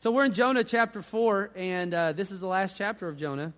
So 0.00 0.10
we're 0.10 0.24
in 0.24 0.32
Jonah 0.32 0.64
chapter 0.64 1.02
4, 1.02 1.50
and 1.54 1.92
uh, 1.92 2.12
this 2.12 2.30
is 2.30 2.40
the 2.40 2.46
last 2.46 2.74
chapter 2.74 3.06
of 3.06 3.18
Jonah. 3.18 3.52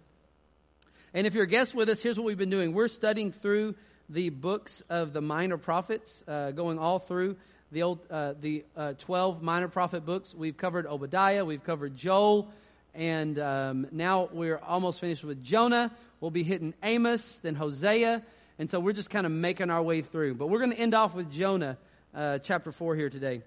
And 1.14 1.24
if 1.24 1.34
you're 1.34 1.44
a 1.44 1.46
guest 1.46 1.72
with 1.72 1.88
us, 1.88 2.02
here's 2.02 2.18
what 2.18 2.26
we've 2.26 2.36
been 2.36 2.50
doing. 2.50 2.72
We're 2.72 2.88
studying 2.88 3.30
through 3.30 3.76
the 4.08 4.30
books 4.30 4.82
of 4.90 5.12
the 5.12 5.20
minor 5.20 5.56
prophets, 5.56 6.24
uh, 6.26 6.50
going 6.50 6.80
all 6.80 6.98
through 6.98 7.36
the 7.70 7.84
old, 7.84 8.00
uh, 8.10 8.34
the 8.40 8.64
uh, 8.76 8.94
12 8.94 9.40
minor 9.40 9.68
prophet 9.68 10.04
books. 10.04 10.34
We've 10.34 10.56
covered 10.56 10.84
Obadiah, 10.84 11.44
we've 11.44 11.62
covered 11.62 11.96
Joel, 11.96 12.50
and 12.92 13.38
um, 13.38 13.86
now 13.92 14.28
we're 14.32 14.58
almost 14.58 14.98
finished 14.98 15.22
with 15.22 15.44
Jonah. 15.44 15.92
We'll 16.20 16.32
be 16.32 16.42
hitting 16.42 16.74
Amos, 16.82 17.38
then 17.44 17.54
Hosea, 17.54 18.20
and 18.58 18.68
so 18.68 18.80
we're 18.80 18.94
just 18.94 19.10
kind 19.10 19.26
of 19.26 19.32
making 19.32 19.70
our 19.70 19.80
way 19.80 20.00
through. 20.02 20.34
But 20.34 20.48
we're 20.48 20.58
going 20.58 20.72
to 20.72 20.78
end 20.78 20.94
off 20.94 21.14
with 21.14 21.30
Jonah, 21.30 21.78
uh, 22.12 22.40
chapter 22.40 22.72
4 22.72 22.96
here 22.96 23.10
today. 23.10 23.42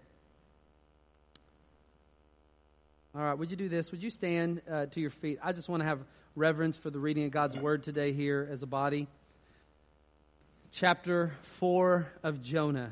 All 3.18 3.23
right, 3.23 3.38
would 3.38 3.50
you 3.50 3.55
do 3.55 3.70
this? 3.70 3.91
Would 3.91 4.04
you 4.04 4.09
stand 4.09 4.61
uh, 4.69 4.87
to 4.87 5.00
your 5.00 5.10
feet? 5.10 5.39
I 5.42 5.54
just 5.54 5.69
want 5.69 5.82
to 5.82 5.87
have 5.87 6.00
reverence 6.36 6.75
for 6.75 6.89
the 6.89 7.00
reading 7.00 7.24
of 7.24 7.32
God's 7.32 7.55
word 7.55 7.83
today 7.83 8.11
here 8.11 8.46
as 8.51 8.61
a 8.61 8.68
body. 8.68 9.07
Chapter 10.74 11.32
4 11.60 12.07
of 12.24 12.43
Jonah. 12.43 12.91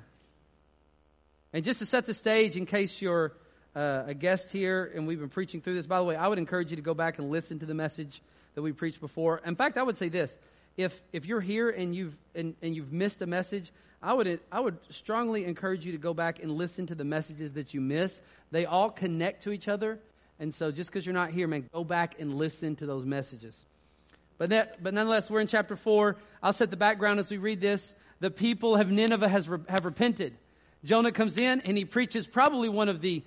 And 1.52 1.66
just 1.66 1.80
to 1.80 1.86
set 1.86 2.06
the 2.06 2.14
stage, 2.14 2.56
in 2.56 2.66
case 2.66 3.02
you're 3.02 3.34
uh, 3.76 4.04
a 4.08 4.14
guest 4.14 4.50
here 4.50 4.90
and 4.96 5.08
we've 5.08 5.20
been 5.20 5.28
preaching 5.28 5.60
through 5.60 5.74
this, 5.74 5.88
by 5.88 5.98
the 5.98 6.06
way, 6.06 6.16
I 6.16 6.30
would 6.30 6.38
encourage 6.38 6.70
you 6.70 6.78
to 6.78 6.82
go 6.82 6.94
back 6.94 7.20
and 7.20 7.30
listen 7.30 7.60
to 7.60 7.66
the 7.66 7.74
message 7.74 8.22
that 8.56 8.62
we 8.62 8.72
preached 8.72 9.02
before. 9.02 9.42
In 9.46 9.58
fact, 9.58 9.78
I 9.78 9.84
would 9.84 9.98
say 9.98 10.08
this 10.08 10.38
if, 10.78 10.98
if 11.12 11.26
you're 11.26 11.42
here 11.42 11.70
and 11.70 11.94
you've, 11.94 12.16
and, 12.34 12.56
and 12.62 12.74
you've 12.74 12.94
missed 12.94 13.22
a 13.22 13.28
message, 13.28 13.74
I 14.02 14.14
would, 14.14 14.40
I 14.50 14.62
would 14.62 14.78
strongly 14.90 15.44
encourage 15.44 15.86
you 15.86 15.92
to 15.92 15.98
go 15.98 16.14
back 16.14 16.42
and 16.42 16.54
listen 16.54 16.88
to 16.88 16.96
the 16.96 17.04
messages 17.04 17.52
that 17.54 17.74
you 17.74 17.82
miss. 17.82 18.22
They 18.52 18.66
all 18.66 18.90
connect 18.90 19.44
to 19.44 19.52
each 19.52 19.68
other. 19.68 20.00
And 20.40 20.54
so 20.54 20.72
just 20.72 20.90
because 20.90 21.06
you're 21.06 21.14
not 21.14 21.32
here, 21.32 21.48
man, 21.48 21.70
go 21.74 21.84
back 21.84 22.20
and 22.20 22.36
listen 22.36 22.76
to 22.78 22.86
those 22.86 23.06
messages. 23.06 23.66
But, 24.38 24.50
that, 24.50 24.84
but 24.84 24.94
nonetheless, 24.94 25.30
we're 25.30 25.40
in 25.40 25.48
chapter 25.48 25.76
4. 25.76 26.18
I'll 26.42 26.54
set 26.54 26.72
the 26.72 26.78
background 26.78 27.20
as 27.20 27.30
we 27.30 27.38
read 27.38 27.62
this. 27.62 27.94
The 28.20 28.32
people 28.32 28.76
of 28.76 28.90
Nineveh 28.90 29.30
has, 29.30 29.48
have 29.70 29.86
repented. 29.86 30.36
Jonah 30.84 31.12
comes 31.12 31.38
in 31.38 31.62
and 31.62 31.78
he 31.78 31.86
preaches 31.86 32.28
probably 32.28 32.70
one 32.70 32.90
of 32.90 33.02
the 33.02 33.24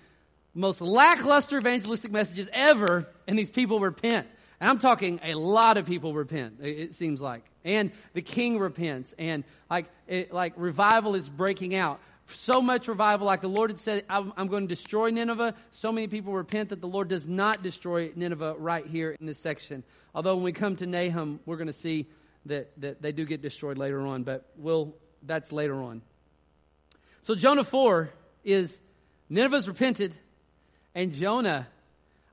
most 0.55 0.81
lackluster 0.81 1.59
evangelistic 1.59 2.11
messages 2.11 2.49
ever, 2.53 3.07
and 3.27 3.39
these 3.39 3.51
people 3.51 3.79
repent. 3.79 4.27
And 4.59 4.71
I'm 4.71 4.79
talking 4.79 5.21
a 5.23 5.35
lot 5.35 5.77
of 5.77 5.85
people 5.87 6.15
repent, 6.15 6.61
it 6.63 6.95
seems 6.95 7.21
like. 7.21 7.45
And 7.65 7.93
the 8.15 8.23
king 8.23 8.59
repents, 8.59 9.15
and 9.19 9.45
like, 9.69 9.87
it, 10.07 10.33
like 10.33 10.55
revival 10.57 11.15
is 11.15 11.29
breaking 11.29 11.75
out 11.75 12.01
so 12.33 12.61
much 12.61 12.89
revival, 12.89 13.27
like 13.27 13.41
the 13.41 13.49
Lord 13.49 13.71
had 13.71 13.79
said, 13.79 14.05
I'm, 14.09 14.33
I'm, 14.37 14.49
going 14.49 14.65
to 14.65 14.75
destroy 14.75 15.11
Nineveh. 15.11 15.55
So 15.71 15.93
many 15.93 16.09
people 16.09 16.33
repent 16.33 16.71
that 16.71 16.81
the 16.81 16.89
Lord 16.89 17.09
does 17.09 17.27
not 17.27 17.63
destroy 17.63 18.11
Nineveh 18.15 18.57
right 18.59 18.87
here 18.87 19.17
in 19.19 19.27
this 19.27 19.39
section. 19.39 19.85
Although 20.15 20.35
when 20.35 20.45
we 20.45 20.53
come 20.53 20.77
to 20.77 20.87
Nahum, 20.87 21.41
we're 21.47 21.57
going 21.57 21.69
to 21.69 21.73
see 21.73 22.07
that, 22.47 22.73
that 22.81 23.03
they 23.03 23.13
do 23.13 23.25
get 23.25 23.43
destroyed 23.43 23.79
later 23.79 24.07
on, 24.07 24.23
but 24.23 24.47
we'll, 24.57 24.95
that's 25.23 25.53
later 25.53 25.81
on. 25.81 26.03
So 27.23 27.35
Jonah 27.35 27.65
4 27.65 28.11
is 28.45 28.79
Nineveh's 29.29 29.69
repented, 29.69 30.15
and 30.95 31.13
Jonah, 31.13 31.67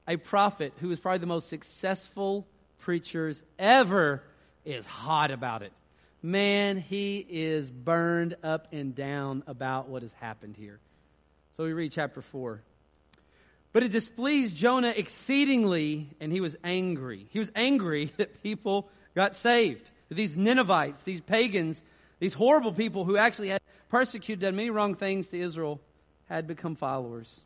a 0.07 0.17
prophet 0.17 0.73
who 0.79 0.91
is 0.91 0.99
probably 0.99 1.19
the 1.19 1.25
most 1.25 1.49
successful 1.49 2.47
preachers 2.79 3.41
ever, 3.57 4.23
is 4.65 4.85
hot 4.85 5.31
about 5.31 5.61
it 5.61 5.73
man, 6.23 6.77
he 6.77 7.25
is 7.29 7.69
burned 7.69 8.37
up 8.41 8.69
and 8.71 8.95
down 8.95 9.43
about 9.45 9.89
what 9.89 10.01
has 10.01 10.13
happened 10.13 10.55
here. 10.57 10.79
So 11.57 11.65
we 11.65 11.73
read 11.73 11.91
chapter 11.91 12.21
4. 12.21 12.61
But 13.73 13.83
it 13.83 13.91
displeased 13.91 14.55
Jonah 14.55 14.93
exceedingly, 14.95 16.09
and 16.19 16.31
he 16.31 16.39
was 16.39 16.55
angry. 16.63 17.27
He 17.31 17.39
was 17.39 17.51
angry 17.55 18.11
that 18.17 18.41
people 18.41 18.89
got 19.13 19.35
saved. 19.35 19.89
These 20.09 20.37
Ninevites, 20.37 21.03
these 21.03 21.21
pagans, 21.21 21.81
these 22.19 22.33
horrible 22.33 22.71
people 22.71 23.03
who 23.03 23.17
actually 23.17 23.49
had 23.49 23.61
persecuted, 23.89 24.41
done 24.41 24.55
many 24.55 24.69
wrong 24.69 24.95
things 24.95 25.27
to 25.29 25.39
Israel, 25.39 25.81
had 26.29 26.47
become 26.47 26.75
followers. 26.75 27.41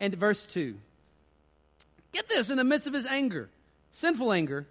And 0.00 0.14
verse 0.14 0.44
2. 0.46 0.76
Get 2.12 2.28
this, 2.28 2.50
in 2.50 2.56
the 2.56 2.64
midst 2.64 2.86
of 2.88 2.94
his 2.94 3.06
anger, 3.06 3.48
sinful 3.90 4.32
anger, 4.32 4.66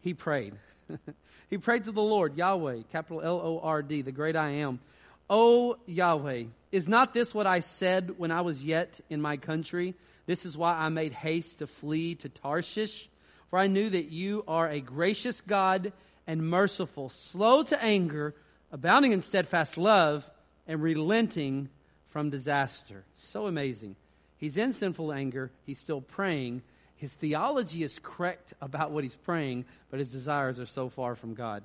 he 0.00 0.14
prayed. 0.14 0.54
He 1.50 1.58
prayed 1.58 1.84
to 1.84 1.92
the 1.92 2.02
Lord, 2.02 2.36
Yahweh, 2.36 2.82
capital 2.92 3.22
L 3.22 3.40
O 3.42 3.60
R 3.62 3.82
D, 3.82 4.02
the 4.02 4.12
great 4.12 4.36
I 4.36 4.50
am. 4.50 4.80
O 5.28 5.76
Yahweh, 5.86 6.44
is 6.72 6.88
not 6.88 7.14
this 7.14 7.32
what 7.32 7.46
I 7.46 7.60
said 7.60 8.18
when 8.18 8.30
I 8.30 8.40
was 8.42 8.64
yet 8.64 9.00
in 9.08 9.20
my 9.20 9.36
country? 9.36 9.94
This 10.26 10.46
is 10.46 10.56
why 10.56 10.74
I 10.74 10.88
made 10.88 11.12
haste 11.12 11.60
to 11.60 11.66
flee 11.66 12.14
to 12.16 12.28
Tarshish. 12.28 13.08
For 13.50 13.58
I 13.58 13.66
knew 13.66 13.88
that 13.90 14.10
you 14.10 14.44
are 14.48 14.68
a 14.68 14.80
gracious 14.80 15.40
God 15.40 15.92
and 16.26 16.48
merciful, 16.48 17.08
slow 17.10 17.62
to 17.62 17.82
anger, 17.82 18.34
abounding 18.72 19.12
in 19.12 19.22
steadfast 19.22 19.78
love, 19.78 20.28
and 20.66 20.82
relenting 20.82 21.68
from 22.08 22.30
disaster. 22.30 23.04
So 23.14 23.46
amazing. 23.46 23.96
He's 24.38 24.56
in 24.56 24.72
sinful 24.72 25.12
anger. 25.12 25.50
He's 25.66 25.78
still 25.78 26.00
praying 26.00 26.62
his 27.04 27.12
theology 27.12 27.82
is 27.82 28.00
correct 28.02 28.54
about 28.62 28.90
what 28.90 29.04
he's 29.04 29.14
praying, 29.14 29.66
but 29.90 29.98
his 29.98 30.08
desires 30.08 30.58
are 30.58 30.64
so 30.64 30.88
far 30.88 31.14
from 31.14 31.34
God. 31.34 31.62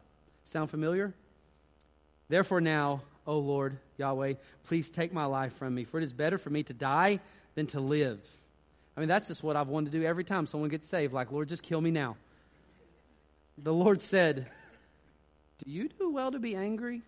Sound 0.51 0.69
familiar? 0.69 1.13
Therefore, 2.27 2.59
now, 2.59 3.03
O 3.25 3.39
Lord 3.39 3.77
Yahweh, 3.97 4.33
please 4.67 4.89
take 4.89 5.13
my 5.13 5.23
life 5.23 5.55
from 5.55 5.73
me, 5.73 5.85
for 5.85 5.97
it 5.97 6.03
is 6.03 6.11
better 6.11 6.37
for 6.37 6.49
me 6.49 6.63
to 6.63 6.73
die 6.73 7.21
than 7.55 7.67
to 7.67 7.79
live. 7.79 8.19
I 8.97 8.99
mean, 8.99 9.07
that's 9.07 9.29
just 9.29 9.41
what 9.41 9.55
I've 9.55 9.69
wanted 9.69 9.93
to 9.93 9.99
do 9.99 10.05
every 10.05 10.25
time 10.25 10.45
someone 10.45 10.69
gets 10.69 10.89
saved. 10.89 11.13
Like, 11.13 11.31
Lord, 11.31 11.47
just 11.47 11.63
kill 11.63 11.79
me 11.79 11.91
now. 11.91 12.17
The 13.57 13.71
Lord 13.71 14.01
said, 14.01 14.45
Do 15.63 15.71
you 15.71 15.87
do 15.87 16.09
well 16.09 16.33
to 16.33 16.39
be 16.39 16.53
angry? 16.53 17.01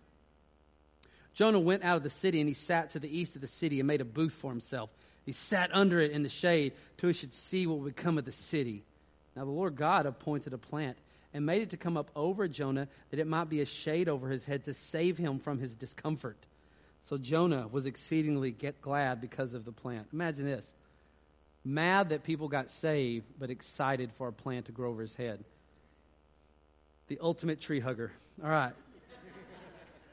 Jonah 1.34 1.60
went 1.60 1.84
out 1.84 1.96
of 1.96 2.02
the 2.02 2.10
city 2.10 2.40
and 2.40 2.48
he 2.48 2.54
sat 2.54 2.90
to 2.90 2.98
the 2.98 3.18
east 3.18 3.34
of 3.36 3.40
the 3.40 3.48
city 3.48 3.80
and 3.80 3.86
made 3.86 4.00
a 4.00 4.04
booth 4.04 4.34
for 4.34 4.50
himself. 4.50 4.90
He 5.24 5.32
sat 5.32 5.70
under 5.72 6.00
it 6.00 6.10
in 6.10 6.22
the 6.22 6.28
shade 6.28 6.72
till 6.98 7.08
he 7.08 7.14
should 7.14 7.32
see 7.32 7.66
what 7.66 7.78
would 7.78 7.96
come 7.96 8.18
of 8.18 8.24
the 8.24 8.32
city. 8.32 8.84
Now 9.36 9.44
the 9.44 9.50
Lord 9.50 9.76
God 9.76 10.06
appointed 10.06 10.52
a 10.52 10.58
plant 10.58 10.98
and 11.32 11.46
made 11.46 11.62
it 11.62 11.70
to 11.70 11.76
come 11.76 11.96
up 11.96 12.10
over 12.14 12.48
Jonah 12.48 12.88
that 13.10 13.20
it 13.20 13.26
might 13.26 13.48
be 13.48 13.60
a 13.60 13.66
shade 13.66 14.08
over 14.08 14.28
his 14.28 14.44
head 14.44 14.64
to 14.64 14.74
save 14.74 15.16
him 15.16 15.38
from 15.38 15.58
his 15.58 15.74
discomfort. 15.76 16.36
So 17.02 17.18
Jonah 17.18 17.66
was 17.70 17.86
exceedingly 17.86 18.54
glad 18.80 19.20
because 19.20 19.54
of 19.54 19.64
the 19.64 19.72
plant. 19.72 20.08
Imagine 20.12 20.44
this. 20.44 20.70
Mad 21.64 22.10
that 22.10 22.24
people 22.24 22.48
got 22.48 22.70
saved, 22.70 23.24
but 23.38 23.50
excited 23.50 24.10
for 24.18 24.28
a 24.28 24.32
plant 24.32 24.66
to 24.66 24.72
grow 24.72 24.90
over 24.90 25.02
his 25.02 25.14
head. 25.14 25.44
The 27.08 27.18
ultimate 27.20 27.60
tree 27.60 27.80
hugger. 27.80 28.12
All 28.42 28.50
right. 28.50 28.72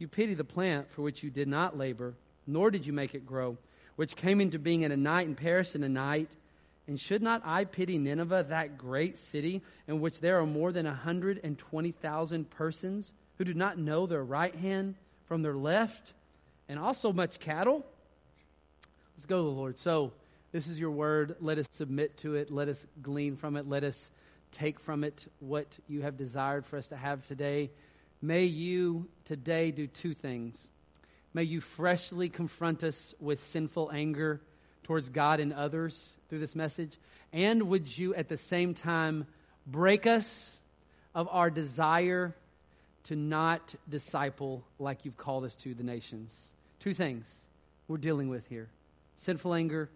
You 0.00 0.08
pity 0.08 0.34
the 0.34 0.42
plant 0.42 0.90
for 0.90 1.02
which 1.02 1.22
you 1.22 1.30
did 1.30 1.46
not 1.46 1.78
labor, 1.78 2.14
nor 2.44 2.72
did 2.72 2.84
you 2.84 2.92
make 2.92 3.14
it 3.14 3.24
grow 3.24 3.56
which 4.00 4.16
came 4.16 4.40
into 4.40 4.58
being 4.58 4.80
in 4.80 4.92
a 4.92 4.96
night 4.96 5.26
and 5.26 5.36
perished 5.36 5.74
in 5.74 5.84
a 5.84 5.88
night. 5.90 6.30
And 6.88 6.98
should 6.98 7.20
not 7.20 7.42
I 7.44 7.66
pity 7.66 7.98
Nineveh, 7.98 8.46
that 8.48 8.78
great 8.78 9.18
city, 9.18 9.60
in 9.86 10.00
which 10.00 10.20
there 10.20 10.40
are 10.40 10.46
more 10.46 10.72
than 10.72 10.86
120,000 10.86 12.50
persons 12.50 13.12
who 13.36 13.44
do 13.44 13.52
not 13.52 13.76
know 13.76 14.06
their 14.06 14.24
right 14.24 14.54
hand 14.54 14.94
from 15.26 15.42
their 15.42 15.54
left, 15.54 16.14
and 16.66 16.78
also 16.78 17.12
much 17.12 17.40
cattle? 17.40 17.84
Let's 19.16 19.26
go 19.26 19.42
Lord. 19.42 19.76
So, 19.76 20.14
this 20.50 20.66
is 20.66 20.80
your 20.80 20.92
word. 20.92 21.36
Let 21.42 21.58
us 21.58 21.66
submit 21.72 22.16
to 22.20 22.36
it. 22.36 22.50
Let 22.50 22.68
us 22.68 22.86
glean 23.02 23.36
from 23.36 23.58
it. 23.58 23.68
Let 23.68 23.84
us 23.84 24.10
take 24.52 24.80
from 24.80 25.04
it 25.04 25.26
what 25.40 25.66
you 25.88 26.00
have 26.00 26.16
desired 26.16 26.64
for 26.64 26.78
us 26.78 26.88
to 26.88 26.96
have 26.96 27.26
today. 27.28 27.70
May 28.22 28.44
you 28.44 29.08
today 29.24 29.70
do 29.70 29.86
two 29.86 30.14
things. 30.14 30.68
May 31.32 31.44
you 31.44 31.60
freshly 31.60 32.28
confront 32.28 32.82
us 32.84 33.14
with 33.18 33.40
sinful 33.40 33.90
anger 33.92 34.42
towards 34.82 35.08
God 35.08 35.40
and 35.40 35.52
others 35.52 36.16
through 36.28 36.40
this 36.40 36.54
message. 36.54 36.98
And 37.32 37.64
would 37.68 37.96
you 37.96 38.14
at 38.14 38.28
the 38.28 38.36
same 38.36 38.74
time 38.74 39.26
break 39.66 40.06
us 40.06 40.60
of 41.14 41.28
our 41.30 41.50
desire 41.50 42.34
to 43.04 43.16
not 43.16 43.74
disciple 43.88 44.64
like 44.78 45.04
you've 45.04 45.16
called 45.16 45.44
us 45.44 45.54
to 45.56 45.74
the 45.74 45.84
nations? 45.84 46.50
Two 46.80 46.92
things 46.92 47.26
we're 47.88 47.98
dealing 47.98 48.28
with 48.28 48.46
here 48.48 48.68
sinful 49.22 49.54
anger 49.54 49.90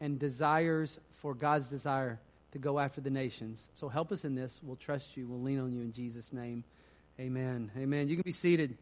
and 0.00 0.18
desires 0.18 0.98
for 1.22 1.34
God's 1.34 1.68
desire 1.68 2.20
to 2.52 2.58
go 2.58 2.78
after 2.78 3.00
the 3.00 3.10
nations. 3.10 3.66
So 3.74 3.88
help 3.88 4.12
us 4.12 4.24
in 4.24 4.34
this. 4.34 4.60
We'll 4.62 4.76
trust 4.76 5.16
you. 5.16 5.26
We'll 5.26 5.42
lean 5.42 5.60
on 5.60 5.72
you 5.72 5.82
in 5.82 5.92
Jesus' 5.92 6.32
name. 6.32 6.64
Amen. 7.20 7.72
Amen. 7.76 8.06
You 8.06 8.14
can 8.14 8.22
be 8.22 8.30
seated. 8.30 8.78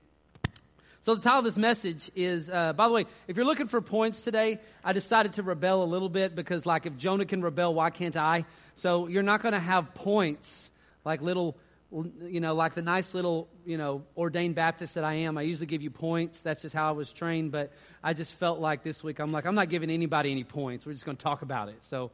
So 1.00 1.14
the 1.14 1.22
title 1.22 1.38
of 1.38 1.46
this 1.46 1.56
message 1.56 2.10
is, 2.14 2.50
uh, 2.50 2.74
by 2.74 2.86
the 2.86 2.92
way, 2.92 3.06
if 3.28 3.34
you're 3.34 3.46
looking 3.46 3.66
for 3.66 3.80
points 3.80 4.24
today, 4.24 4.60
I 4.84 4.92
decided 4.92 5.34
to 5.34 5.42
rebel 5.42 5.82
a 5.82 5.86
little 5.88 6.10
bit 6.10 6.34
because 6.34 6.66
like 6.66 6.84
if 6.84 6.98
Jonah 6.98 7.24
can 7.24 7.40
rebel, 7.40 7.72
why 7.72 7.88
can't 7.88 8.14
I? 8.14 8.44
So 8.74 9.06
you're 9.06 9.22
not 9.22 9.40
going 9.40 9.54
to 9.54 9.58
have 9.58 9.94
points 9.94 10.70
like 11.02 11.22
little, 11.22 11.56
you 11.90 12.40
know, 12.40 12.54
like 12.54 12.74
the 12.74 12.82
nice 12.82 13.14
little, 13.14 13.48
you 13.64 13.78
know, 13.78 14.02
ordained 14.18 14.54
Baptist 14.54 14.96
that 14.96 15.04
I 15.04 15.14
am. 15.14 15.38
I 15.38 15.42
usually 15.42 15.64
give 15.64 15.80
you 15.80 15.90
points. 15.90 16.42
That's 16.42 16.60
just 16.60 16.74
how 16.74 16.90
I 16.90 16.92
was 16.92 17.10
trained. 17.10 17.52
But 17.52 17.72
I 18.04 18.12
just 18.12 18.32
felt 18.34 18.60
like 18.60 18.82
this 18.82 19.02
week, 19.02 19.18
I'm 19.18 19.32
like, 19.32 19.46
I'm 19.46 19.54
not 19.54 19.70
giving 19.70 19.88
anybody 19.88 20.30
any 20.30 20.44
points. 20.44 20.84
We're 20.84 20.92
just 20.92 21.06
going 21.06 21.16
to 21.16 21.24
talk 21.24 21.40
about 21.40 21.70
it. 21.70 21.78
So 21.88 22.10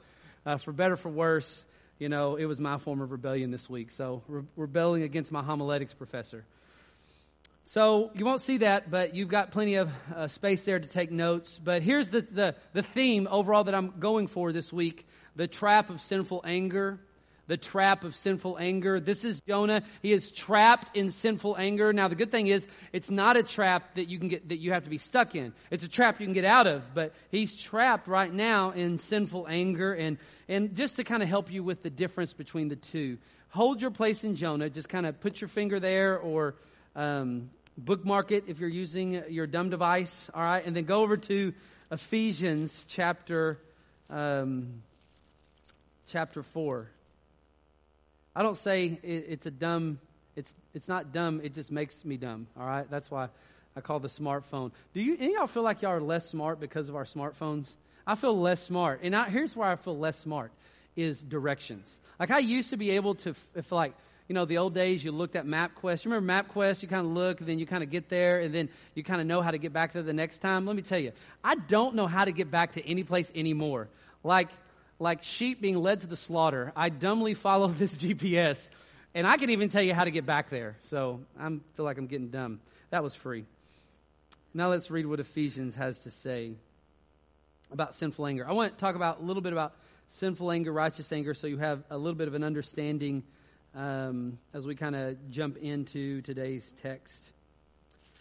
uh, 0.47 0.59
for 0.59 0.71
better, 0.71 0.97
for 0.97 1.09
worse, 1.09 1.65
you 2.03 2.09
know, 2.09 2.35
it 2.35 2.47
was 2.47 2.59
my 2.59 2.79
form 2.79 3.01
of 3.01 3.13
rebellion 3.13 3.53
this 3.53 3.71
week. 3.71 3.93
So 3.93 4.25
re- 4.27 4.43
rebelling 4.57 5.05
against 5.05 5.31
my 5.31 5.41
homiletics 5.41 5.95
professor. 5.95 6.45
So 7.65 8.11
you 8.17 8.25
won't 8.25 8.41
see 8.41 8.57
that, 8.57 8.91
but 8.91 9.15
you've 9.15 9.29
got 9.29 9.53
plenty 9.53 9.77
of 9.77 9.89
uh, 10.13 10.27
space 10.27 10.65
there 10.65 10.81
to 10.81 10.89
take 10.89 11.13
notes. 11.13 11.61
But 11.63 11.83
here's 11.83 12.09
the, 12.09 12.23
the, 12.23 12.57
the 12.73 12.83
theme 12.83 13.29
overall 13.31 13.63
that 13.65 13.75
I'm 13.77 13.95
going 14.01 14.27
for 14.27 14.53
this 14.53 14.73
week 14.73 15.07
the 15.37 15.47
trap 15.47 15.91
of 15.91 16.01
sinful 16.01 16.43
anger. 16.45 16.99
The 17.53 17.59
trap 17.59 18.05
of 18.05 18.17
sinful 18.17 18.57
anger. 18.59 18.99
This 18.99 19.25
is 19.25 19.43
Jonah. 19.43 19.83
He 20.01 20.15
is 20.15 20.31
trapped 20.31 20.97
in 20.97 21.11
sinful 21.11 21.55
anger. 21.59 21.93
Now 21.93 22.09
the 22.09 22.15
good 22.15 22.31
thing 22.31 22.47
is, 22.47 22.67
it's 22.95 23.11
not 23.11 23.37
a 23.37 23.43
trap 23.43 23.97
that 23.97 24.09
you 24.09 24.19
can 24.19 24.29
get, 24.29 24.49
that 24.49 24.57
you 24.57 24.73
have 24.73 24.85
to 24.85 24.89
be 24.89 24.97
stuck 24.97 25.35
in. 25.35 25.53
It's 25.71 25.85
a 25.85 25.89
trap 25.89 26.19
you 26.19 26.27
can 26.27 26.33
get 26.33 26.47
out 26.47 26.67
of, 26.67 26.95
but 26.95 27.13
he's 27.31 27.55
trapped 27.55 28.09
right 28.09 28.33
now 28.33 28.71
in 28.71 28.97
sinful 28.97 29.47
anger. 29.51 29.93
And, 29.93 30.17
and 30.49 30.75
just 30.75 30.97
to 30.97 31.05
kind 31.05 31.23
of 31.23 31.29
help 31.29 31.53
you 31.53 31.63
with 31.63 31.83
the 31.83 31.91
difference 31.91 32.33
between 32.33 32.71
the 32.71 32.77
two, 32.77 33.19
hold 33.51 33.83
your 33.83 33.91
place 33.91 34.25
in 34.25 34.35
Jonah. 34.35 34.71
Just 34.71 34.89
kind 34.89 35.05
of 35.05 35.21
put 35.21 35.43
your 35.43 35.49
finger 35.49 35.79
there 35.79 36.19
or, 36.19 36.55
um, 36.97 37.51
bookmark 37.77 38.33
it 38.33 38.45
if 38.47 38.61
you're 38.61 38.71
using 38.71 39.25
your 39.29 39.47
dumb 39.47 39.69
device, 39.69 40.31
all 40.33 40.43
right? 40.43 40.65
And 40.65 40.75
then 40.75 40.85
go 40.85 41.03
over 41.03 41.19
to 41.19 41.53
Ephesians 41.91 42.87
chapter 42.89 43.59
um, 44.09 44.81
chapter 46.07 46.43
four. 46.43 46.89
I 48.35 48.43
don't 48.43 48.57
say 48.57 48.99
it, 49.03 49.27
it's 49.29 49.47
a 49.47 49.51
dumb. 49.51 50.01
It's 50.37 50.55
it's 50.75 50.89
not 50.89 51.13
dumb. 51.13 51.41
It 51.45 51.55
just 51.55 51.71
makes 51.71 52.05
me 52.05 52.17
dumb. 52.17 52.47
All 52.59 52.67
right. 52.67 52.91
That's 52.91 53.11
why 53.11 53.29
I 53.77 53.81
call 53.81 54.01
the 54.01 54.09
smartphone. 54.09 54.73
Do 54.95 55.03
you 55.03 55.17
any 55.19 55.29
of 55.29 55.33
y'all 55.33 55.47
feel 55.47 55.63
like 55.63 55.83
y'all 55.83 55.93
are 55.93 56.01
less 56.01 56.29
smart 56.29 56.61
because 56.61 56.89
of 56.89 56.97
our 56.97 57.05
smartphones? 57.05 57.69
I 58.07 58.15
feel 58.17 58.39
less 58.39 58.63
smart, 58.63 59.01
and 59.03 59.15
I, 59.15 59.29
here's 59.29 59.55
where 59.55 59.69
I 59.69 59.77
feel 59.77 59.97
less 59.97 60.19
smart 60.19 60.51
is 60.97 61.21
directions. 61.21 61.99
Like 62.19 62.31
I 62.31 62.39
used 62.39 62.71
to 62.71 62.77
be 62.77 62.91
able 62.93 63.15
to, 63.17 63.35
if 63.55 63.71
like 63.71 63.95
you 64.29 64.35
know, 64.35 64.45
the 64.45 64.59
old 64.59 64.73
days, 64.73 65.05
you 65.05 65.13
looked 65.13 65.37
at 65.37 65.45
MapQuest. 65.45 66.05
You 66.05 66.11
remember 66.11 66.49
MapQuest? 66.49 66.81
You 66.81 66.89
kind 66.89 67.07
of 67.07 67.13
look, 67.13 67.41
and 67.41 67.49
then 67.49 67.59
you 67.59 67.67
kind 67.67 67.83
of 67.83 67.91
get 67.91 68.09
there, 68.09 68.41
and 68.41 68.55
then 68.55 68.69
you 68.95 69.05
kind 69.05 69.21
of 69.21 69.27
know 69.27 69.43
how 69.43 69.51
to 69.51 69.59
get 69.59 69.73
back 69.75 69.93
there 69.93 70.03
the 70.03 70.13
next 70.13 70.39
time. 70.39 70.65
Let 70.65 70.75
me 70.75 70.83
tell 70.83 70.99
you, 70.99 71.13
I 71.45 71.55
don't 71.55 71.95
know 71.95 72.07
how 72.07 72.25
to 72.25 72.33
get 72.33 72.51
back 72.51 72.73
to 72.73 72.87
any 72.89 73.05
place 73.05 73.31
anymore. 73.35 73.89
Like, 74.25 74.49
like 75.03 75.23
sheep 75.23 75.61
being 75.61 75.77
led 75.77 76.03
to 76.03 76.07
the 76.07 76.17
slaughter, 76.17 76.73
I 76.77 76.89
dumbly 76.89 77.35
follow 77.35 77.67
this 77.83 77.95
GPS, 77.95 78.69
and 79.15 79.27
I 79.27 79.37
can 79.37 79.51
even 79.51 79.69
tell 79.69 79.83
you 79.83 79.95
how 79.95 80.05
to 80.05 80.11
get 80.11 80.25
back 80.25 80.49
there. 80.49 80.77
So 80.89 81.21
I 81.39 81.49
feel 81.49 81.85
like 81.85 81.99
I'm 81.99 82.07
getting 82.07 82.29
dumb. 82.29 82.61
That 82.91 83.03
was 83.03 83.15
free. 83.15 83.45
Now 84.55 84.71
let's 84.71 84.91
read 84.91 85.07
what 85.07 85.19
Ephesians 85.19 85.75
has 85.75 85.99
to 86.01 86.11
say 86.11 86.53
about 87.71 87.95
sinful 87.95 88.27
anger. 88.27 88.47
I 88.49 88.53
want 88.53 88.77
to 88.77 88.81
talk 88.81 88.95
about 88.95 89.21
a 89.21 89.23
little 89.23 89.43
bit 89.43 89.53
about 89.53 89.75
sinful 90.09 90.51
anger, 90.51 90.73
righteous 90.73 91.11
anger, 91.11 91.35
so 91.35 91.47
you 91.47 91.59
have 91.59 91.83
a 91.91 91.97
little 91.97 92.17
bit 92.17 92.29
of 92.29 92.35
an 92.35 92.45
understanding 92.45 93.23
um, 93.75 94.39
as 94.53 94.67
we 94.67 94.75
kind 94.75 94.95
of 94.95 95.31
jump 95.31 95.57
into 95.57 96.21
today's 96.21 96.75
text. 96.83 97.33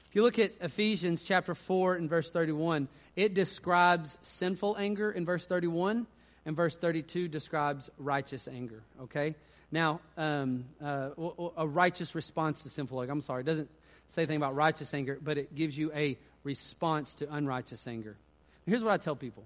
If 0.09 0.15
you 0.15 0.23
look 0.23 0.39
at 0.39 0.53
Ephesians 0.61 1.23
chapter 1.23 1.53
4 1.53 1.95
and 1.95 2.09
verse 2.09 2.31
31, 2.31 2.87
it 3.15 3.33
describes 3.33 4.17
sinful 4.21 4.77
anger 4.77 5.11
in 5.11 5.25
verse 5.25 5.45
31, 5.45 6.07
and 6.45 6.55
verse 6.55 6.75
32 6.75 7.27
describes 7.27 7.89
righteous 7.97 8.47
anger, 8.47 8.81
okay? 9.03 9.35
Now, 9.71 10.01
um, 10.17 10.65
uh, 10.83 11.09
a 11.55 11.67
righteous 11.67 12.13
response 12.15 12.63
to 12.63 12.69
sinful 12.69 13.01
anger. 13.01 13.13
I'm 13.13 13.21
sorry, 13.21 13.41
it 13.41 13.45
doesn't 13.45 13.69
say 14.09 14.23
anything 14.23 14.37
about 14.37 14.55
righteous 14.55 14.93
anger, 14.93 15.17
but 15.21 15.37
it 15.37 15.55
gives 15.55 15.77
you 15.77 15.91
a 15.93 16.17
response 16.43 17.15
to 17.15 17.33
unrighteous 17.33 17.87
anger. 17.87 18.17
Here's 18.65 18.83
what 18.83 18.93
I 18.93 18.97
tell 18.97 19.15
people 19.15 19.43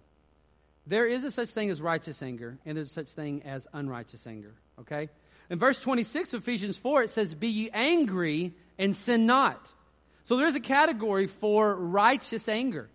there 0.87 1.05
is 1.07 1.23
a 1.23 1.31
such 1.31 1.49
thing 1.49 1.69
as 1.69 1.81
righteous 1.81 2.21
anger, 2.21 2.57
and 2.65 2.77
there's 2.77 2.91
such 2.91 3.09
thing 3.09 3.43
as 3.43 3.67
unrighteous 3.73 4.25
anger, 4.27 4.53
okay? 4.81 5.09
In 5.49 5.59
verse 5.59 5.79
26 5.79 6.33
of 6.33 6.41
Ephesians 6.41 6.77
4, 6.77 7.03
it 7.03 7.09
says, 7.09 7.33
Be 7.33 7.47
ye 7.47 7.69
angry 7.73 8.53
and 8.77 8.95
sin 8.95 9.25
not. 9.25 9.63
So 10.25 10.37
there's 10.37 10.55
a 10.55 10.59
category 10.59 11.27
for 11.27 11.75
righteous 11.75 12.47
anger. 12.47 12.89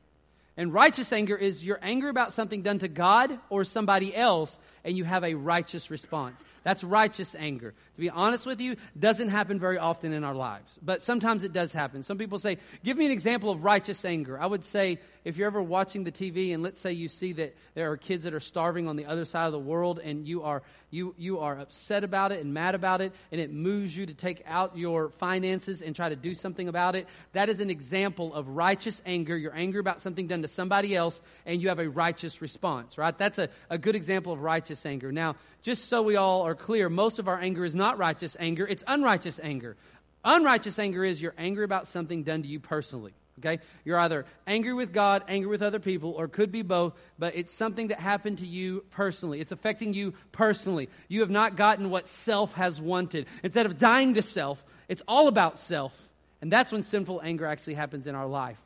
And 0.61 0.75
righteous 0.75 1.11
anger 1.11 1.35
is 1.37 1.65
you're 1.65 1.79
angry 1.81 2.11
about 2.11 2.35
something 2.35 2.61
done 2.61 2.81
to 2.81 2.89
God 2.89 3.39
or 3.49 3.65
somebody 3.65 4.15
else, 4.15 4.59
and 4.85 4.95
you 4.95 5.05
have 5.05 5.25
a 5.25 5.33
righteous 5.33 5.91
response. 5.91 6.45
That's 6.65 6.85
righteous 6.85 7.35
anger. 7.35 7.71
To 7.71 8.01
be 8.01 8.11
honest 8.11 8.45
with 8.45 8.61
you, 8.61 8.77
doesn't 8.99 9.31
happen 9.31 9.59
very 9.59 9.79
often 9.79 10.12
in 10.12 10.23
our 10.23 10.35
lives, 10.35 10.79
but 10.83 11.01
sometimes 11.01 11.45
it 11.45 11.55
does 11.55 11.73
happen. 11.73 12.03
Some 12.03 12.19
people 12.19 12.39
say, 12.39 12.59
"Give 12.85 12.99
me 12.99 13.07
an 13.07 13.11
example 13.11 13.49
of 13.49 13.65
righteous 13.65 14.05
anger." 14.05 14.39
I 14.39 14.45
would 14.45 14.67
say, 14.67 14.99
if 15.25 15.37
you're 15.37 15.46
ever 15.46 15.62
watching 15.62 16.05
the 16.05 16.12
TV 16.12 16.55
and 16.55 16.62
let's 16.62 16.81
say 16.81 16.93
you 16.93 17.08
see 17.08 17.32
that 17.34 17.55
there 17.75 17.90
are 17.90 17.96
kids 17.96 18.25
that 18.25 18.34
are 18.34 18.40
starving 18.40 18.88
on 18.88 18.96
the 18.96 19.06
other 19.06 19.25
side 19.25 19.46
of 19.46 19.52
the 19.52 19.58
world, 19.58 19.99
and 20.02 20.26
you 20.26 20.43
are 20.43 20.62
you 20.90 21.14
you 21.19 21.40
are 21.40 21.58
upset 21.58 22.05
about 22.05 22.32
it 22.32 22.40
and 22.40 22.55
mad 22.55 22.75
about 22.75 23.00
it, 23.00 23.12
and 23.31 23.40
it 23.40 23.52
moves 23.52 23.96
you 23.96 24.06
to 24.06 24.14
take 24.14 24.43
out 24.46 24.76
your 24.76 25.11
finances 25.11 25.82
and 25.82 25.94
try 25.94 26.08
to 26.08 26.17
do 26.17 26.34
something 26.34 26.69
about 26.69 26.96
it. 26.96 27.06
That 27.32 27.49
is 27.49 27.61
an 27.61 27.70
example 27.70 28.34
of 28.34 28.49
righteous 28.49 29.02
anger. 29.05 29.37
You're 29.37 29.55
angry 29.55 29.81
about 29.81 30.00
something 30.00 30.26
done 30.26 30.43
to 30.43 30.49
somebody 30.49 30.96
else, 30.96 31.20
and 31.44 31.61
you 31.61 31.69
have 31.69 31.78
a 31.78 31.88
righteous 31.88 32.40
response. 32.40 32.96
Right? 32.96 33.16
That's 33.16 33.38
a, 33.38 33.49
a 33.69 33.78
good 33.78 33.96
example 33.96 34.32
of 34.32 34.40
righteous 34.40 34.84
anger. 34.87 35.12
Now, 35.12 35.37
just 35.62 35.88
so 35.88 36.02
we 36.02 36.16
all 36.16 36.43
are 36.43 36.55
clear, 36.55 36.88
most 36.88 37.19
of 37.19 37.28
our 37.28 37.38
anger 37.38 37.64
is 37.64 37.75
not 37.75 37.99
righteous 37.99 38.37
anger, 38.40 38.66
it's 38.66 38.84
unrighteous 38.87 39.38
anger. 39.43 39.76
Unrighteous 40.25 40.78
anger 40.78 41.05
is 41.05 41.20
you're 41.20 41.34
angry 41.38 41.64
about 41.64 41.88
something 41.88 42.25
done 42.25 42.43
to 42.43 42.49
you 42.49 42.61
personally. 42.61 43.14
Okay? 43.44 43.62
You're 43.84 43.98
either 43.98 44.26
angry 44.46 44.72
with 44.72 44.92
God, 44.92 45.25
angry 45.28 45.48
with 45.48 45.62
other 45.62 45.78
people, 45.78 46.12
or 46.12 46.28
could 46.28 46.52
be 46.52 46.62
both, 46.62 46.94
but 47.19 47.37
it's 47.37 47.52
something 47.52 47.88
that 47.88 48.00
happened 48.00 48.38
to 48.38 48.46
you 48.46 48.84
personally. 48.90 49.40
It's 49.40 49.52
affecting 49.52 49.94
you 49.94 50.14
personally. 50.32 50.88
You 51.08 51.20
have 51.20 51.31
not 51.31 51.56
gotten 51.56 51.90
what 51.90 52.09
self 52.09 52.52
has 52.54 52.80
wanted. 52.80 53.26
Instead 53.42 53.66
of 53.66 53.78
dying 53.78 54.14
to 54.14 54.23
self, 54.23 54.62
it's 54.88 55.02
all 55.09 55.28
about 55.28 55.59
self. 55.59 55.92
And 56.40 56.52
that's 56.52 56.73
when 56.73 56.82
sinful 56.82 57.20
anger 57.23 57.47
actually 57.47 57.75
happens 57.75 58.06
in 58.06 58.14
our 58.14 58.26
life. 58.26 58.59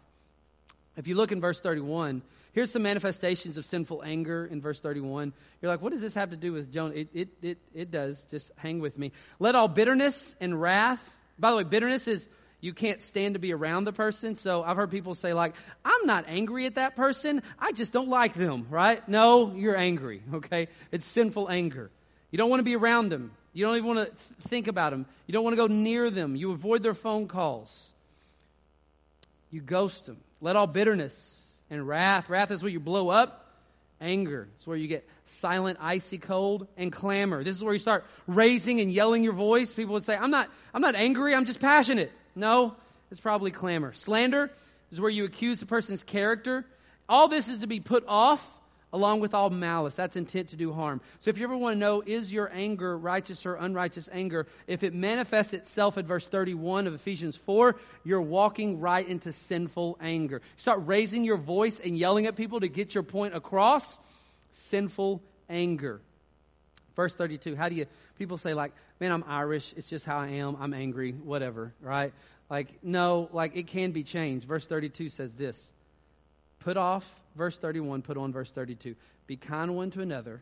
If 0.97 1.09
you 1.09 1.17
look 1.17 1.33
in 1.33 1.41
verse 1.41 1.61
31, 1.61 2.23
Here's 2.55 2.71
some 2.71 2.83
manifestations 2.83 3.57
of 3.59 3.67
sinful 3.67 4.05
anger 4.05 4.47
in 4.47 4.61
verse 4.61 4.81
31. 4.81 5.33
You're 5.61 5.73
like, 5.73 5.83
what 5.83 5.91
does 5.91 6.01
this 6.01 6.15
have 6.15 6.31
to 6.31 6.37
do 6.37 6.53
with 6.53 6.73
Jonah? 6.73 6.95
It, 6.95 7.09
it, 7.13 7.29
it, 7.43 7.59
it 7.75 7.91
does. 7.91 8.25
Just 8.31 8.53
hang 8.57 8.79
with 8.79 8.97
me. 8.97 9.11
Let 9.41 9.57
all 9.57 9.67
bitterness 9.67 10.37
and 10.41 10.61
wrath, 10.61 11.03
by 11.37 11.51
the 11.51 11.57
way, 11.57 11.65
bitterness 11.65 12.07
is 12.07 12.29
you 12.65 12.73
can't 12.73 13.03
stand 13.03 13.35
to 13.35 13.39
be 13.39 13.53
around 13.53 13.85
the 13.85 13.93
person. 13.93 14.37
So 14.37 14.63
I've 14.63 14.79
heard 14.79 14.91
people 14.91 15.15
say 15.15 15.35
like, 15.35 15.55
I'm 15.85 16.07
not 16.07 16.25
angry 16.27 16.65
at 16.65 16.77
that 16.77 16.97
person. 16.97 17.43
I 17.59 17.73
just 17.73 17.93
don't 17.93 18.09
like 18.09 18.33
them, 18.33 18.69
right? 18.71 19.07
No, 19.07 19.53
you're 19.55 19.77
angry, 19.77 20.23
okay? 20.33 20.69
It's 20.91 21.05
sinful 21.05 21.51
anger. 21.51 21.91
You 22.31 22.39
don't 22.39 22.49
want 22.49 22.61
to 22.61 22.65
be 22.65 22.75
around 22.75 23.11
them. 23.11 23.33
You 23.53 23.67
don't 23.67 23.77
even 23.77 23.95
want 23.95 24.09
to 24.09 24.49
think 24.49 24.67
about 24.67 24.93
them. 24.93 25.05
You 25.27 25.33
don't 25.33 25.45
want 25.45 25.53
to 25.53 25.59
go 25.59 25.67
near 25.67 26.09
them. 26.09 26.37
You 26.37 26.53
avoid 26.53 26.83
their 26.83 26.95
phone 26.95 27.29
calls. 27.29 27.93
You 29.51 29.61
ghost 29.61 30.07
them. 30.07 30.17
Let 30.41 30.57
all 30.57 30.67
bitterness 30.67 31.37
and 31.69 31.87
wrath. 31.87 32.31
Wrath 32.31 32.51
is 32.51 32.63
where 32.63 32.73
you 32.73 32.81
blow 32.81 33.11
up. 33.11 33.47
Anger 34.01 34.49
is 34.59 34.67
where 34.67 34.79
you 34.79 34.89
get 34.89 35.07
silent, 35.27 35.77
icy 35.83 36.17
cold, 36.17 36.67
and 36.79 36.91
clamor. 36.91 37.45
This 37.45 37.57
is 37.57 37.63
where 37.63 37.75
you 37.75 37.79
start 37.79 38.07
raising 38.27 38.81
and 38.81 38.91
yelling 38.91 39.23
your 39.23 39.35
voice. 39.35 39.75
People 39.75 39.93
would 39.93 40.05
say, 40.05 40.17
I'm 40.17 40.31
not, 40.31 40.49
I'm 40.73 40.81
not 40.81 40.95
angry, 40.95 41.35
I'm 41.35 41.45
just 41.45 41.61
passionate. 41.61 42.11
No, 42.35 42.75
it's 43.11 43.21
probably 43.21 43.51
clamor. 43.51 43.93
Slander 43.93 44.51
is 44.91 45.01
where 45.01 45.11
you 45.11 45.25
accuse 45.25 45.63
a 45.63 45.67
person's 45.67 46.03
character. 46.03 46.65
All 47.09 47.29
this 47.29 47.49
is 47.49 47.59
to 47.59 47.67
be 47.67 47.81
put 47.81 48.05
off 48.09 48.45
along 48.95 49.19
with 49.19 49.35
all 49.35 49.51
malice. 49.51 49.97
That's 49.97 50.15
intent 50.15 50.51
to 50.51 50.57
do 50.57 50.73
harm. 50.73 51.01
So 51.19 51.29
if 51.29 51.37
you 51.37 51.45
ever 51.45 51.57
want 51.57 51.75
to 51.75 51.79
know, 51.79 52.03
is 52.07 52.33
your 52.33 52.49
anger 52.55 52.97
righteous 52.97 53.45
or 53.45 53.57
unrighteous 53.57 54.09
anger? 54.13 54.47
If 54.69 54.85
it 54.85 54.95
manifests 54.95 55.53
itself 55.53 55.99
at 55.99 56.05
verse 56.05 56.27
31 56.27 56.87
of 56.87 56.95
Ephesians 56.95 57.35
4, 57.35 57.75
you're 58.05 58.23
walking 58.23 58.79
right 58.79 59.07
into 59.07 59.33
sinful 59.33 59.99
anger. 60.01 60.43
start 60.57 60.83
raising 60.85 61.25
your 61.25 61.39
voice 61.39 61.81
and 61.81 61.99
yelling 61.99 62.27
at 62.27 62.37
people 62.37 62.61
to 62.61 62.69
get 62.69 62.95
your 62.95 63.03
point 63.03 63.35
across. 63.35 63.99
Sinful 64.53 65.21
anger. 65.51 66.01
Verse 66.97 67.15
32, 67.15 67.57
how 67.57 67.69
do 67.69 67.75
you, 67.75 67.87
people 68.19 68.39
say 68.39 68.55
like, 68.55 68.73
man, 69.01 69.11
I'm 69.11 69.25
Irish. 69.27 69.75
It's 69.77 69.89
just 69.89 70.05
how 70.05 70.19
I 70.19 70.29
am. 70.29 70.57
I'm 70.61 70.73
angry, 70.73 71.13
whatever, 71.13 71.73
right? 71.81 72.13
Like, 72.49 72.69
no, 72.83 73.29
like 73.33 73.57
it 73.57 73.67
can 73.67 73.93
be 73.93 74.05
changed. 74.05 74.47
Verse 74.47 74.67
32 74.67 75.09
says 75.09 75.33
this 75.33 75.73
Put 76.61 76.77
off 76.77 77.05
verse 77.37 77.57
31, 77.57 78.03
put 78.03 78.17
on 78.17 78.33
verse 78.33 78.51
32. 78.51 78.95
Be 79.27 79.37
kind 79.37 79.75
one 79.75 79.91
to 79.93 80.01
another, 80.03 80.41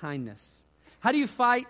kindness. 0.00 0.62
How 0.98 1.12
do 1.12 1.18
you 1.18 1.26
fight 1.26 1.68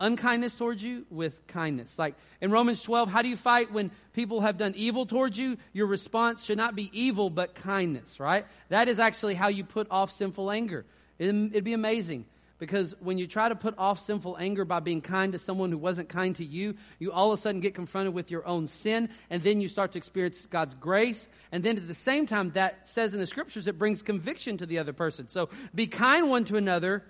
unkindness 0.00 0.54
towards 0.54 0.82
you? 0.82 1.06
With 1.10 1.46
kindness. 1.46 1.98
Like 1.98 2.14
in 2.40 2.50
Romans 2.50 2.82
12, 2.82 3.10
how 3.10 3.22
do 3.22 3.28
you 3.28 3.36
fight 3.36 3.70
when 3.70 3.92
people 4.12 4.40
have 4.40 4.58
done 4.58 4.74
evil 4.76 5.06
towards 5.06 5.38
you? 5.38 5.56
Your 5.72 5.86
response 5.86 6.42
should 6.44 6.58
not 6.58 6.74
be 6.74 6.90
evil, 6.92 7.30
but 7.30 7.54
kindness, 7.54 8.18
right? 8.18 8.44
That 8.70 8.88
is 8.88 8.98
actually 8.98 9.34
how 9.34 9.48
you 9.48 9.62
put 9.62 9.86
off 9.90 10.12
sinful 10.12 10.50
anger. 10.50 10.84
It'd 11.18 11.64
be 11.64 11.74
amazing 11.74 12.24
because 12.60 12.94
when 13.00 13.18
you 13.18 13.26
try 13.26 13.48
to 13.48 13.56
put 13.56 13.74
off 13.78 14.04
sinful 14.04 14.36
anger 14.38 14.64
by 14.64 14.78
being 14.78 15.00
kind 15.00 15.32
to 15.32 15.38
someone 15.38 15.72
who 15.72 15.78
wasn't 15.78 16.08
kind 16.08 16.36
to 16.36 16.44
you, 16.44 16.76
you 16.98 17.10
all 17.10 17.32
of 17.32 17.38
a 17.38 17.42
sudden 17.42 17.60
get 17.60 17.74
confronted 17.74 18.14
with 18.14 18.30
your 18.30 18.46
own 18.46 18.68
sin, 18.68 19.08
and 19.30 19.42
then 19.42 19.60
you 19.60 19.68
start 19.68 19.92
to 19.92 19.98
experience 19.98 20.46
God's 20.46 20.74
grace. 20.74 21.26
And 21.50 21.64
then 21.64 21.78
at 21.78 21.88
the 21.88 21.94
same 21.94 22.26
time, 22.26 22.50
that 22.50 22.86
says 22.86 23.14
in 23.14 23.18
the 23.18 23.26
scriptures, 23.26 23.66
it 23.66 23.78
brings 23.78 24.02
conviction 24.02 24.58
to 24.58 24.66
the 24.66 24.78
other 24.78 24.92
person. 24.92 25.26
So 25.28 25.48
be 25.74 25.88
kind 25.88 26.28
one 26.28 26.44
to 26.44 26.56
another, 26.56 27.02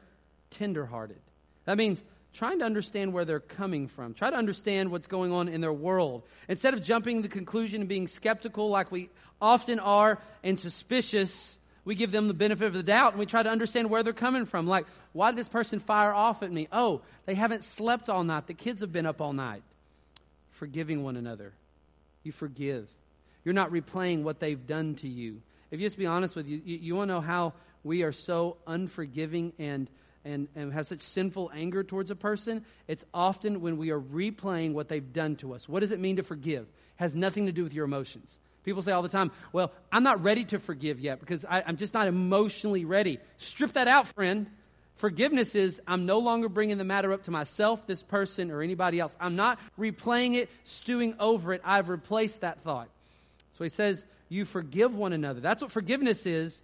tenderhearted. 0.50 1.20
That 1.64 1.76
means 1.76 2.02
trying 2.32 2.60
to 2.60 2.64
understand 2.64 3.12
where 3.12 3.24
they're 3.24 3.40
coming 3.40 3.88
from. 3.88 4.14
Try 4.14 4.30
to 4.30 4.36
understand 4.36 4.90
what's 4.90 5.08
going 5.08 5.32
on 5.32 5.48
in 5.48 5.60
their 5.60 5.72
world. 5.72 6.22
Instead 6.48 6.74
of 6.74 6.82
jumping 6.82 7.22
to 7.22 7.28
the 7.28 7.34
conclusion 7.34 7.82
and 7.82 7.88
being 7.88 8.06
skeptical 8.06 8.68
like 8.68 8.92
we 8.92 9.10
often 9.40 9.80
are 9.80 10.20
and 10.44 10.58
suspicious, 10.58 11.58
we 11.84 11.94
give 11.94 12.12
them 12.12 12.28
the 12.28 12.34
benefit 12.34 12.66
of 12.66 12.74
the 12.74 12.82
doubt 12.82 13.12
and 13.12 13.18
we 13.18 13.26
try 13.26 13.42
to 13.42 13.48
understand 13.48 13.90
where 13.90 14.02
they're 14.02 14.12
coming 14.12 14.46
from. 14.46 14.66
Like, 14.66 14.86
why 15.12 15.30
did 15.30 15.38
this 15.38 15.48
person 15.48 15.80
fire 15.80 16.12
off 16.12 16.42
at 16.42 16.52
me? 16.52 16.68
Oh, 16.70 17.02
they 17.26 17.34
haven't 17.34 17.64
slept 17.64 18.08
all 18.08 18.22
night. 18.22 18.46
The 18.46 18.54
kids 18.54 18.80
have 18.82 18.92
been 18.92 19.06
up 19.06 19.20
all 19.20 19.32
night. 19.32 19.62
Forgiving 20.52 21.02
one 21.02 21.16
another. 21.16 21.52
You 22.22 22.32
forgive. 22.32 22.88
You're 23.44 23.54
not 23.54 23.72
replaying 23.72 24.22
what 24.22 24.40
they've 24.40 24.66
done 24.66 24.96
to 24.96 25.08
you. 25.08 25.40
If 25.70 25.80
you 25.80 25.86
just 25.86 25.96
be 25.96 26.06
honest 26.06 26.36
with 26.36 26.46
you, 26.46 26.60
you, 26.64 26.78
you 26.78 26.96
want 26.96 27.08
to 27.08 27.14
know 27.14 27.20
how 27.20 27.54
we 27.82 28.02
are 28.02 28.12
so 28.12 28.58
unforgiving 28.66 29.54
and, 29.58 29.88
and, 30.24 30.48
and 30.54 30.72
have 30.74 30.86
such 30.86 31.00
sinful 31.00 31.50
anger 31.54 31.82
towards 31.82 32.10
a 32.10 32.16
person? 32.16 32.64
It's 32.88 33.04
often 33.14 33.62
when 33.62 33.78
we 33.78 33.90
are 33.90 34.00
replaying 34.00 34.74
what 34.74 34.88
they've 34.88 35.12
done 35.12 35.36
to 35.36 35.54
us. 35.54 35.66
What 35.68 35.80
does 35.80 35.92
it 35.92 36.00
mean 36.00 36.16
to 36.16 36.22
forgive? 36.22 36.64
It 36.64 36.68
has 36.96 37.14
nothing 37.14 37.46
to 37.46 37.52
do 37.52 37.64
with 37.64 37.72
your 37.72 37.86
emotions. 37.86 38.38
People 38.64 38.82
say 38.82 38.92
all 38.92 39.02
the 39.02 39.08
time, 39.08 39.30
well, 39.52 39.72
I'm 39.90 40.02
not 40.02 40.22
ready 40.22 40.44
to 40.46 40.58
forgive 40.58 41.00
yet 41.00 41.20
because 41.20 41.44
I, 41.44 41.60
am 41.60 41.76
just 41.76 41.94
not 41.94 42.08
emotionally 42.08 42.84
ready. 42.84 43.18
Strip 43.38 43.72
that 43.74 43.88
out, 43.88 44.08
friend. 44.08 44.46
Forgiveness 44.96 45.54
is 45.54 45.80
I'm 45.86 46.04
no 46.04 46.18
longer 46.18 46.50
bringing 46.50 46.76
the 46.76 46.84
matter 46.84 47.12
up 47.12 47.22
to 47.22 47.30
myself, 47.30 47.86
this 47.86 48.02
person, 48.02 48.50
or 48.50 48.60
anybody 48.60 49.00
else. 49.00 49.16
I'm 49.18 49.34
not 49.34 49.58
replaying 49.78 50.34
it, 50.34 50.50
stewing 50.64 51.14
over 51.18 51.54
it. 51.54 51.62
I've 51.64 51.88
replaced 51.88 52.42
that 52.42 52.60
thought. 52.62 52.88
So 53.56 53.64
he 53.64 53.70
says, 53.70 54.04
You 54.28 54.44
forgive 54.44 54.94
one 54.94 55.14
another. 55.14 55.40
That's 55.40 55.62
what 55.62 55.70
forgiveness 55.70 56.26
is. 56.26 56.60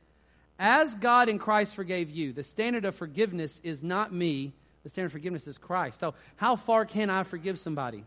As 0.58 0.94
God 0.94 1.30
in 1.30 1.38
Christ 1.38 1.74
forgave 1.74 2.10
you, 2.10 2.34
the 2.34 2.42
standard 2.42 2.84
of 2.84 2.94
forgiveness 2.94 3.58
is 3.64 3.82
not 3.82 4.12
me, 4.12 4.52
the 4.82 4.90
standard 4.90 5.06
of 5.06 5.12
forgiveness 5.12 5.46
is 5.46 5.56
Christ. 5.56 5.98
So, 5.98 6.14
how 6.36 6.56
far 6.56 6.84
can 6.84 7.08
I 7.08 7.22
forgive 7.22 7.58
somebody? 7.58 8.04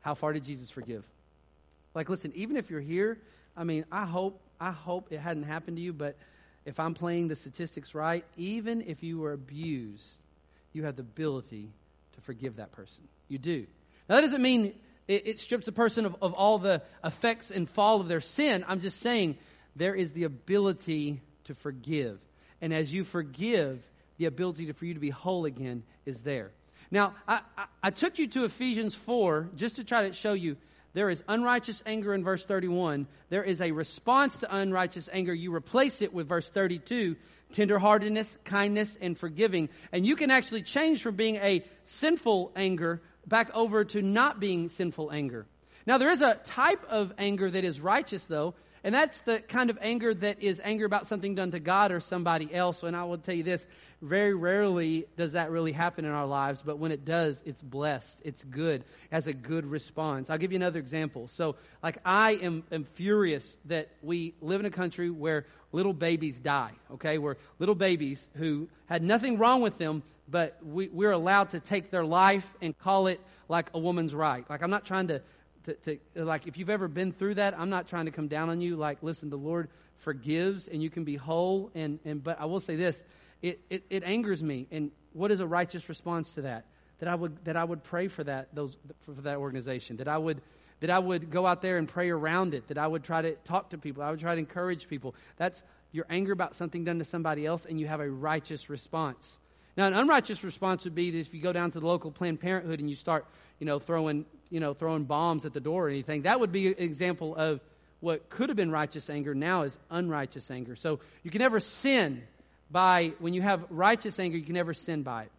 How 0.00 0.14
far 0.14 0.32
did 0.32 0.44
Jesus 0.44 0.68
forgive? 0.68 1.04
Like, 1.94 2.08
listen, 2.08 2.32
even 2.34 2.56
if 2.56 2.70
you're 2.70 2.80
here, 2.80 3.18
I 3.56 3.64
mean, 3.64 3.84
I 3.90 4.06
hope, 4.06 4.40
I 4.60 4.70
hope 4.70 5.08
it 5.10 5.18
hadn't 5.18 5.44
happened 5.44 5.76
to 5.76 5.82
you, 5.82 5.92
but 5.92 6.16
if 6.64 6.78
I'm 6.78 6.94
playing 6.94 7.28
the 7.28 7.36
statistics 7.36 7.94
right, 7.94 8.24
even 8.36 8.82
if 8.82 9.02
you 9.02 9.18
were 9.18 9.32
abused, 9.32 10.18
you 10.72 10.84
have 10.84 10.96
the 10.96 11.02
ability 11.02 11.68
to 12.14 12.20
forgive 12.20 12.56
that 12.56 12.72
person. 12.72 13.02
You 13.28 13.38
do. 13.38 13.66
Now, 14.08 14.16
that 14.16 14.22
doesn't 14.22 14.42
mean 14.42 14.74
it, 15.08 15.26
it 15.26 15.40
strips 15.40 15.66
a 15.68 15.72
person 15.72 16.06
of, 16.06 16.16
of 16.22 16.34
all 16.34 16.58
the 16.58 16.82
effects 17.04 17.50
and 17.50 17.68
fall 17.68 18.00
of 18.00 18.08
their 18.08 18.20
sin. 18.20 18.64
I'm 18.68 18.80
just 18.80 19.00
saying 19.00 19.36
there 19.74 19.94
is 19.94 20.12
the 20.12 20.24
ability 20.24 21.20
to 21.44 21.54
forgive. 21.54 22.20
And 22.60 22.72
as 22.72 22.92
you 22.92 23.04
forgive, 23.04 23.82
the 24.18 24.26
ability 24.26 24.66
to, 24.66 24.74
for 24.74 24.84
you 24.84 24.94
to 24.94 25.00
be 25.00 25.10
whole 25.10 25.46
again 25.46 25.82
is 26.04 26.20
there. 26.20 26.50
Now, 26.90 27.14
I, 27.26 27.40
I, 27.56 27.64
I 27.84 27.90
took 27.90 28.18
you 28.18 28.28
to 28.28 28.44
Ephesians 28.44 28.94
4 28.94 29.48
just 29.56 29.76
to 29.76 29.84
try 29.84 30.08
to 30.08 30.12
show 30.12 30.32
you 30.32 30.56
there 30.92 31.10
is 31.10 31.22
unrighteous 31.28 31.82
anger 31.86 32.14
in 32.14 32.24
verse 32.24 32.44
31. 32.44 33.06
There 33.28 33.44
is 33.44 33.60
a 33.60 33.70
response 33.70 34.38
to 34.38 34.54
unrighteous 34.54 35.08
anger. 35.12 35.32
You 35.32 35.54
replace 35.54 36.02
it 36.02 36.12
with 36.12 36.28
verse 36.28 36.48
32 36.48 37.16
tenderheartedness, 37.52 38.36
kindness, 38.44 38.96
and 39.00 39.18
forgiving. 39.18 39.68
And 39.90 40.06
you 40.06 40.14
can 40.14 40.30
actually 40.30 40.62
change 40.62 41.02
from 41.02 41.16
being 41.16 41.36
a 41.36 41.64
sinful 41.82 42.52
anger 42.54 43.02
back 43.26 43.50
over 43.54 43.84
to 43.86 44.02
not 44.02 44.38
being 44.38 44.68
sinful 44.68 45.10
anger. 45.10 45.46
Now, 45.86 45.98
there 45.98 46.10
is 46.10 46.20
a 46.20 46.34
type 46.44 46.84
of 46.88 47.12
anger 47.18 47.50
that 47.50 47.64
is 47.64 47.80
righteous, 47.80 48.24
though, 48.26 48.54
and 48.82 48.94
that's 48.94 49.18
the 49.20 49.40
kind 49.40 49.70
of 49.70 49.78
anger 49.80 50.14
that 50.14 50.42
is 50.42 50.60
anger 50.64 50.86
about 50.86 51.06
something 51.06 51.34
done 51.34 51.50
to 51.50 51.60
God 51.60 51.92
or 51.92 52.00
somebody 52.00 52.52
else. 52.54 52.82
And 52.82 52.96
I 52.96 53.04
will 53.04 53.18
tell 53.18 53.34
you 53.34 53.42
this 53.42 53.66
very 54.02 54.34
rarely 54.34 55.06
does 55.16 55.32
that 55.32 55.50
really 55.50 55.72
happen 55.72 56.04
in 56.06 56.10
our 56.10 56.26
lives, 56.26 56.62
but 56.64 56.78
when 56.78 56.90
it 56.90 57.04
does, 57.04 57.42
it's 57.44 57.60
blessed. 57.60 58.18
It's 58.24 58.42
good, 58.44 58.84
has 59.12 59.26
a 59.26 59.32
good 59.32 59.66
response. 59.66 60.30
I'll 60.30 60.38
give 60.38 60.52
you 60.52 60.56
another 60.56 60.78
example. 60.78 61.28
So, 61.28 61.56
like, 61.82 61.98
I 62.04 62.32
am, 62.36 62.64
am 62.72 62.84
furious 62.84 63.58
that 63.66 63.88
we 64.02 64.32
live 64.40 64.60
in 64.60 64.66
a 64.66 64.70
country 64.70 65.10
where 65.10 65.44
little 65.72 65.92
babies 65.92 66.38
die, 66.38 66.72
okay? 66.94 67.18
Where 67.18 67.36
little 67.58 67.74
babies 67.74 68.30
who 68.36 68.68
had 68.86 69.02
nothing 69.02 69.36
wrong 69.36 69.60
with 69.60 69.76
them, 69.76 70.02
but 70.28 70.56
we, 70.64 70.88
we're 70.88 71.12
allowed 71.12 71.50
to 71.50 71.60
take 71.60 71.90
their 71.90 72.04
life 72.04 72.46
and 72.62 72.76
call 72.78 73.06
it 73.06 73.20
like 73.48 73.68
a 73.74 73.78
woman's 73.78 74.14
right. 74.14 74.48
Like, 74.48 74.62
I'm 74.62 74.70
not 74.70 74.86
trying 74.86 75.08
to 75.08 75.20
to, 75.64 75.74
to, 75.74 75.98
like 76.14 76.46
if 76.46 76.56
you've 76.56 76.70
ever 76.70 76.88
been 76.88 77.12
through 77.12 77.34
that 77.34 77.58
i'm 77.58 77.70
not 77.70 77.88
trying 77.88 78.06
to 78.06 78.10
come 78.10 78.28
down 78.28 78.48
on 78.48 78.60
you. 78.60 78.76
Like 78.76 79.02
listen 79.02 79.30
the 79.30 79.36
lord 79.36 79.68
forgives 79.98 80.68
and 80.68 80.82
you 80.82 80.90
can 80.90 81.04
be 81.04 81.16
whole. 81.16 81.70
And, 81.74 81.98
and 82.04 82.22
but 82.22 82.40
i 82.40 82.44
will 82.44 82.60
say 82.60 82.76
this. 82.76 83.02
It, 83.42 83.60
it, 83.70 83.84
it 83.88 84.02
angers 84.04 84.42
me. 84.42 84.66
And 84.70 84.90
what 85.12 85.30
is 85.30 85.40
a 85.40 85.46
righteous 85.46 85.88
response 85.88 86.32
to 86.32 86.42
that? 86.42 86.66
That 86.98 87.08
i 87.08 87.14
would 87.14 87.44
that 87.44 87.56
i 87.56 87.64
would 87.64 87.82
pray 87.82 88.08
for 88.08 88.24
that 88.24 88.54
those 88.54 88.76
for, 89.00 89.14
for 89.14 89.22
that 89.22 89.36
organization. 89.36 89.96
That 89.96 90.08
i 90.08 90.18
would 90.18 90.40
that 90.80 90.90
i 90.90 90.98
would 90.98 91.30
go 91.30 91.46
out 91.46 91.62
there 91.62 91.78
and 91.78 91.88
pray 91.88 92.10
around 92.10 92.54
it. 92.54 92.68
That 92.68 92.78
i 92.78 92.86
would 92.86 93.04
try 93.04 93.22
to 93.22 93.32
talk 93.44 93.70
to 93.70 93.78
people. 93.78 94.02
I 94.02 94.10
would 94.10 94.20
try 94.20 94.34
to 94.34 94.38
encourage 94.38 94.88
people. 94.88 95.14
That's 95.36 95.62
your 95.92 96.06
anger 96.08 96.32
about 96.32 96.54
something 96.54 96.84
done 96.84 96.98
to 96.98 97.04
somebody 97.04 97.46
else 97.46 97.66
and 97.66 97.80
you 97.80 97.88
have 97.88 98.00
a 98.00 98.10
righteous 98.10 98.70
response 98.70 99.38
now, 99.76 99.86
an 99.86 99.94
unrighteous 99.94 100.42
response 100.42 100.84
would 100.84 100.94
be 100.94 101.10
that 101.12 101.18
if 101.18 101.32
you 101.32 101.40
go 101.40 101.52
down 101.52 101.70
to 101.72 101.80
the 101.80 101.86
local 101.86 102.10
Planned 102.10 102.40
Parenthood 102.40 102.80
and 102.80 102.90
you 102.90 102.96
start, 102.96 103.24
you 103.58 103.66
know, 103.66 103.78
throwing, 103.78 104.24
you 104.50 104.60
know, 104.60 104.74
throwing 104.74 105.04
bombs 105.04 105.44
at 105.44 105.52
the 105.52 105.60
door 105.60 105.86
or 105.86 105.88
anything, 105.88 106.22
that 106.22 106.40
would 106.40 106.52
be 106.52 106.68
an 106.68 106.74
example 106.78 107.36
of 107.36 107.60
what 108.00 108.28
could 108.30 108.48
have 108.48 108.56
been 108.56 108.70
righteous 108.70 109.08
anger 109.08 109.34
now 109.34 109.62
is 109.62 109.76
unrighteous 109.90 110.50
anger. 110.50 110.74
So 110.74 111.00
you 111.22 111.30
can 111.30 111.40
never 111.40 111.60
sin 111.60 112.22
by, 112.70 113.12
when 113.18 113.34
you 113.34 113.42
have 113.42 113.64
righteous 113.70 114.18
anger, 114.18 114.36
you 114.36 114.44
can 114.44 114.54
never 114.54 114.74
sin 114.74 115.02
by 115.02 115.24
it. 115.24 115.32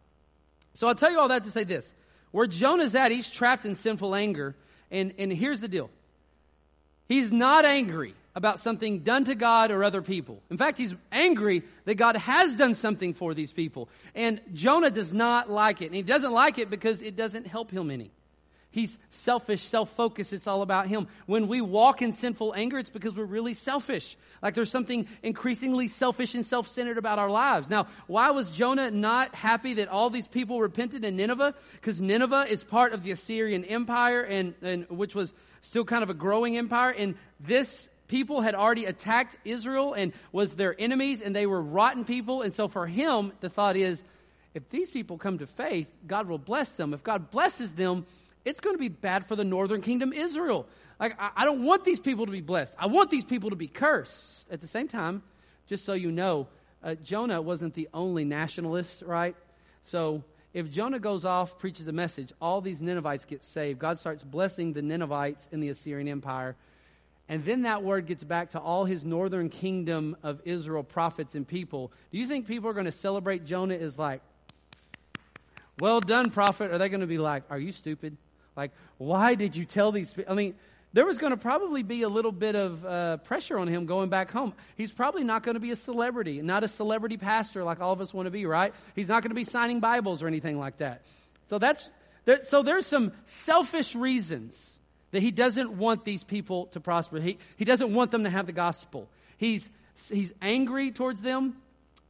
So 0.75 0.88
I'll 0.88 0.95
tell 0.95 1.11
you 1.11 1.19
all 1.19 1.29
that 1.29 1.43
to 1.43 1.51
say 1.51 1.63
this. 1.63 1.91
Where 2.31 2.47
Jonah's 2.47 2.95
at, 2.95 3.11
he's 3.11 3.29
trapped 3.29 3.65
in 3.65 3.75
sinful 3.75 4.15
anger. 4.15 4.55
And, 4.89 5.13
and 5.17 5.31
here's 5.31 5.59
the 5.59 5.67
deal. 5.67 5.89
He's 7.07 7.31
not 7.31 7.65
angry 7.65 8.13
about 8.35 8.59
something 8.59 9.00
done 9.00 9.25
to 9.25 9.35
God 9.35 9.71
or 9.71 9.83
other 9.83 10.01
people. 10.01 10.41
In 10.50 10.57
fact, 10.57 10.77
he's 10.77 10.93
angry 11.11 11.63
that 11.85 11.95
God 11.95 12.15
has 12.15 12.55
done 12.55 12.75
something 12.75 13.13
for 13.13 13.33
these 13.33 13.51
people. 13.51 13.89
And 14.15 14.39
Jonah 14.53 14.91
does 14.91 15.11
not 15.11 15.50
like 15.50 15.81
it. 15.81 15.88
And 15.88 15.95
he 15.95 16.01
doesn't 16.01 16.31
like 16.31 16.57
it 16.57 16.69
because 16.69 17.01
it 17.01 17.15
doesn't 17.15 17.45
help 17.45 17.71
him 17.71 17.91
any. 17.91 18.11
He's 18.73 18.97
selfish, 19.09 19.63
self-focused. 19.63 20.31
It's 20.31 20.47
all 20.47 20.61
about 20.61 20.88
him. 20.88 21.09
When 21.25 21.50
we 21.50 21.59
walk 21.59 22.01
in 22.01 22.13
sinful 22.13 22.53
anger, 22.55 22.79
it's 22.79 22.89
because 22.89 23.13
we're 23.13 23.25
really 23.25 23.53
selfish. 23.53 24.15
Like 24.41 24.53
there's 24.53 24.71
something 24.71 25.09
increasingly 25.21 25.89
selfish 25.89 26.35
and 26.35 26.45
self-centered 26.45 26.97
about 26.97 27.19
our 27.19 27.29
lives. 27.29 27.69
Now, 27.69 27.88
why 28.07 28.31
was 28.31 28.50
Jonah 28.50 28.89
not 28.89 29.35
happy 29.35 29.73
that 29.73 29.89
all 29.89 30.09
these 30.09 30.27
people 30.27 30.61
repented 30.61 31.03
in 31.03 31.17
Nineveh? 31.17 31.53
Because 31.73 32.00
Nineveh 32.00 32.45
is 32.47 32.63
part 32.63 32.93
of 32.93 33.03
the 33.03 33.11
Assyrian 33.11 33.65
Empire 33.65 34.21
and, 34.21 34.55
and 34.61 34.89
which 34.89 35.15
was 35.15 35.33
still 35.59 35.83
kind 35.83 36.01
of 36.01 36.09
a 36.09 36.13
growing 36.13 36.55
empire. 36.57 36.91
And 36.91 37.15
this 37.41 37.89
people 38.12 38.41
had 38.41 38.56
already 38.56 38.84
attacked 38.84 39.38
Israel 39.46 39.94
and 39.94 40.12
was 40.34 40.53
their 40.56 40.75
enemies 40.77 41.22
and 41.22 41.34
they 41.34 41.46
were 41.46 41.62
rotten 41.62 42.03
people. 42.03 42.41
And 42.41 42.53
so 42.53 42.68
for 42.68 42.86
him, 42.86 43.32
the 43.39 43.50
thought 43.50 43.77
is, 43.77 44.03
if 44.53 44.70
these 44.70 44.91
people 44.91 45.18
come 45.18 45.38
to 45.38 45.48
faith, 45.48 45.88
God 46.06 46.27
will 46.27 46.38
bless 46.38 46.74
them. 46.74 46.94
If 46.94 47.03
God 47.03 47.32
blesses 47.32 47.72
them, 47.72 48.06
it's 48.44 48.60
going 48.60 48.75
to 48.75 48.80
be 48.80 48.89
bad 48.89 49.27
for 49.27 49.38
the 49.38 49.46
northern 49.46 49.82
kingdom, 49.82 50.12
Israel. 50.12 50.68
Like, 51.00 51.15
I, 51.18 51.46
don't 51.46 51.63
want 51.63 51.86
these 51.86 52.01
people 52.01 52.25
to 52.25 52.32
be 52.34 52.41
blessed. 52.41 52.75
I 52.77 52.88
want 52.88 53.10
these 53.10 53.24
people 53.24 53.51
to 53.51 53.56
be 53.56 53.68
cursed. 53.68 54.46
At 54.51 54.60
the 54.60 54.68
same 54.68 54.89
time, 54.89 55.24
just 55.68 55.86
so 55.86 55.94
you 55.94 56.12
know, 56.12 56.48
uh, 56.84 56.96
Jonah 56.96 57.41
wasn't 57.41 57.74
the 57.75 57.88
only 57.94 58.25
nationalist, 58.25 59.03
right? 59.03 59.38
So 59.84 60.22
if 60.53 60.70
Jonah 60.70 61.00
goes 61.00 61.24
off, 61.24 61.58
preaches 61.60 61.88
a 61.88 61.94
message, 61.94 62.34
all 62.41 62.60
these 62.60 62.82
Ninevites 62.82 63.24
get 63.24 63.41
saved. 63.41 63.80
God 63.80 64.00
starts 64.00 64.22
blessing 64.22 64.74
the 64.74 64.82
Ninevites 64.82 65.48
in 65.53 65.62
the 65.62 65.70
Assyrian 65.70 66.10
Empire. 66.10 66.58
And 67.31 67.45
then 67.45 67.61
that 67.61 67.81
word 67.81 68.07
gets 68.07 68.25
back 68.25 68.50
to 68.50 68.59
all 68.59 68.83
his 68.83 69.05
northern 69.05 69.47
kingdom 69.47 70.17
of 70.21 70.41
Israel 70.43 70.83
prophets 70.83 71.33
and 71.33 71.47
people. 71.47 71.93
Do 72.11 72.17
you 72.17 72.27
think 72.27 72.45
people 72.45 72.69
are 72.69 72.73
going 72.73 72.88
to 72.88 72.91
celebrate 72.91 73.45
Jonah 73.45 73.75
as 73.75 73.97
like, 73.97 74.21
well 75.79 76.01
done, 76.01 76.31
prophet? 76.31 76.71
Are 76.71 76.77
they 76.77 76.89
going 76.89 77.00
to 77.00 77.07
be 77.07 77.17
like, 77.17 77.43
are 77.50 77.57
you 77.57 77.71
stupid? 77.71 78.17
Like, 78.57 78.71
why 78.97 79.35
did 79.35 79.55
you 79.55 79.63
tell 79.63 79.93
these 79.93 80.13
people? 80.13 80.29
I 80.29 80.35
mean, 80.35 80.55
there 80.91 81.05
was 81.05 81.17
going 81.19 81.31
to 81.31 81.38
probably 81.38 81.83
be 81.83 82.01
a 82.01 82.09
little 82.09 82.33
bit 82.33 82.57
of 82.57 82.85
uh, 82.85 83.15
pressure 83.19 83.57
on 83.57 83.69
him 83.69 83.85
going 83.85 84.09
back 84.09 84.29
home. 84.29 84.53
He's 84.75 84.91
probably 84.91 85.23
not 85.23 85.43
going 85.43 85.53
to 85.55 85.61
be 85.61 85.71
a 85.71 85.77
celebrity, 85.77 86.41
not 86.41 86.65
a 86.65 86.67
celebrity 86.67 87.15
pastor 87.15 87.63
like 87.63 87.79
all 87.79 87.93
of 87.93 88.01
us 88.01 88.13
want 88.13 88.25
to 88.25 88.31
be, 88.31 88.45
right? 88.45 88.73
He's 88.93 89.07
not 89.07 89.23
going 89.23 89.31
to 89.31 89.35
be 89.35 89.45
signing 89.45 89.79
Bibles 89.79 90.21
or 90.21 90.27
anything 90.27 90.59
like 90.59 90.79
that. 90.79 91.03
So 91.50 91.59
that's 91.59 91.89
there, 92.25 92.43
so 92.43 92.61
there's 92.61 92.85
some 92.85 93.13
selfish 93.23 93.95
reasons 93.95 94.79
that 95.12 95.22
he 95.22 95.32
doesn't 95.32 95.72
want 95.72 96.06
these 96.06 96.24
people 96.24 96.68
to 96.68 96.80
prosper. 96.80 97.20
He, 97.20 97.38
he 97.58 97.65
doesn't 97.65 97.94
want 97.94 98.12
them 98.12 98.24
to 98.24 98.30
have 98.30 98.46
the 98.46 98.51
gospel. 98.53 99.08
He's, 99.38 99.70
he's 100.10 100.34
angry 100.41 100.91
towards 100.91 101.22
them. 101.22 101.58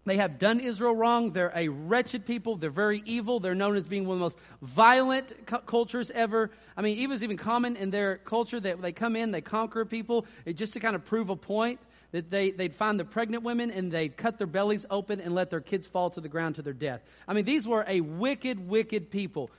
They 0.03 0.17
have 0.17 0.39
done 0.39 0.60
Israel 0.60 0.96
wrong. 0.96 1.31
They're 1.31 1.51
a 1.55 1.67
wretched 1.67 2.25
people. 2.25 2.55
They're 2.55 2.72
very 2.72 3.03
evil. 3.05 3.39
They're 3.39 3.53
known 3.53 3.75
as 3.75 3.86
being 3.86 4.08
one 4.08 4.15
of 4.15 4.20
the 4.20 4.25
most 4.25 4.38
violent 4.62 5.46
cu- 5.46 5.60
cultures 5.60 6.10
ever. 6.12 6.50
I 6.75 6.81
mean, 6.81 6.98
it 6.98 7.08
was 7.08 7.22
even 7.22 7.38
common 7.38 7.75
in 7.75 7.91
their 7.91 8.17
culture 8.17 8.60
that 8.60 8.81
they 8.81 8.93
come 8.93 9.15
in, 9.15 9.31
they 9.31 9.41
conquer 9.41 9.86
people, 9.86 10.25
just 10.55 10.74
to 10.74 10.79
kind 10.79 10.96
of 10.96 11.05
prove 11.05 11.29
a 11.29 11.36
point 11.36 11.79
that 12.13 12.31
they, 12.31 12.51
they'd 12.51 12.75
find 12.75 13.00
the 13.00 13.05
pregnant 13.05 13.43
women 13.43 13.70
and 13.70 13.91
they'd 13.91 14.17
cut 14.17 14.38
their 14.38 14.48
bellies 14.48 14.86
open 14.89 15.22
and 15.22 15.36
let 15.36 15.50
their 15.50 15.62
kids 15.62 15.88
fall 15.88 16.10
to 16.10 16.20
the 16.22 16.29
ground 16.29 16.55
to 16.55 16.62
their 16.62 16.74
death. 16.74 17.01
I 17.27 17.34
mean, 17.34 17.46
these 17.46 17.67
were 17.67 17.86
a 17.88 18.01
wicked, 18.01 18.67
wicked 18.67 19.12
people. 19.12 19.51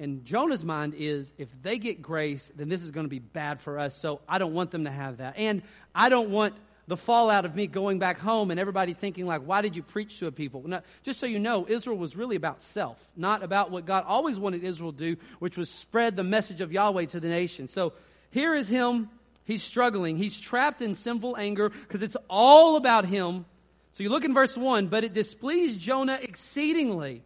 And 0.00 0.24
Jonah's 0.24 0.64
mind 0.64 0.94
is 0.96 1.32
if 1.38 1.48
they 1.62 1.78
get 1.78 2.00
grace, 2.02 2.50
then 2.54 2.68
this 2.68 2.82
is 2.82 2.90
going 2.90 3.06
to 3.06 3.10
be 3.10 3.18
bad 3.18 3.60
for 3.60 3.78
us. 3.78 3.96
So 3.96 4.20
I 4.28 4.38
don't 4.38 4.54
want 4.54 4.70
them 4.70 4.84
to 4.84 4.90
have 4.90 5.16
that. 5.16 5.34
And 5.36 5.62
I 5.94 6.08
don't 6.08 6.30
want 6.30 6.54
the 6.86 6.96
fallout 6.96 7.44
of 7.44 7.54
me 7.54 7.66
going 7.66 7.98
back 7.98 8.18
home 8.18 8.50
and 8.50 8.58
everybody 8.58 8.94
thinking 8.94 9.26
like, 9.26 9.42
why 9.42 9.60
did 9.60 9.76
you 9.76 9.82
preach 9.82 10.20
to 10.20 10.26
a 10.26 10.32
people? 10.32 10.62
Now, 10.66 10.82
just 11.02 11.20
so 11.20 11.26
you 11.26 11.38
know, 11.38 11.66
Israel 11.68 11.98
was 11.98 12.16
really 12.16 12.36
about 12.36 12.62
self, 12.62 12.96
not 13.14 13.42
about 13.42 13.70
what 13.70 13.84
God 13.84 14.04
always 14.06 14.38
wanted 14.38 14.64
Israel 14.64 14.92
to 14.92 14.98
do, 14.98 15.20
which 15.38 15.56
was 15.56 15.68
spread 15.68 16.16
the 16.16 16.24
message 16.24 16.60
of 16.60 16.72
Yahweh 16.72 17.06
to 17.06 17.20
the 17.20 17.28
nation. 17.28 17.68
So 17.68 17.92
here 18.30 18.54
is 18.54 18.68
him. 18.68 19.10
He's 19.44 19.62
struggling. 19.62 20.16
He's 20.16 20.38
trapped 20.38 20.80
in 20.80 20.94
sinful 20.94 21.36
anger 21.36 21.68
because 21.70 22.02
it's 22.02 22.16
all 22.30 22.76
about 22.76 23.04
him. 23.04 23.44
So 23.92 24.02
you 24.02 24.10
look 24.10 24.24
in 24.24 24.32
verse 24.32 24.56
1, 24.56 24.88
but 24.88 25.04
it 25.04 25.12
displeased 25.12 25.80
Jonah 25.80 26.18
exceedingly. 26.22 27.22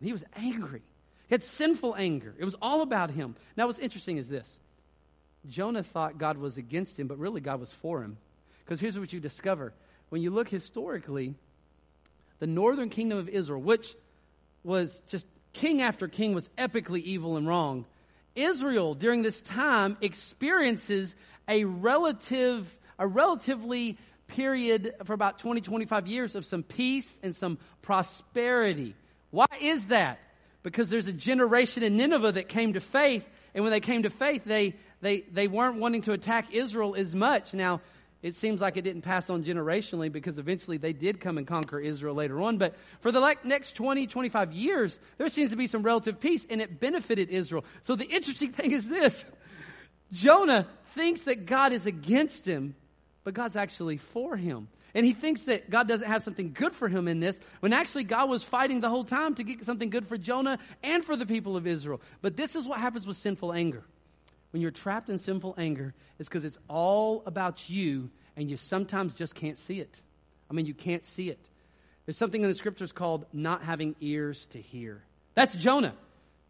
And 0.00 0.06
he 0.06 0.12
was 0.12 0.24
angry. 0.36 0.82
He 1.28 1.34
had 1.34 1.42
sinful 1.42 1.94
anger. 1.96 2.34
It 2.38 2.44
was 2.44 2.56
all 2.60 2.82
about 2.82 3.10
him. 3.10 3.34
Now, 3.56 3.66
what's 3.66 3.78
interesting 3.78 4.18
is 4.18 4.28
this 4.28 4.48
Jonah 5.48 5.82
thought 5.82 6.18
God 6.18 6.38
was 6.38 6.56
against 6.58 6.98
him, 6.98 7.06
but 7.06 7.18
really 7.18 7.40
God 7.40 7.60
was 7.60 7.72
for 7.72 8.02
him. 8.02 8.16
Because 8.64 8.80
here's 8.80 8.98
what 8.98 9.12
you 9.12 9.20
discover 9.20 9.72
when 10.08 10.22
you 10.22 10.30
look 10.30 10.48
historically, 10.48 11.34
the 12.38 12.46
northern 12.46 12.90
kingdom 12.90 13.18
of 13.18 13.28
Israel, 13.28 13.60
which 13.60 13.94
was 14.62 15.00
just 15.08 15.26
king 15.52 15.82
after 15.82 16.08
king, 16.08 16.34
was 16.34 16.48
epically 16.58 17.02
evil 17.02 17.36
and 17.36 17.46
wrong. 17.46 17.84
Israel 18.34 18.94
during 18.94 19.22
this 19.22 19.40
time 19.40 19.96
experiences 20.00 21.14
a 21.48 21.64
relative, 21.64 22.74
a 22.98 23.06
relatively 23.06 23.98
period 24.26 24.94
for 25.04 25.12
about 25.12 25.38
20, 25.38 25.60
25 25.60 26.06
years 26.06 26.34
of 26.34 26.44
some 26.44 26.62
peace 26.62 27.20
and 27.22 27.36
some 27.36 27.58
prosperity. 27.82 28.94
Why 29.30 29.46
is 29.60 29.88
that? 29.88 30.18
Because 30.64 30.88
there's 30.88 31.06
a 31.06 31.12
generation 31.12 31.84
in 31.84 31.96
Nineveh 31.96 32.32
that 32.32 32.48
came 32.48 32.72
to 32.72 32.80
faith, 32.80 33.24
and 33.54 33.62
when 33.62 33.70
they 33.70 33.80
came 33.80 34.02
to 34.02 34.10
faith, 34.10 34.42
they, 34.44 34.74
they, 35.00 35.20
they 35.20 35.46
weren't 35.46 35.78
wanting 35.78 36.02
to 36.02 36.12
attack 36.12 36.52
Israel 36.52 36.96
as 36.96 37.14
much. 37.14 37.54
Now, 37.54 37.82
it 38.22 38.34
seems 38.34 38.62
like 38.62 38.78
it 38.78 38.82
didn't 38.82 39.02
pass 39.02 39.28
on 39.28 39.44
generationally 39.44 40.10
because 40.10 40.38
eventually 40.38 40.78
they 40.78 40.94
did 40.94 41.20
come 41.20 41.36
and 41.36 41.46
conquer 41.46 41.78
Israel 41.78 42.14
later 42.14 42.40
on. 42.40 42.56
But 42.56 42.74
for 43.00 43.12
the 43.12 43.20
like 43.20 43.44
next 43.44 43.76
20, 43.76 44.06
25 44.06 44.52
years, 44.52 44.98
there 45.18 45.28
seems 45.28 45.50
to 45.50 45.56
be 45.56 45.66
some 45.66 45.82
relative 45.82 46.18
peace 46.18 46.46
and 46.48 46.62
it 46.62 46.80
benefited 46.80 47.28
Israel. 47.28 47.66
So 47.82 47.94
the 47.94 48.06
interesting 48.06 48.50
thing 48.50 48.72
is 48.72 48.88
this. 48.88 49.26
Jonah 50.10 50.66
thinks 50.94 51.24
that 51.24 51.44
God 51.44 51.72
is 51.72 51.84
against 51.84 52.46
him, 52.46 52.74
but 53.24 53.34
God's 53.34 53.56
actually 53.56 53.98
for 53.98 54.36
him. 54.36 54.68
And 54.94 55.04
he 55.04 55.12
thinks 55.12 55.42
that 55.42 55.70
God 55.70 55.88
doesn't 55.88 56.06
have 56.06 56.22
something 56.22 56.52
good 56.52 56.72
for 56.72 56.88
him 56.88 57.08
in 57.08 57.18
this, 57.18 57.38
when 57.60 57.72
actually 57.72 58.04
God 58.04 58.30
was 58.30 58.44
fighting 58.44 58.80
the 58.80 58.88
whole 58.88 59.04
time 59.04 59.34
to 59.34 59.42
get 59.42 59.64
something 59.64 59.90
good 59.90 60.06
for 60.06 60.16
Jonah 60.16 60.58
and 60.82 61.04
for 61.04 61.16
the 61.16 61.26
people 61.26 61.56
of 61.56 61.66
Israel. 61.66 62.00
But 62.22 62.36
this 62.36 62.54
is 62.54 62.68
what 62.68 62.78
happens 62.78 63.06
with 63.06 63.16
sinful 63.16 63.52
anger 63.52 63.82
when 64.52 64.62
you're 64.62 64.70
trapped 64.70 65.08
in 65.08 65.18
sinful 65.18 65.56
anger 65.58 65.94
it's 66.18 66.28
because 66.28 66.44
it's 66.44 66.58
all 66.68 67.22
about 67.26 67.68
you 67.68 68.10
and 68.36 68.48
you 68.48 68.56
sometimes 68.56 69.14
just 69.14 69.34
can't 69.34 69.58
see 69.58 69.80
it. 69.80 70.00
I 70.50 70.54
mean, 70.54 70.66
you 70.66 70.74
can't 70.74 71.04
see 71.04 71.30
it. 71.30 71.40
There's 72.06 72.16
something 72.16 72.42
in 72.42 72.48
the 72.48 72.54
scriptures 72.54 72.92
called 72.92 73.26
not 73.32 73.62
having 73.62 73.96
ears 74.00 74.46
to 74.50 74.60
hear. 74.60 75.02
That's 75.34 75.54
Jonah. 75.54 75.94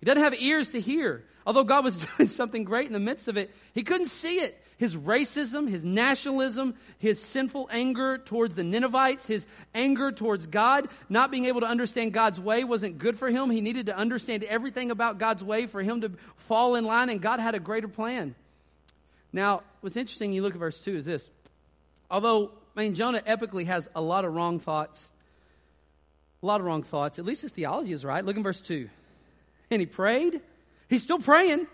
He 0.01 0.07
doesn't 0.07 0.23
have 0.23 0.35
ears 0.35 0.71
to 0.71 0.81
hear. 0.81 1.25
Although 1.47 1.65
God 1.65 1.85
was 1.85 1.97
doing 2.17 2.29
something 2.29 2.65
great 2.65 2.87
in 2.87 2.93
the 2.93 2.99
midst 2.99 3.29
of 3.29 3.37
it, 3.37 3.51
he 3.73 3.83
couldn't 3.83 4.11
see 4.11 4.41
it. 4.41 4.61
His 4.77 4.97
racism, 4.97 5.69
his 5.69 5.85
nationalism, 5.85 6.75
his 6.99 7.23
sinful 7.23 7.69
anger 7.71 8.19
towards 8.19 8.57
the 8.57 8.65
Ninevites, 8.65 9.27
his 9.27 9.47
anger 9.75 10.11
towards 10.11 10.47
God, 10.47 10.89
not 11.09 11.31
being 11.31 11.45
able 11.45 11.61
to 11.61 11.67
understand 11.67 12.13
God's 12.13 12.41
way 12.41 12.65
wasn't 12.65 12.99
good 12.99 13.19
for 13.19 13.31
him. 13.31 13.51
He 13.51 13.61
needed 13.61 13.87
to 13.87 13.97
understand 13.97 14.43
everything 14.43 14.91
about 14.91 15.19
God's 15.19 15.45
way 15.45 15.67
for 15.67 15.81
him 15.81 16.01
to 16.01 16.11
fall 16.49 16.75
in 16.75 16.85
line, 16.85 17.09
and 17.09 17.21
God 17.21 17.39
had 17.39 17.55
a 17.55 17.61
greater 17.61 17.89
plan. 17.89 18.35
Now, 19.33 19.63
what's 19.81 19.97
interesting, 19.97 20.33
you 20.33 20.43
look 20.43 20.55
at 20.55 20.61
verse 20.61 20.81
2, 20.81 20.97
is 20.97 21.05
this. 21.05 21.29
Although, 22.11 22.51
I 22.77 22.83
mean, 22.83 22.95
Jonah 22.95 23.23
epically 23.23 23.67
has 23.67 23.89
a 23.95 24.01
lot 24.01 24.25
of 24.25 24.35
wrong 24.35 24.59
thoughts, 24.59 25.11
a 26.43 26.47
lot 26.47 26.61
of 26.61 26.67
wrong 26.67 26.83
thoughts. 26.83 27.19
At 27.19 27.25
least 27.25 27.43
his 27.43 27.53
theology 27.53 27.93
is 27.93 28.05
right. 28.05 28.25
Look 28.25 28.37
in 28.37 28.43
verse 28.43 28.61
2. 28.61 28.89
And 29.71 29.81
he 29.81 29.87
prayed. 29.87 30.41
He's 30.89 31.03
still 31.03 31.19
praying. 31.19 31.67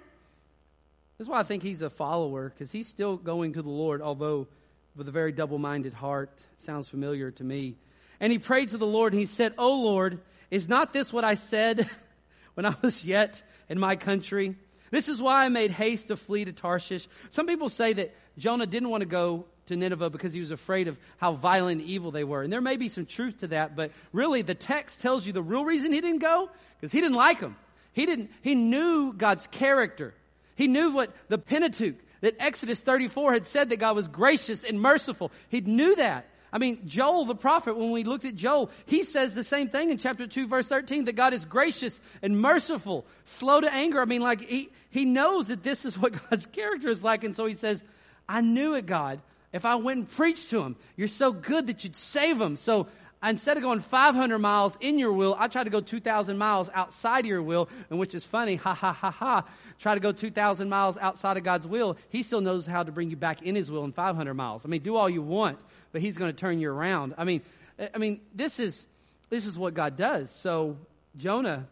That's 1.20 1.28
why 1.28 1.40
I 1.40 1.42
think 1.42 1.62
he's 1.62 1.82
a 1.82 1.90
follower, 1.90 2.48
because 2.48 2.72
he's 2.72 2.88
still 2.88 3.18
going 3.18 3.52
to 3.52 3.60
the 3.60 3.68
Lord, 3.68 4.00
although 4.00 4.48
with 4.96 5.06
a 5.06 5.10
very 5.10 5.32
double 5.32 5.58
minded 5.58 5.92
heart. 5.92 6.30
Sounds 6.60 6.88
familiar 6.88 7.30
to 7.32 7.44
me. 7.44 7.76
And 8.20 8.32
he 8.32 8.38
prayed 8.38 8.70
to 8.70 8.78
the 8.78 8.86
Lord, 8.86 9.12
and 9.12 9.20
he 9.20 9.26
said, 9.26 9.52
Oh 9.58 9.82
Lord, 9.82 10.22
is 10.50 10.66
not 10.66 10.94
this 10.94 11.12
what 11.12 11.22
I 11.22 11.34
said 11.34 11.90
when 12.54 12.64
I 12.64 12.74
was 12.80 13.04
yet 13.04 13.42
in 13.68 13.78
my 13.78 13.96
country? 13.96 14.56
This 14.90 15.10
is 15.10 15.20
why 15.20 15.44
I 15.44 15.50
made 15.50 15.70
haste 15.70 16.08
to 16.08 16.16
flee 16.16 16.46
to 16.46 16.54
Tarshish. 16.54 17.06
Some 17.28 17.46
people 17.46 17.68
say 17.68 17.92
that 17.92 18.14
Jonah 18.38 18.64
didn't 18.64 18.88
want 18.88 19.02
to 19.02 19.06
go 19.06 19.44
to 19.66 19.76
Nineveh 19.76 20.08
because 20.08 20.32
he 20.32 20.40
was 20.40 20.52
afraid 20.52 20.88
of 20.88 20.96
how 21.18 21.34
violent 21.34 21.82
and 21.82 21.90
evil 21.90 22.12
they 22.12 22.24
were. 22.24 22.42
And 22.42 22.50
there 22.50 22.62
may 22.62 22.78
be 22.78 22.88
some 22.88 23.04
truth 23.04 23.40
to 23.40 23.48
that, 23.48 23.76
but 23.76 23.90
really 24.14 24.40
the 24.40 24.54
text 24.54 25.02
tells 25.02 25.26
you 25.26 25.34
the 25.34 25.42
real 25.42 25.66
reason 25.66 25.92
he 25.92 26.00
didn't 26.00 26.20
go 26.20 26.48
because 26.80 26.92
he 26.92 27.02
didn't 27.02 27.16
like 27.16 27.40
them. 27.40 27.56
He 27.92 28.06
didn't, 28.06 28.30
he 28.40 28.54
knew 28.54 29.12
God's 29.12 29.46
character. 29.48 30.14
He 30.60 30.68
knew 30.68 30.90
what 30.90 31.10
the 31.28 31.38
Pentateuch, 31.38 31.96
that 32.20 32.36
Exodus 32.38 32.80
34 32.80 33.32
had 33.32 33.46
said 33.46 33.70
that 33.70 33.78
God 33.78 33.96
was 33.96 34.08
gracious 34.08 34.62
and 34.62 34.78
merciful. 34.78 35.32
He 35.48 35.62
knew 35.62 35.96
that. 35.96 36.26
I 36.52 36.58
mean, 36.58 36.82
Joel 36.86 37.24
the 37.24 37.34
prophet, 37.34 37.78
when 37.78 37.92
we 37.92 38.04
looked 38.04 38.26
at 38.26 38.36
Joel, 38.36 38.70
he 38.84 39.02
says 39.02 39.32
the 39.32 39.42
same 39.42 39.68
thing 39.68 39.90
in 39.90 39.96
chapter 39.96 40.26
2 40.26 40.48
verse 40.48 40.68
13, 40.68 41.06
that 41.06 41.16
God 41.16 41.32
is 41.32 41.46
gracious 41.46 41.98
and 42.20 42.38
merciful, 42.42 43.06
slow 43.24 43.62
to 43.62 43.72
anger. 43.72 44.02
I 44.02 44.04
mean, 44.04 44.20
like, 44.20 44.42
he, 44.42 44.68
he 44.90 45.06
knows 45.06 45.46
that 45.46 45.62
this 45.62 45.86
is 45.86 45.96
what 45.96 46.12
God's 46.30 46.44
character 46.44 46.90
is 46.90 47.02
like. 47.02 47.24
And 47.24 47.34
so 47.34 47.46
he 47.46 47.54
says, 47.54 47.82
I 48.28 48.42
knew 48.42 48.74
it, 48.74 48.84
God. 48.84 49.22
If 49.54 49.64
I 49.64 49.76
went 49.76 49.98
and 50.00 50.10
preached 50.10 50.50
to 50.50 50.62
him, 50.62 50.76
you're 50.94 51.08
so 51.08 51.32
good 51.32 51.68
that 51.68 51.84
you'd 51.84 51.96
save 51.96 52.38
him. 52.38 52.56
So 52.56 52.86
instead 53.28 53.58
of 53.58 53.62
going 53.62 53.80
500 53.80 54.38
miles 54.38 54.76
in 54.80 54.98
your 54.98 55.12
will, 55.12 55.36
I 55.38 55.48
try 55.48 55.62
to 55.62 55.70
go 55.70 55.80
2,000 55.80 56.38
miles 56.38 56.70
outside 56.72 57.20
of 57.20 57.26
your 57.26 57.42
will, 57.42 57.68
and 57.90 57.98
which 57.98 58.14
is 58.14 58.24
funny, 58.24 58.56
ha 58.56 58.72
ha 58.72 58.92
ha 58.92 59.10
ha. 59.10 59.44
Try 59.78 59.94
to 59.94 60.00
go 60.00 60.12
2,000 60.12 60.68
miles 60.68 60.96
outside 60.96 61.36
of 61.36 61.44
God's 61.44 61.66
will. 61.66 61.98
He 62.08 62.22
still 62.22 62.40
knows 62.40 62.64
how 62.64 62.82
to 62.82 62.92
bring 62.92 63.10
you 63.10 63.16
back 63.16 63.42
in 63.42 63.54
His 63.54 63.70
will 63.70 63.84
in 63.84 63.92
500 63.92 64.34
miles. 64.34 64.64
I 64.64 64.68
mean, 64.68 64.82
do 64.82 64.96
all 64.96 65.10
you 65.10 65.20
want, 65.20 65.58
but 65.92 66.00
He's 66.00 66.16
going 66.16 66.32
to 66.32 66.36
turn 66.36 66.60
you 66.60 66.70
around. 66.70 67.14
I 67.18 67.24
mean, 67.24 67.42
eh, 67.78 67.88
I 67.94 67.98
mean, 67.98 68.20
this 68.34 68.58
is 68.58 68.86
this 69.28 69.46
is 69.46 69.58
what 69.58 69.74
God 69.74 69.96
does. 69.96 70.30
So 70.30 70.76
Jonah, 71.16 71.66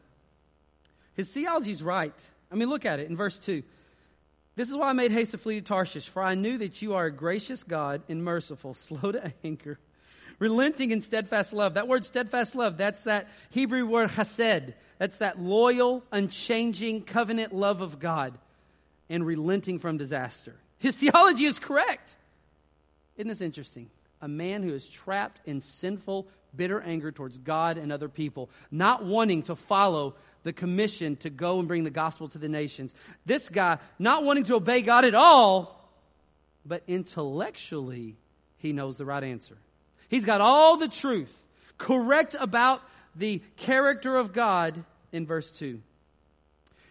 his 1.15 1.33
theology 1.33 1.73
is 1.73 1.83
right. 1.83 2.15
I 2.53 2.55
mean, 2.55 2.69
look 2.69 2.85
at 2.85 3.01
it 3.01 3.09
in 3.09 3.17
verse 3.17 3.39
two. 3.39 3.63
This 4.55 4.71
is 4.71 4.77
why 4.77 4.91
I 4.91 4.93
made 4.93 5.13
haste 5.13 5.31
to 5.31 5.39
flee 5.39 5.61
to 5.61 5.67
Tarshish, 5.67 6.09
for 6.09 6.23
I 6.23 6.35
knew 6.35 6.59
that 6.59 6.83
you 6.83 6.95
are 6.95 7.07
a 7.07 7.13
gracious 7.13 7.63
God 7.63 8.03
and 8.09 8.23
merciful, 8.23 8.75
slow 8.75 9.13
to 9.13 9.33
anger 9.43 9.79
relenting 10.39 10.91
in 10.91 11.01
steadfast 11.01 11.53
love. 11.53 11.75
That 11.75 11.89
word 11.89 12.05
steadfast 12.05 12.55
love, 12.55 12.77
that's 12.77 13.03
that 13.05 13.29
Hebrew 13.51 13.87
word 13.87 14.11
chesed. 14.11 14.75
That's 14.99 15.19
that 15.19 15.41
loyal, 15.41 16.03
unchanging 16.11 17.03
covenant 17.03 17.55
love 17.55 17.81
of 17.81 18.01
God 18.01 18.37
and 19.09 19.25
relenting 19.25 19.79
from 19.79 19.97
disaster. 19.97 20.55
His 20.79 20.97
theology 20.97 21.45
is 21.45 21.59
correct. 21.59 22.15
Isn't 23.17 23.29
this 23.29 23.41
interesting? 23.41 23.91
A 24.21 24.29
man 24.29 24.63
who 24.63 24.75
is 24.75 24.87
trapped 24.89 25.41
in 25.47 25.61
sinful, 25.61 26.27
bitter 26.55 26.81
anger 26.81 27.13
towards 27.13 27.39
God 27.39 27.79
and 27.79 27.93
other 27.93 28.09
people, 28.09 28.51
not 28.71 29.05
wanting 29.05 29.45
to 29.45 29.55
follow 29.55 30.15
the 30.43 30.53
commission 30.53 31.17
to 31.17 31.31
go 31.31 31.59
and 31.59 31.69
bring 31.69 31.85
the 31.85 31.91
gospel 31.91 32.29
to 32.29 32.39
the 32.39 32.49
nations. 32.49 32.95
This 33.27 33.49
guy, 33.49 33.79
not 33.99 34.25
wanting 34.25 34.45
to 34.45 34.57
obey 34.57 34.83
God 34.83 35.05
at 35.05 35.15
all, 35.15 35.91
but 36.65 36.83
intellectually, 36.87 38.17
he 38.59 38.73
knows 38.73 38.97
the 38.97 39.05
right 39.05 39.23
answer. 39.23 39.57
He's 40.09 40.25
got 40.25 40.41
all 40.41 40.77
the 40.77 40.89
truth 40.89 41.35
correct 41.77 42.35
about 42.39 42.83
the 43.15 43.43
character 43.57 44.17
of 44.17 44.33
God 44.33 44.85
in 45.13 45.27
verse 45.27 45.51
2. 45.53 45.81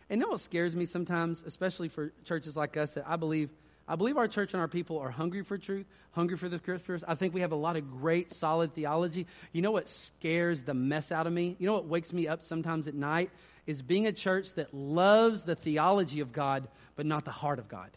And 0.10 0.20
you 0.20 0.26
know 0.26 0.32
what 0.32 0.42
scares 0.42 0.76
me 0.76 0.86
sometimes, 0.86 1.44
especially 1.46 1.90
for 1.90 2.14
churches 2.24 2.56
like 2.56 2.78
us 2.78 2.94
that 2.94 3.06
I 3.08 3.18
believe 3.18 3.50
I 3.90 3.96
believe 3.96 4.18
our 4.18 4.28
church 4.28 4.54
and 4.54 4.60
our 4.60 4.68
people 4.68 5.00
are 5.00 5.10
hungry 5.10 5.44
for 5.44 5.58
truth, 5.58 5.86
hungry 6.12 6.36
for 6.36 6.50
the 6.50 6.58
scriptures. 6.58 7.06
I 7.08 7.16
think 7.16 7.34
we 7.34 7.40
have 7.40 7.54
a 7.54 7.56
lot 7.56 7.78
of 7.78 7.90
great, 7.90 8.34
solid 8.34 8.74
theology. 8.74 9.28
You 9.54 9.62
know 9.62 9.72
what 9.72 9.88
scares 9.88 10.64
the 10.64 10.74
mess 10.74 11.10
out 11.10 11.26
of 11.26 11.32
me? 11.32 11.56
You 11.58 11.68
know 11.68 11.74
what 11.74 11.86
wakes 11.86 12.12
me 12.12 12.28
up 12.28 12.44
sometimes 12.44 12.90
at 12.90 12.96
night? 12.96 13.32
Is 13.66 13.82
being 13.82 14.06
a 14.06 14.12
church 14.12 14.54
that 14.56 14.74
loves 14.74 15.44
the 15.44 15.56
theology 15.56 16.20
of 16.20 16.34
God, 16.34 16.68
but 16.98 17.06
not 17.06 17.24
the 17.24 17.32
heart 17.32 17.60
of 17.60 17.70
God. 17.70 17.90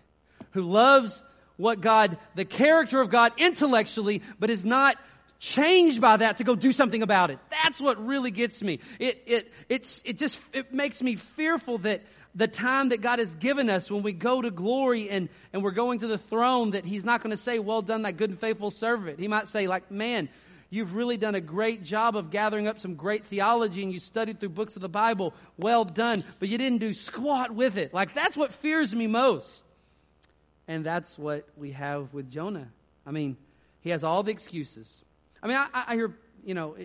Who 0.52 0.62
loves 0.62 1.24
what 1.60 1.80
God, 1.80 2.18
the 2.34 2.44
character 2.44 3.00
of 3.00 3.10
God 3.10 3.32
intellectually, 3.36 4.22
but 4.38 4.50
is 4.50 4.64
not 4.64 4.96
changed 5.38 6.00
by 6.00 6.16
that 6.18 6.36
to 6.36 6.44
go 6.44 6.54
do 6.54 6.72
something 6.72 7.02
about 7.02 7.30
it. 7.30 7.38
That's 7.50 7.80
what 7.80 8.04
really 8.04 8.30
gets 8.30 8.62
me. 8.62 8.80
It, 8.98 9.22
it, 9.26 9.52
it's, 9.68 10.02
it 10.04 10.18
just, 10.18 10.38
it 10.52 10.72
makes 10.72 11.02
me 11.02 11.16
fearful 11.16 11.78
that 11.78 12.02
the 12.34 12.46
time 12.46 12.90
that 12.90 13.00
God 13.00 13.18
has 13.18 13.34
given 13.34 13.68
us 13.70 13.90
when 13.90 14.02
we 14.02 14.12
go 14.12 14.40
to 14.40 14.50
glory 14.50 15.08
and, 15.10 15.28
and 15.52 15.64
we're 15.64 15.72
going 15.72 16.00
to 16.00 16.06
the 16.06 16.18
throne 16.18 16.72
that 16.72 16.84
He's 16.84 17.04
not 17.04 17.22
going 17.22 17.32
to 17.32 17.42
say, 17.42 17.58
well 17.58 17.82
done, 17.82 18.02
that 18.02 18.16
good 18.16 18.30
and 18.30 18.38
faithful 18.38 18.70
servant. 18.70 19.18
He 19.18 19.28
might 19.28 19.48
say 19.48 19.66
like, 19.66 19.90
man, 19.90 20.28
you've 20.68 20.94
really 20.94 21.16
done 21.16 21.34
a 21.34 21.40
great 21.40 21.82
job 21.82 22.16
of 22.16 22.30
gathering 22.30 22.68
up 22.68 22.78
some 22.78 22.94
great 22.94 23.24
theology 23.24 23.82
and 23.82 23.92
you 23.92 23.98
studied 23.98 24.38
through 24.38 24.50
books 24.50 24.76
of 24.76 24.82
the 24.82 24.88
Bible. 24.88 25.34
Well 25.56 25.84
done. 25.84 26.22
But 26.38 26.50
you 26.50 26.58
didn't 26.58 26.78
do 26.78 26.94
squat 26.94 27.50
with 27.50 27.76
it. 27.76 27.92
Like 27.92 28.14
that's 28.14 28.36
what 28.36 28.52
fears 28.52 28.94
me 28.94 29.06
most. 29.06 29.64
And 30.70 30.86
that's 30.86 31.18
what 31.18 31.48
we 31.56 31.72
have 31.72 32.14
with 32.14 32.30
Jonah. 32.30 32.68
I 33.04 33.10
mean, 33.10 33.36
he 33.80 33.90
has 33.90 34.04
all 34.04 34.22
the 34.22 34.30
excuses. 34.30 35.02
I 35.42 35.48
mean, 35.48 35.56
I, 35.56 35.66
I 35.74 35.94
hear, 35.96 36.14
you 36.44 36.54
know, 36.54 36.76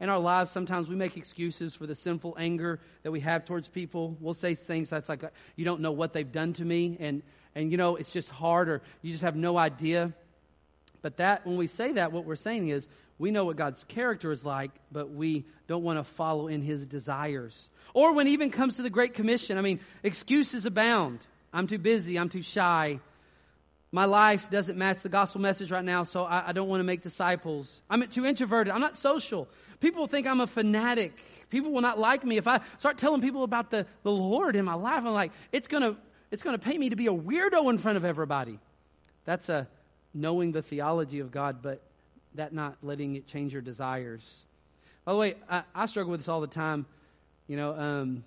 in 0.00 0.08
our 0.08 0.18
lives, 0.18 0.50
sometimes 0.50 0.88
we 0.88 0.96
make 0.96 1.16
excuses 1.16 1.76
for 1.76 1.86
the 1.86 1.94
sinful 1.94 2.34
anger 2.36 2.80
that 3.04 3.12
we 3.12 3.20
have 3.20 3.44
towards 3.44 3.68
people. 3.68 4.16
We'll 4.18 4.34
say 4.34 4.56
things 4.56 4.90
that's 4.90 5.08
like, 5.08 5.22
you 5.54 5.64
don't 5.64 5.80
know 5.80 5.92
what 5.92 6.12
they've 6.12 6.32
done 6.32 6.54
to 6.54 6.64
me, 6.64 6.96
and, 6.98 7.22
and 7.54 7.70
you 7.70 7.76
know, 7.76 7.94
it's 7.94 8.10
just 8.10 8.28
hard, 8.30 8.68
or 8.68 8.82
you 9.00 9.12
just 9.12 9.22
have 9.22 9.36
no 9.36 9.56
idea. 9.56 10.12
But 11.00 11.18
that, 11.18 11.46
when 11.46 11.56
we 11.56 11.68
say 11.68 11.92
that, 11.92 12.10
what 12.10 12.24
we're 12.24 12.34
saying 12.34 12.70
is, 12.70 12.88
we 13.20 13.30
know 13.30 13.44
what 13.44 13.54
God's 13.54 13.84
character 13.84 14.32
is 14.32 14.44
like, 14.44 14.72
but 14.90 15.08
we 15.12 15.44
don't 15.68 15.84
want 15.84 16.00
to 16.00 16.04
follow 16.14 16.48
in 16.48 16.62
his 16.62 16.84
desires. 16.84 17.68
Or 17.94 18.12
when 18.12 18.26
it 18.26 18.30
even 18.30 18.50
comes 18.50 18.74
to 18.76 18.82
the 18.82 18.90
Great 18.90 19.14
Commission, 19.14 19.56
I 19.56 19.60
mean, 19.60 19.78
excuses 20.02 20.66
abound. 20.66 21.20
I'm 21.52 21.68
too 21.68 21.78
busy, 21.78 22.18
I'm 22.18 22.28
too 22.28 22.42
shy, 22.42 22.98
my 23.92 24.04
life 24.04 24.48
doesn't 24.50 24.78
match 24.78 25.02
the 25.02 25.08
gospel 25.08 25.40
message 25.40 25.70
right 25.72 25.84
now, 25.84 26.04
so 26.04 26.24
I, 26.24 26.48
I 26.48 26.52
don't 26.52 26.68
want 26.68 26.80
to 26.80 26.84
make 26.84 27.02
disciples. 27.02 27.80
I'm 27.90 28.06
too 28.08 28.24
introverted. 28.24 28.72
I'm 28.72 28.80
not 28.80 28.96
social. 28.96 29.48
People 29.80 30.06
think 30.06 30.26
I'm 30.26 30.40
a 30.40 30.46
fanatic. 30.46 31.12
People 31.48 31.72
will 31.72 31.80
not 31.80 31.98
like 31.98 32.24
me 32.24 32.36
if 32.36 32.46
I 32.46 32.60
start 32.78 32.98
telling 32.98 33.20
people 33.20 33.42
about 33.42 33.70
the, 33.70 33.86
the 34.04 34.12
Lord 34.12 34.54
in 34.54 34.64
my 34.64 34.74
life. 34.74 34.98
I'm 34.98 35.06
like, 35.06 35.32
it's 35.50 35.66
gonna 35.66 35.96
it's 36.30 36.42
gonna 36.44 36.58
pay 36.58 36.78
me 36.78 36.90
to 36.90 36.96
be 36.96 37.08
a 37.08 37.12
weirdo 37.12 37.68
in 37.70 37.78
front 37.78 37.96
of 37.96 38.04
everybody. 38.04 38.60
That's 39.24 39.48
a 39.48 39.66
knowing 40.14 40.52
the 40.52 40.62
theology 40.62 41.18
of 41.18 41.32
God, 41.32 41.60
but 41.60 41.82
that 42.34 42.52
not 42.52 42.76
letting 42.82 43.16
it 43.16 43.26
change 43.26 43.52
your 43.52 43.62
desires. 43.62 44.44
By 45.04 45.12
the 45.12 45.18
way, 45.18 45.34
I, 45.48 45.62
I 45.74 45.86
struggle 45.86 46.12
with 46.12 46.20
this 46.20 46.28
all 46.28 46.40
the 46.40 46.46
time. 46.46 46.86
You 47.48 47.56
know, 47.56 47.74
um, 47.74 48.24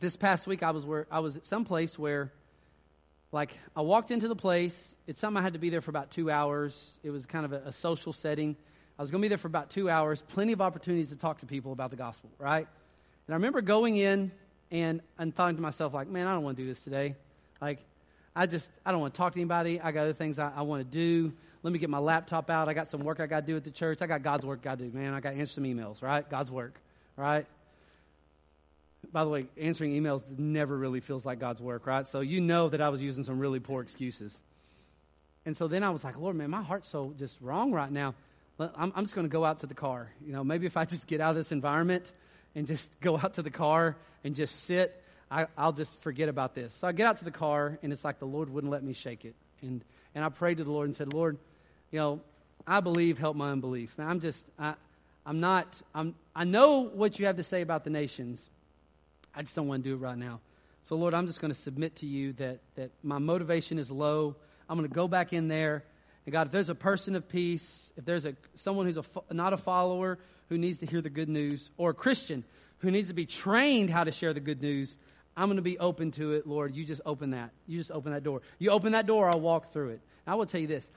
this 0.00 0.16
past 0.16 0.46
week 0.46 0.62
I 0.62 0.70
was 0.70 0.86
where 0.86 1.06
I 1.10 1.18
was 1.18 1.36
at 1.36 1.44
some 1.44 1.66
place 1.66 1.98
where 1.98 2.32
like 3.32 3.56
I 3.76 3.82
walked 3.82 4.10
into 4.10 4.28
the 4.28 4.36
place. 4.36 4.94
It's 5.06 5.20
something 5.20 5.38
I 5.40 5.42
had 5.42 5.52
to 5.52 5.58
be 5.58 5.70
there 5.70 5.80
for 5.80 5.90
about 5.90 6.10
two 6.10 6.30
hours. 6.30 6.92
It 7.02 7.10
was 7.10 7.26
kind 7.26 7.44
of 7.44 7.52
a, 7.52 7.68
a 7.68 7.72
social 7.72 8.12
setting. 8.12 8.56
I 8.98 9.02
was 9.02 9.10
going 9.10 9.20
to 9.20 9.24
be 9.24 9.28
there 9.28 9.38
for 9.38 9.48
about 9.48 9.70
two 9.70 9.88
hours. 9.88 10.22
Plenty 10.28 10.52
of 10.52 10.60
opportunities 10.60 11.10
to 11.10 11.16
talk 11.16 11.38
to 11.40 11.46
people 11.46 11.72
about 11.72 11.90
the 11.90 11.96
gospel, 11.96 12.30
right? 12.38 12.66
And 13.26 13.34
I 13.34 13.36
remember 13.36 13.60
going 13.60 13.96
in 13.96 14.32
and 14.70 15.00
and 15.18 15.34
thought 15.34 15.54
to 15.54 15.62
myself, 15.62 15.94
like, 15.94 16.08
man, 16.08 16.26
I 16.26 16.34
don't 16.34 16.42
want 16.42 16.56
to 16.56 16.62
do 16.62 16.68
this 16.68 16.82
today. 16.82 17.14
Like, 17.60 17.78
I 18.34 18.46
just 18.46 18.70
I 18.84 18.92
don't 18.92 19.00
want 19.00 19.14
to 19.14 19.18
talk 19.18 19.34
to 19.34 19.40
anybody. 19.40 19.80
I 19.80 19.92
got 19.92 20.02
other 20.02 20.12
things 20.12 20.38
I, 20.38 20.52
I 20.54 20.62
want 20.62 20.80
to 20.80 20.90
do. 20.90 21.32
Let 21.62 21.72
me 21.72 21.78
get 21.78 21.90
my 21.90 21.98
laptop 21.98 22.50
out. 22.50 22.68
I 22.68 22.74
got 22.74 22.88
some 22.88 23.02
work 23.04 23.20
I 23.20 23.26
got 23.26 23.40
to 23.40 23.46
do 23.46 23.56
at 23.56 23.64
the 23.64 23.70
church. 23.70 24.00
I 24.02 24.06
got 24.06 24.22
God's 24.22 24.46
work 24.46 24.60
I 24.62 24.64
got 24.64 24.78
to 24.78 24.84
do, 24.84 24.96
man. 24.96 25.12
I 25.12 25.20
got 25.20 25.32
to 25.32 25.36
answer 25.36 25.54
some 25.54 25.64
emails, 25.64 26.02
right? 26.02 26.28
God's 26.28 26.50
work, 26.50 26.80
right? 27.16 27.46
By 29.12 29.24
the 29.24 29.30
way, 29.30 29.46
answering 29.58 29.92
emails 29.92 30.22
never 30.38 30.76
really 30.76 31.00
feels 31.00 31.24
like 31.24 31.38
God's 31.38 31.60
work, 31.60 31.86
right? 31.86 32.06
So 32.06 32.20
you 32.20 32.40
know 32.40 32.68
that 32.68 32.80
I 32.80 32.88
was 32.90 33.00
using 33.00 33.24
some 33.24 33.38
really 33.38 33.60
poor 33.60 33.82
excuses. 33.82 34.36
And 35.46 35.56
so 35.56 35.68
then 35.68 35.82
I 35.82 35.90
was 35.90 36.04
like, 36.04 36.18
Lord, 36.18 36.36
man, 36.36 36.50
my 36.50 36.62
heart's 36.62 36.88
so 36.88 37.14
just 37.18 37.36
wrong 37.40 37.72
right 37.72 37.90
now. 37.90 38.14
I'm, 38.58 38.92
I'm 38.94 39.04
just 39.04 39.14
going 39.14 39.26
to 39.26 39.32
go 39.32 39.44
out 39.44 39.60
to 39.60 39.66
the 39.66 39.74
car. 39.74 40.10
You 40.24 40.32
know, 40.32 40.44
maybe 40.44 40.66
if 40.66 40.76
I 40.76 40.84
just 40.84 41.06
get 41.06 41.20
out 41.20 41.30
of 41.30 41.36
this 41.36 41.50
environment 41.50 42.04
and 42.54 42.66
just 42.66 42.90
go 43.00 43.16
out 43.16 43.34
to 43.34 43.42
the 43.42 43.50
car 43.50 43.96
and 44.22 44.34
just 44.34 44.64
sit, 44.64 45.02
I, 45.30 45.46
will 45.56 45.72
just 45.72 46.00
forget 46.02 46.28
about 46.28 46.54
this. 46.54 46.74
So 46.74 46.86
I 46.86 46.92
get 46.92 47.06
out 47.06 47.18
to 47.18 47.24
the 47.24 47.30
car, 47.30 47.78
and 47.82 47.92
it's 47.92 48.04
like 48.04 48.18
the 48.18 48.26
Lord 48.26 48.50
wouldn't 48.50 48.70
let 48.70 48.82
me 48.82 48.92
shake 48.92 49.24
it. 49.24 49.34
And, 49.62 49.82
and 50.14 50.24
I 50.24 50.28
prayed 50.28 50.58
to 50.58 50.64
the 50.64 50.72
Lord 50.72 50.88
and 50.88 50.96
said, 50.96 51.12
Lord, 51.12 51.38
you 51.90 51.98
know, 51.98 52.20
I 52.66 52.80
believe, 52.80 53.16
help 53.16 53.36
my 53.36 53.50
unbelief. 53.50 53.94
Now, 53.96 54.08
I'm 54.08 54.20
just, 54.20 54.44
I, 54.58 54.74
I'm 55.24 55.40
not, 55.40 55.66
I'm, 55.94 56.14
I 56.34 56.44
know 56.44 56.82
what 56.82 57.18
you 57.18 57.26
have 57.26 57.36
to 57.36 57.42
say 57.42 57.62
about 57.62 57.84
the 57.84 57.90
nations, 57.90 58.40
I 59.34 59.42
just 59.42 59.54
don't 59.54 59.68
want 59.68 59.82
to 59.84 59.88
do 59.90 59.94
it 59.94 59.98
right 59.98 60.18
now. 60.18 60.40
So, 60.82 60.96
Lord, 60.96 61.14
I'm 61.14 61.26
just 61.26 61.40
going 61.40 61.52
to 61.52 61.58
submit 61.58 61.96
to 61.96 62.06
you 62.06 62.32
that, 62.34 62.60
that 62.76 62.90
my 63.02 63.18
motivation 63.18 63.78
is 63.78 63.90
low. 63.90 64.34
I'm 64.68 64.76
going 64.76 64.88
to 64.88 64.94
go 64.94 65.08
back 65.08 65.32
in 65.32 65.48
there. 65.48 65.84
And 66.26 66.32
God, 66.32 66.48
if 66.48 66.52
there's 66.52 66.68
a 66.68 66.74
person 66.74 67.16
of 67.16 67.28
peace, 67.28 67.92
if 67.96 68.04
there's 68.04 68.24
a, 68.24 68.34
someone 68.56 68.86
who's 68.86 68.96
a, 68.96 69.04
not 69.30 69.52
a 69.52 69.56
follower 69.56 70.18
who 70.48 70.58
needs 70.58 70.78
to 70.78 70.86
hear 70.86 71.00
the 71.00 71.10
good 71.10 71.28
news, 71.28 71.70
or 71.76 71.90
a 71.90 71.94
Christian 71.94 72.44
who 72.78 72.90
needs 72.90 73.08
to 73.08 73.14
be 73.14 73.26
trained 73.26 73.90
how 73.90 74.04
to 74.04 74.12
share 74.12 74.32
the 74.32 74.40
good 74.40 74.62
news, 74.62 74.96
I'm 75.36 75.46
going 75.46 75.56
to 75.56 75.62
be 75.62 75.78
open 75.78 76.12
to 76.12 76.32
it, 76.32 76.46
Lord. 76.46 76.74
You 76.74 76.84
just 76.84 77.02
open 77.06 77.30
that. 77.30 77.50
You 77.66 77.78
just 77.78 77.90
open 77.90 78.12
that 78.12 78.24
door. 78.24 78.42
You 78.58 78.70
open 78.70 78.92
that 78.92 79.06
door, 79.06 79.28
I'll 79.28 79.40
walk 79.40 79.72
through 79.72 79.90
it. 79.90 80.00
I 80.26 80.34
will 80.34 80.46
tell 80.46 80.60
you 80.60 80.66
this 80.66 80.90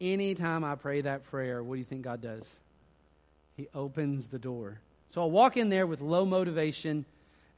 anytime 0.00 0.64
I 0.64 0.74
pray 0.74 1.02
that 1.02 1.24
prayer, 1.24 1.62
what 1.62 1.74
do 1.74 1.78
you 1.78 1.84
think 1.84 2.02
God 2.02 2.20
does? 2.20 2.44
He 3.56 3.68
opens 3.74 4.26
the 4.26 4.38
door. 4.38 4.80
So 5.08 5.22
I'll 5.22 5.30
walk 5.30 5.56
in 5.56 5.68
there 5.68 5.86
with 5.86 6.00
low 6.00 6.26
motivation 6.26 7.06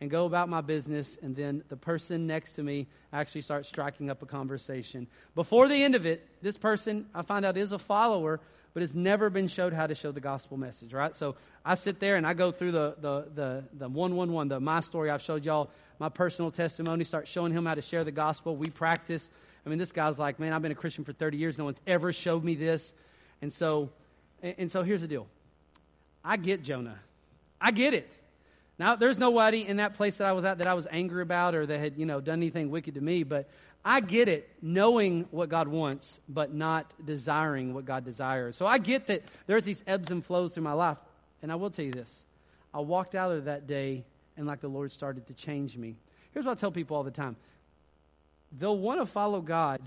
and 0.00 0.10
go 0.10 0.26
about 0.26 0.48
my 0.48 0.60
business, 0.60 1.18
and 1.22 1.34
then 1.34 1.62
the 1.68 1.76
person 1.76 2.26
next 2.26 2.52
to 2.52 2.62
me 2.62 2.86
actually 3.12 3.40
starts 3.40 3.68
striking 3.68 4.10
up 4.10 4.22
a 4.22 4.26
conversation. 4.26 5.08
Before 5.34 5.66
the 5.66 5.82
end 5.82 5.94
of 5.94 6.06
it, 6.06 6.26
this 6.40 6.56
person, 6.56 7.06
I 7.14 7.22
find 7.22 7.44
out, 7.44 7.56
is 7.56 7.72
a 7.72 7.78
follower, 7.78 8.40
but 8.74 8.82
has 8.82 8.94
never 8.94 9.28
been 9.28 9.48
showed 9.48 9.72
how 9.72 9.88
to 9.88 9.94
show 9.94 10.12
the 10.12 10.20
gospel 10.20 10.56
message, 10.56 10.92
right? 10.92 11.14
So 11.16 11.34
I 11.64 11.74
sit 11.74 11.98
there 11.98 12.16
and 12.16 12.26
I 12.26 12.34
go 12.34 12.52
through 12.52 12.72
the, 12.72 12.94
the, 13.00 13.26
the, 13.34 13.64
the 13.76 13.88
111, 13.88 14.48
the 14.48 14.60
my 14.60 14.80
story 14.80 15.10
I've 15.10 15.22
showed 15.22 15.44
y'all, 15.44 15.70
my 15.98 16.08
personal 16.08 16.52
testimony, 16.52 17.02
start 17.02 17.26
showing 17.26 17.52
him 17.52 17.66
how 17.66 17.74
to 17.74 17.82
share 17.82 18.04
the 18.04 18.12
gospel. 18.12 18.54
We 18.54 18.70
practice. 18.70 19.28
I 19.66 19.68
mean, 19.68 19.78
this 19.78 19.90
guy's 19.90 20.16
like, 20.16 20.38
man, 20.38 20.52
I've 20.52 20.62
been 20.62 20.70
a 20.70 20.76
Christian 20.76 21.04
for 21.04 21.12
30 21.12 21.38
years. 21.38 21.58
No 21.58 21.64
one's 21.64 21.80
ever 21.88 22.12
showed 22.12 22.44
me 22.44 22.54
this. 22.54 22.92
And 23.42 23.52
so, 23.52 23.90
and 24.42 24.70
so 24.70 24.84
here's 24.84 25.00
the 25.00 25.08
deal. 25.08 25.26
I 26.24 26.36
get 26.36 26.62
Jonah. 26.62 27.00
I 27.60 27.72
get 27.72 27.94
it. 27.94 28.12
Now, 28.78 28.94
there's 28.94 29.18
nobody 29.18 29.66
in 29.66 29.78
that 29.78 29.94
place 29.94 30.16
that 30.18 30.26
I 30.26 30.32
was 30.32 30.44
at 30.44 30.58
that 30.58 30.66
I 30.68 30.74
was 30.74 30.86
angry 30.90 31.22
about 31.22 31.54
or 31.54 31.66
that 31.66 31.80
had, 31.80 31.96
you 31.96 32.06
know, 32.06 32.20
done 32.20 32.38
anything 32.38 32.70
wicked 32.70 32.94
to 32.94 33.00
me, 33.00 33.24
but 33.24 33.48
I 33.84 34.00
get 34.00 34.28
it, 34.28 34.48
knowing 34.62 35.26
what 35.30 35.48
God 35.48 35.66
wants, 35.66 36.20
but 36.28 36.54
not 36.54 36.92
desiring 37.04 37.74
what 37.74 37.84
God 37.84 38.04
desires. 38.04 38.56
So 38.56 38.66
I 38.66 38.78
get 38.78 39.06
that 39.08 39.22
there's 39.46 39.64
these 39.64 39.82
ebbs 39.86 40.10
and 40.10 40.24
flows 40.24 40.52
through 40.52 40.62
my 40.62 40.72
life. 40.72 40.98
And 41.42 41.50
I 41.50 41.56
will 41.56 41.70
tell 41.70 41.84
you 41.84 41.92
this 41.92 42.22
I 42.72 42.80
walked 42.80 43.14
out 43.14 43.32
of 43.32 43.46
that 43.46 43.66
day, 43.66 44.04
and 44.36 44.46
like 44.46 44.60
the 44.60 44.68
Lord 44.68 44.92
started 44.92 45.26
to 45.26 45.34
change 45.34 45.76
me. 45.76 45.96
Here's 46.32 46.44
what 46.44 46.52
I 46.52 46.60
tell 46.60 46.70
people 46.70 46.96
all 46.96 47.02
the 47.02 47.10
time 47.10 47.36
they'll 48.58 48.78
want 48.78 49.00
to 49.00 49.06
follow 49.06 49.40
God 49.40 49.80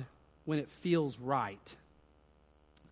when 0.46 0.60
it 0.60 0.70
feels 0.70 1.18
right. 1.18 1.76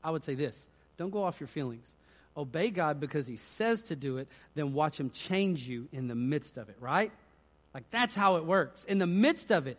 I 0.04 0.12
would 0.12 0.24
say 0.24 0.36
this 0.36 0.68
don't 0.96 1.10
go 1.10 1.24
off 1.24 1.40
your 1.40 1.48
feelings 1.48 1.92
obey 2.39 2.69
God 2.69 2.99
because 2.99 3.28
He 3.28 3.36
says 3.36 3.84
to 3.84 3.95
do 3.95 4.17
it, 4.17 4.28
then 4.56 4.73
watch 4.73 4.99
Him 4.99 5.10
change 5.12 5.67
you 5.67 5.88
in 5.91 6.08
the 6.08 6.15
midst 6.15 6.58
of 6.58 6.69
it, 6.69 6.78
right? 6.80 7.12
Like 7.73 7.89
that's 7.91 8.15
how 8.15 8.38
it 8.38 8.45
works. 8.45 8.84
In 8.86 8.97
the 8.97 9.08
midst 9.08 9.52
of 9.52 9.67
it, 9.67 9.78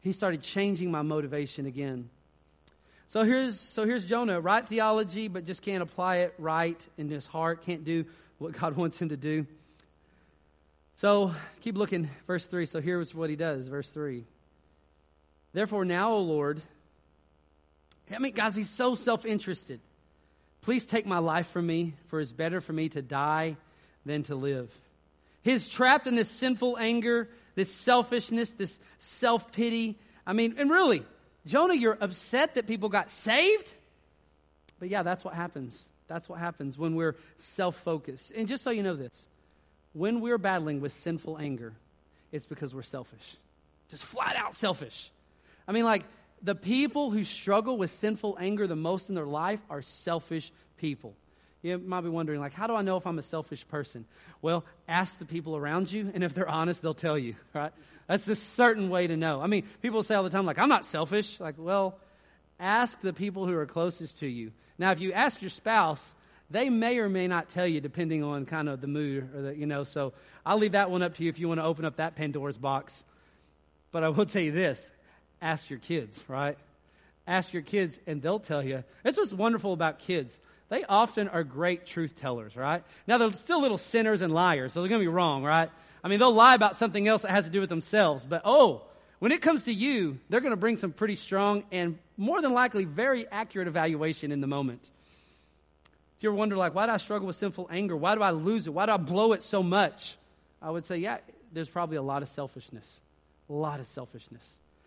He 0.00 0.12
started 0.12 0.42
changing 0.42 0.90
my 0.90 1.02
motivation 1.02 1.66
again. 1.66 2.08
So 3.08 3.22
here's 3.22 3.58
so 3.60 3.84
here's 3.84 4.04
Jonah, 4.04 4.40
right 4.40 4.66
theology, 4.66 5.28
but 5.28 5.44
just 5.44 5.62
can't 5.62 5.82
apply 5.82 6.16
it 6.18 6.34
right 6.38 6.80
in 6.98 7.08
his 7.08 7.26
heart, 7.26 7.64
can't 7.64 7.84
do 7.84 8.04
what 8.38 8.52
God 8.52 8.76
wants 8.76 9.00
him 9.00 9.10
to 9.10 9.16
do. 9.16 9.46
So 10.96 11.34
keep 11.60 11.76
looking, 11.76 12.08
verse 12.26 12.46
3. 12.46 12.66
So 12.66 12.80
here's 12.80 13.14
what 13.14 13.30
he 13.30 13.36
does, 13.36 13.68
verse 13.68 13.88
3. 13.90 14.24
Therefore, 15.52 15.84
now, 15.84 16.12
O 16.12 16.20
Lord, 16.20 16.60
I 18.14 18.18
mean, 18.18 18.32
guys, 18.32 18.54
he's 18.54 18.70
so 18.70 18.94
self 18.94 19.24
interested. 19.24 19.80
Please 20.66 20.84
take 20.84 21.06
my 21.06 21.18
life 21.18 21.46
from 21.50 21.64
me, 21.64 21.94
for 22.08 22.20
it's 22.20 22.32
better 22.32 22.60
for 22.60 22.72
me 22.72 22.88
to 22.88 23.00
die 23.00 23.56
than 24.04 24.24
to 24.24 24.34
live. 24.34 24.68
He's 25.42 25.68
trapped 25.68 26.08
in 26.08 26.16
this 26.16 26.28
sinful 26.28 26.76
anger, 26.76 27.28
this 27.54 27.72
selfishness, 27.72 28.50
this 28.50 28.80
self 28.98 29.52
pity. 29.52 29.96
I 30.26 30.32
mean, 30.32 30.56
and 30.58 30.68
really, 30.68 31.04
Jonah, 31.46 31.74
you're 31.74 31.96
upset 32.00 32.56
that 32.56 32.66
people 32.66 32.88
got 32.88 33.10
saved? 33.10 33.72
But 34.80 34.88
yeah, 34.88 35.04
that's 35.04 35.24
what 35.24 35.34
happens. 35.34 35.80
That's 36.08 36.28
what 36.28 36.40
happens 36.40 36.76
when 36.76 36.96
we're 36.96 37.14
self 37.36 37.76
focused. 37.76 38.32
And 38.32 38.48
just 38.48 38.64
so 38.64 38.70
you 38.70 38.82
know 38.82 38.96
this, 38.96 39.28
when 39.92 40.20
we're 40.20 40.36
battling 40.36 40.80
with 40.80 40.92
sinful 40.92 41.38
anger, 41.38 41.74
it's 42.32 42.44
because 42.44 42.74
we're 42.74 42.82
selfish. 42.82 43.36
Just 43.88 44.04
flat 44.04 44.34
out 44.34 44.56
selfish. 44.56 45.12
I 45.68 45.70
mean, 45.70 45.84
like, 45.84 46.02
the 46.46 46.54
people 46.54 47.10
who 47.10 47.24
struggle 47.24 47.76
with 47.76 47.90
sinful 47.90 48.38
anger 48.40 48.68
the 48.68 48.76
most 48.76 49.08
in 49.08 49.16
their 49.16 49.26
life 49.26 49.58
are 49.68 49.82
selfish 49.82 50.52
people. 50.78 51.12
You 51.60 51.76
might 51.78 52.02
be 52.02 52.08
wondering, 52.08 52.40
like, 52.40 52.52
how 52.52 52.68
do 52.68 52.76
I 52.76 52.82
know 52.82 52.96
if 52.96 53.04
I'm 53.04 53.18
a 53.18 53.22
selfish 53.22 53.66
person? 53.66 54.04
Well, 54.42 54.64
ask 54.86 55.18
the 55.18 55.24
people 55.24 55.56
around 55.56 55.90
you, 55.90 56.08
and 56.14 56.22
if 56.22 56.34
they're 56.34 56.48
honest, 56.48 56.82
they'll 56.82 56.94
tell 56.94 57.18
you, 57.18 57.34
right? 57.52 57.72
That's 58.06 58.24
the 58.24 58.36
certain 58.36 58.90
way 58.90 59.08
to 59.08 59.16
know. 59.16 59.40
I 59.40 59.48
mean, 59.48 59.64
people 59.82 60.04
say 60.04 60.14
all 60.14 60.22
the 60.22 60.30
time, 60.30 60.46
like, 60.46 60.60
I'm 60.60 60.68
not 60.68 60.84
selfish. 60.84 61.40
Like, 61.40 61.56
well, 61.58 61.98
ask 62.60 63.00
the 63.00 63.12
people 63.12 63.44
who 63.44 63.56
are 63.56 63.66
closest 63.66 64.20
to 64.20 64.28
you. 64.28 64.52
Now, 64.78 64.92
if 64.92 65.00
you 65.00 65.12
ask 65.12 65.42
your 65.42 65.50
spouse, 65.50 66.14
they 66.48 66.70
may 66.70 66.98
or 66.98 67.08
may 67.08 67.26
not 67.26 67.48
tell 67.48 67.66
you 67.66 67.80
depending 67.80 68.22
on 68.22 68.46
kind 68.46 68.68
of 68.68 68.80
the 68.80 68.86
mood 68.86 69.34
or 69.34 69.42
the, 69.42 69.56
you 69.56 69.66
know, 69.66 69.82
so 69.82 70.12
I'll 70.44 70.58
leave 70.58 70.72
that 70.72 70.92
one 70.92 71.02
up 71.02 71.16
to 71.16 71.24
you 71.24 71.28
if 71.28 71.40
you 71.40 71.48
want 71.48 71.58
to 71.58 71.64
open 71.64 71.84
up 71.84 71.96
that 71.96 72.14
Pandora's 72.14 72.56
box. 72.56 73.02
But 73.90 74.04
I 74.04 74.10
will 74.10 74.26
tell 74.26 74.42
you 74.42 74.52
this 74.52 74.92
ask 75.46 75.70
your 75.70 75.78
kids, 75.78 76.18
right? 76.28 76.58
Ask 77.26 77.52
your 77.52 77.62
kids, 77.62 77.98
and 78.06 78.20
they'll 78.20 78.40
tell 78.40 78.62
you. 78.62 78.84
That's 79.02 79.16
what's 79.16 79.32
wonderful 79.32 79.72
about 79.72 80.00
kids. 80.00 80.38
They 80.68 80.84
often 80.84 81.28
are 81.28 81.44
great 81.44 81.86
truth 81.86 82.16
tellers, 82.16 82.56
right? 82.56 82.82
Now, 83.06 83.18
they're 83.18 83.32
still 83.32 83.60
little 83.60 83.78
sinners 83.78 84.22
and 84.22 84.32
liars, 84.34 84.72
so 84.72 84.80
they're 84.80 84.88
going 84.88 85.00
to 85.00 85.04
be 85.04 85.14
wrong, 85.14 85.44
right? 85.44 85.70
I 86.02 86.08
mean, 86.08 86.18
they'll 86.18 86.32
lie 86.32 86.54
about 86.54 86.76
something 86.76 87.06
else 87.06 87.22
that 87.22 87.30
has 87.30 87.44
to 87.44 87.50
do 87.50 87.60
with 87.60 87.68
themselves, 87.68 88.24
but 88.24 88.42
oh, 88.44 88.82
when 89.18 89.32
it 89.32 89.40
comes 89.40 89.64
to 89.64 89.72
you, 89.72 90.18
they're 90.28 90.40
going 90.40 90.52
to 90.52 90.56
bring 90.56 90.76
some 90.76 90.92
pretty 90.92 91.16
strong 91.16 91.64
and 91.72 91.98
more 92.16 92.42
than 92.42 92.52
likely 92.52 92.84
very 92.84 93.26
accurate 93.28 93.68
evaluation 93.68 94.32
in 94.32 94.40
the 94.40 94.46
moment. 94.46 94.82
If 96.16 96.22
you 96.22 96.30
ever 96.30 96.36
wonder, 96.36 96.56
like, 96.56 96.74
why 96.74 96.86
do 96.86 96.92
I 96.92 96.96
struggle 96.96 97.26
with 97.26 97.36
sinful 97.36 97.68
anger? 97.70 97.96
Why 97.96 98.14
do 98.14 98.22
I 98.22 98.30
lose 98.30 98.66
it? 98.66 98.70
Why 98.70 98.86
do 98.86 98.92
I 98.92 98.96
blow 98.96 99.32
it 99.32 99.42
so 99.42 99.62
much? 99.62 100.16
I 100.60 100.70
would 100.70 100.86
say, 100.86 100.98
yeah, 100.98 101.18
there's 101.52 101.68
probably 101.68 101.96
a 101.96 102.02
lot 102.02 102.22
of 102.22 102.28
selfishness. 102.28 103.00
A 103.48 103.52
lot 103.52 103.80
of 103.80 103.86
selfishness. 103.86 104.42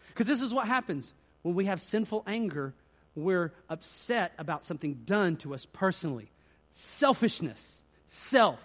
Because 0.09 0.27
this 0.27 0.41
is 0.41 0.53
what 0.53 0.67
happens 0.67 1.11
when 1.41 1.55
we 1.55 1.65
have 1.65 1.81
sinful 1.81 2.23
anger, 2.27 2.73
we're 3.15 3.53
upset 3.69 4.33
about 4.37 4.65
something 4.65 5.01
done 5.05 5.37
to 5.37 5.53
us 5.53 5.65
personally. 5.65 6.29
Selfishness. 6.73 7.81
Self. 8.05 8.59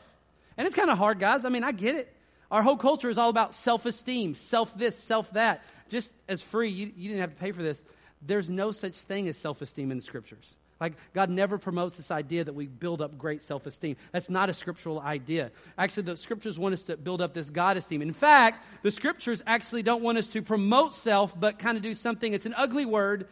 And 0.56 0.66
it's 0.66 0.76
kind 0.76 0.90
of 0.90 0.98
hard, 0.98 1.18
guys. 1.18 1.44
I 1.44 1.48
mean, 1.48 1.64
I 1.64 1.72
get 1.72 1.96
it. 1.96 2.14
Our 2.50 2.62
whole 2.62 2.76
culture 2.76 3.10
is 3.10 3.18
all 3.18 3.30
about 3.30 3.54
self 3.54 3.86
esteem, 3.86 4.34
self 4.34 4.76
this, 4.76 4.98
self 4.98 5.32
that. 5.32 5.62
Just 5.88 6.12
as 6.28 6.40
free, 6.42 6.70
you, 6.70 6.92
you 6.96 7.08
didn't 7.08 7.20
have 7.20 7.30
to 7.30 7.36
pay 7.36 7.52
for 7.52 7.62
this. 7.62 7.82
There's 8.22 8.48
no 8.48 8.72
such 8.72 8.96
thing 8.96 9.28
as 9.28 9.36
self 9.36 9.60
esteem 9.62 9.90
in 9.90 9.98
the 9.98 10.02
scriptures. 10.04 10.54
Like, 10.80 10.94
God 11.12 11.30
never 11.30 11.56
promotes 11.56 11.96
this 11.96 12.10
idea 12.10 12.44
that 12.44 12.54
we 12.54 12.66
build 12.66 13.00
up 13.00 13.16
great 13.16 13.42
self 13.42 13.64
esteem. 13.66 13.96
That's 14.12 14.28
not 14.28 14.50
a 14.50 14.54
scriptural 14.54 15.00
idea. 15.00 15.50
Actually, 15.78 16.04
the 16.04 16.16
scriptures 16.16 16.58
want 16.58 16.72
us 16.72 16.82
to 16.82 16.96
build 16.96 17.22
up 17.22 17.32
this 17.32 17.48
God 17.48 17.76
esteem. 17.76 18.02
In 18.02 18.12
fact, 18.12 18.64
the 18.82 18.90
scriptures 18.90 19.42
actually 19.46 19.82
don't 19.82 20.02
want 20.02 20.18
us 20.18 20.28
to 20.28 20.42
promote 20.42 20.94
self, 20.94 21.38
but 21.38 21.58
kind 21.58 21.76
of 21.76 21.82
do 21.82 21.94
something, 21.94 22.34
it's 22.34 22.46
an 22.46 22.54
ugly 22.56 22.84
word, 22.84 23.28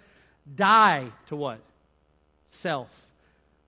die 0.55 1.11
to 1.27 1.37
what? 1.37 1.59
Self. 2.51 2.89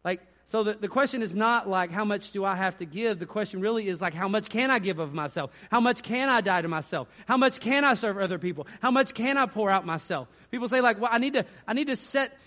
Like, 0.04 0.20
so 0.46 0.62
the, 0.62 0.74
the 0.74 0.88
question 0.88 1.22
is 1.22 1.34
not 1.34 1.68
like, 1.68 1.90
how 1.90 2.04
much 2.04 2.30
do 2.30 2.44
I 2.44 2.54
have 2.54 2.76
to 2.78 2.84
give? 2.84 3.18
The 3.18 3.26
question 3.26 3.60
really 3.60 3.88
is 3.88 4.00
like, 4.00 4.14
how 4.14 4.28
much 4.28 4.50
can 4.50 4.70
I 4.70 4.78
give 4.78 4.98
of 4.98 5.14
myself? 5.14 5.50
How 5.70 5.80
much 5.80 6.02
can 6.02 6.28
I 6.28 6.42
die 6.42 6.62
to 6.62 6.68
myself? 6.68 7.08
How 7.26 7.38
much 7.38 7.60
can 7.60 7.82
I 7.84 7.94
serve 7.94 8.18
other 8.18 8.38
people? 8.38 8.66
How 8.80 8.90
much 8.90 9.14
can 9.14 9.38
I 9.38 9.46
pour 9.46 9.70
out 9.70 9.87
myself? 9.87 10.28
People 10.50 10.68
say 10.68 10.80
like, 10.80 11.00
well, 11.00 11.10
I 11.12 11.18
need 11.18 11.32
to, 11.32 11.46
I 11.66 11.72
need 11.72 11.88
to 11.88 11.96
set 11.96 12.38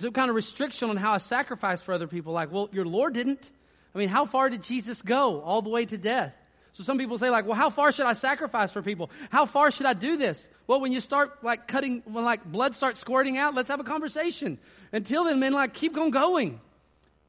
some 0.00 0.12
kind 0.12 0.30
of 0.30 0.36
restriction 0.36 0.90
on 0.90 0.96
how 0.96 1.12
I 1.12 1.18
sacrifice 1.18 1.82
for 1.82 1.92
other 1.92 2.06
people. 2.06 2.32
Like, 2.32 2.50
well, 2.50 2.68
your 2.72 2.86
Lord 2.86 3.14
didn't. 3.14 3.50
I 3.94 3.98
mean, 3.98 4.08
how 4.08 4.24
far 4.24 4.48
did 4.48 4.62
Jesus 4.62 5.02
go? 5.02 5.40
All 5.42 5.62
the 5.62 5.70
way 5.70 5.84
to 5.84 5.98
death. 5.98 6.34
So 6.72 6.84
some 6.84 6.98
people 6.98 7.18
say 7.18 7.30
like, 7.30 7.46
well, 7.46 7.56
how 7.56 7.70
far 7.70 7.90
should 7.90 8.06
I 8.06 8.12
sacrifice 8.12 8.70
for 8.70 8.80
people? 8.80 9.10
How 9.30 9.44
far 9.44 9.70
should 9.70 9.86
I 9.86 9.94
do 9.94 10.16
this? 10.16 10.48
Well, 10.66 10.80
when 10.80 10.92
you 10.92 11.00
start 11.00 11.42
like 11.42 11.66
cutting, 11.66 12.02
when 12.04 12.24
like 12.24 12.44
blood 12.44 12.74
starts 12.74 13.00
squirting 13.00 13.36
out, 13.38 13.54
let's 13.54 13.68
have 13.68 13.80
a 13.80 13.84
conversation. 13.84 14.58
Until 14.92 15.24
then, 15.24 15.40
men, 15.40 15.52
like 15.52 15.74
keep 15.74 15.96
on 15.98 16.10
going. 16.10 16.60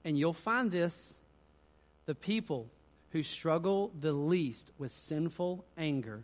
And 0.06 0.18
you'll 0.18 0.34
find 0.34 0.72
this, 0.72 0.96
the 2.06 2.16
people 2.16 2.68
who 3.12 3.24
struggle 3.24 3.92
the 4.00 4.14
least 4.14 4.70
with 4.78 4.92
sinful 4.92 5.66
anger, 5.78 6.24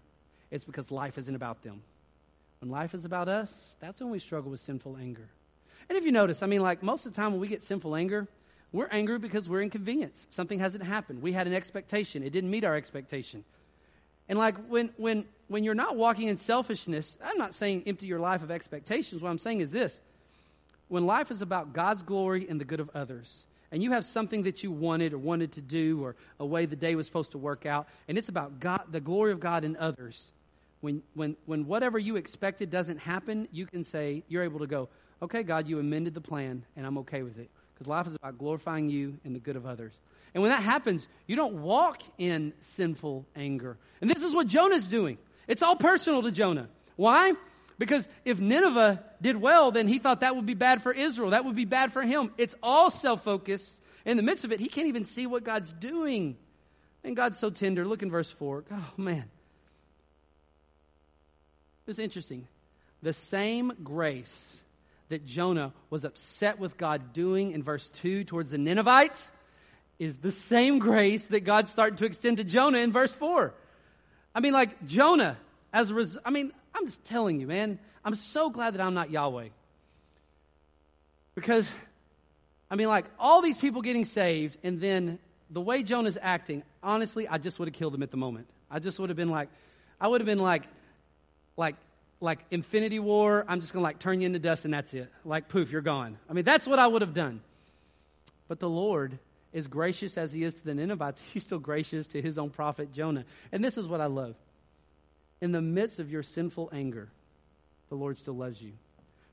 it's 0.52 0.64
because 0.64 0.92
life 0.92 1.18
isn't 1.18 1.36
about 1.36 1.64
them. 1.64 1.82
When 2.60 2.70
life 2.70 2.94
is 2.94 3.06
about 3.06 3.28
us, 3.28 3.76
that's 3.80 4.00
when 4.00 4.10
we 4.10 4.20
struggle 4.20 4.52
with 4.52 4.60
sinful 4.60 4.98
anger. 4.98 5.28
And 5.89 5.97
if 5.97 6.06
you 6.06 6.12
notice, 6.12 6.43
I 6.43 6.47
mean, 6.47 6.62
like 6.62 6.84
most 6.84 7.06
of 7.06 7.13
the 7.13 7.15
time 7.15 7.32
when 7.32 7.39
we 7.39 7.47
get 7.47 7.62
sinful 7.62 7.95
anger, 7.95 8.28
we're 8.71 8.88
angry 8.88 9.19
because 9.19 9.47
we're 9.47 9.62
inconvenienced. 9.62 10.34
Something 10.34 10.60
hasn't 10.60 10.84
happened. 10.84 11.21
We 11.21 11.32
had 11.32 11.47
an 11.47 11.54
expectation. 11.54 12.23
It 12.23 12.32
didn't 12.32 12.52
meet 12.52 12.63
our 12.63 12.76
expectation. 12.76 13.43
And 14.30 14.38
like 14.38 14.58
when 14.67 14.91
when 14.97 15.26
when 15.47 15.63
you're 15.63 15.76
not 15.76 15.95
walking 15.95 16.28
in 16.28 16.38
selfishness, 16.38 17.17
I'm 17.23 17.38
not 17.38 17.54
saying 17.54 17.84
empty 17.88 18.08
your 18.08 18.19
life 18.19 18.43
of 18.43 18.52
expectations. 18.52 19.21
What 19.21 19.30
I'm 19.30 19.39
saying 19.39 19.62
is 19.62 19.71
this. 19.71 20.02
When 20.89 21.06
life 21.06 21.32
is 21.32 21.41
about 21.41 21.73
God's 21.73 22.02
glory 22.02 22.47
and 22.50 22.60
the 22.60 22.65
good 22.65 22.80
of 22.80 22.89
others, 22.93 23.45
and 23.71 23.84
you 23.84 23.91
have 23.91 24.06
something 24.06 24.43
that 24.43 24.63
you 24.63 24.71
wanted 24.71 25.13
or 25.13 25.17
wanted 25.17 25.54
to 25.54 25.62
do 25.62 26.02
or 26.02 26.15
a 26.39 26.45
way 26.45 26.65
the 26.65 26.76
day 26.76 26.95
was 26.95 27.06
supposed 27.06 27.32
to 27.32 27.38
work 27.38 27.65
out, 27.65 27.88
and 28.08 28.17
it's 28.17 28.30
about 28.30 28.60
God, 28.60 28.84
the 28.89 29.02
glory 29.02 29.32
of 29.32 29.39
God 29.39 29.63
in 29.63 29.76
others, 29.76 30.32
when, 30.80 31.02
when, 31.13 31.36
when 31.45 31.65
whatever 31.65 32.00
you 32.00 32.15
expected 32.15 32.69
doesn't 32.69 33.00
happen, 33.00 33.47
you 33.52 33.65
can 33.65 33.84
say, 33.84 34.23
you're 34.30 34.43
able 34.43 34.60
to 34.60 34.67
go, 34.67 34.88
okay, 35.21 35.43
God, 35.43 35.67
you 35.67 35.80
amended 35.80 36.13
the 36.13 36.21
plan, 36.21 36.63
and 36.75 36.86
I'm 36.86 36.99
okay 36.99 37.23
with 37.23 37.38
it. 37.38 37.49
Because 37.73 37.88
life 37.88 38.08
is 38.08 38.15
about 38.15 38.38
glorifying 38.38 38.89
you 38.89 39.17
and 39.23 39.36
the 39.36 39.39
good 39.39 39.56
of 39.56 39.65
others. 39.65 39.93
And 40.34 40.41
when 40.41 40.51
that 40.51 40.62
happens, 40.62 41.08
you 41.25 41.36
don't 41.36 41.62
walk 41.62 42.01
in 42.17 42.53
sinful 42.62 43.25
anger. 43.36 43.77
And 44.01 44.10
this 44.10 44.23
is 44.23 44.34
what 44.34 44.47
Jonah's 44.47 44.88
doing. 44.88 45.17
It's 45.47 45.62
all 45.62 45.75
personal 45.75 46.23
to 46.23 46.32
Jonah. 46.32 46.69
Why? 46.95 47.34
Because 47.80 48.08
if 48.25 48.39
Nineveh 48.39 49.03
did 49.21 49.38
well, 49.38 49.71
then 49.71 49.88
he 49.88 49.99
thought 49.99 50.21
that 50.21 50.36
would 50.36 50.45
be 50.45 50.56
bad 50.56 50.82
for 50.82 50.91
Israel. 50.91 51.32
That 51.32 51.45
would 51.45 51.56
be 51.56 51.65
bad 51.65 51.93
for 51.93 52.01
him. 52.01 52.34
It's 52.38 52.56
all 52.62 52.89
self 52.89 53.23
focused. 53.23 53.77
In 54.06 54.17
the 54.17 54.23
midst 54.23 54.45
of 54.45 54.51
it, 54.51 54.60
he 54.60 54.67
can't 54.67 54.88
even 54.88 55.06
see 55.06 55.27
what 55.27 55.43
God's 55.43 55.71
doing. 55.73 56.38
And 57.03 57.15
God's 57.15 57.38
so 57.38 57.49
tender. 57.49 57.86
Look 57.86 58.01
in 58.01 58.10
verse 58.10 58.32
4. 58.32 58.63
Oh, 58.71 58.91
man. 58.97 59.25
It's 61.86 61.99
interesting. 61.99 62.47
The 63.01 63.13
same 63.13 63.71
grace 63.84 64.58
that 65.10 65.26
Jonah 65.26 65.74
was 65.89 66.04
upset 66.04 66.60
with 66.60 66.78
God 66.78 67.13
doing 67.13 67.52
in 67.52 67.63
verse 67.63 67.89
2 67.89 68.24
towards 68.24 68.52
the 68.52 68.58
Ninevites 68.58 69.32
is 70.00 70.17
the 70.17 70.32
same 70.32 70.80
grace 70.80 71.26
that 71.28 71.41
God's 71.41 71.72
starting 71.72 71.98
to 71.98 72.06
extend 72.06 72.38
to 72.38 72.43
Jonah 72.43 72.80
in 72.80 72.91
verse 72.91 73.13
4. 73.13 73.54
I 74.36 74.39
mean, 74.39 74.54
like 74.54 74.86
Jonah, 74.86 75.38
as 75.74 75.89
a 75.89 75.93
result, 75.96 76.24
I 76.26 76.30
mean, 76.30 76.52
I'm 76.76 76.86
just 76.86 77.04
telling 77.06 77.39
you, 77.39 77.48
man, 77.48 77.80
I'm 78.06 78.15
so 78.15 78.50
glad 78.50 78.74
that 78.76 78.82
I'm 78.82 78.93
not 78.93 79.10
Yahweh. 79.10 79.50
Because, 81.36 81.67
I 82.70 82.76
mean, 82.76 82.88
like, 82.88 83.06
all 83.20 83.41
these 83.41 83.58
people 83.58 83.82
getting 83.82 84.06
saved, 84.06 84.58
and 84.63 84.80
then 84.80 85.20
the 85.50 85.62
way 85.62 85.84
Jonah's 85.84 86.17
acting, 86.22 86.63
honestly, 86.84 87.28
I 87.28 87.38
just 87.38 87.60
would 87.60 87.67
have 87.67 87.76
killed 87.76 87.96
him 87.96 88.04
at 88.04 88.12
the 88.12 88.17
moment. 88.17 88.48
I 88.70 88.80
just 88.80 89.00
would 89.00 89.10
have 89.10 89.17
been 89.17 89.30
like, 89.30 89.50
I 90.00 90.08
would 90.08 90.22
have 90.22 90.26
been 90.26 90.39
like, 90.39 90.63
like, 91.56 91.76
like 92.19 92.39
Infinity 92.51 92.99
War, 92.99 93.45
I'm 93.47 93.62
just 93.62 93.73
going 93.73 93.82
to 93.82 93.84
like 93.84 93.99
turn 93.99 94.21
you 94.21 94.25
into 94.25 94.39
dust 94.39 94.65
and 94.65 94.73
that's 94.73 94.93
it. 94.93 95.12
Like 95.23 95.49
poof, 95.49 95.71
you're 95.71 95.82
gone. 95.82 96.17
I 96.30 96.34
mean, 96.34 96.45
that's 96.45 96.65
what 96.65 96.80
I 96.80 96.88
would 96.88 97.01
have 97.01 97.13
done. 97.13 97.41
But 98.47 98.60
the 98.60 98.69
Lord, 98.69 99.19
is 99.53 99.67
gracious 99.67 100.17
as 100.17 100.32
he 100.32 100.43
is 100.43 100.53
to 100.56 100.65
the 100.65 100.75
Ninevites, 100.75 101.21
he's 101.34 101.43
still 101.43 101.60
gracious 101.60 102.08
to 102.10 102.21
his 102.21 102.38
own 102.38 102.49
prophet 102.49 102.93
Jonah. 102.93 103.25
And 103.51 103.63
this 103.63 103.77
is 103.77 103.88
what 103.88 104.01
I 104.01 104.06
love. 104.06 104.36
In 105.41 105.51
the 105.51 105.62
midst 105.62 105.99
of 105.99 106.12
your 106.12 106.23
sinful 106.23 106.69
anger, 106.71 107.10
the 107.89 107.95
Lord 107.95 108.17
still 108.17 108.36
loves 108.36 108.62
you. 108.62 108.73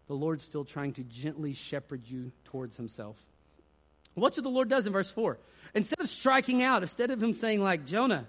The 0.06 0.14
Lord's 0.14 0.44
still 0.44 0.64
trying 0.64 0.92
to 0.94 1.02
gently 1.02 1.54
shepherd 1.54 2.02
you 2.06 2.30
towards 2.44 2.76
himself. 2.76 3.16
Watch 4.14 4.36
what 4.36 4.44
the 4.44 4.50
Lord 4.50 4.68
does 4.68 4.86
in 4.86 4.92
verse 4.92 5.10
4. 5.10 5.38
Instead 5.74 6.00
of 6.00 6.08
striking 6.08 6.62
out, 6.62 6.82
instead 6.82 7.10
of 7.10 7.22
him 7.22 7.34
saying 7.34 7.62
like, 7.62 7.86
Jonah, 7.86 8.26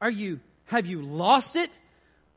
are 0.00 0.10
you, 0.10 0.40
have 0.66 0.86
you 0.86 1.00
lost 1.00 1.56
it? 1.56 1.70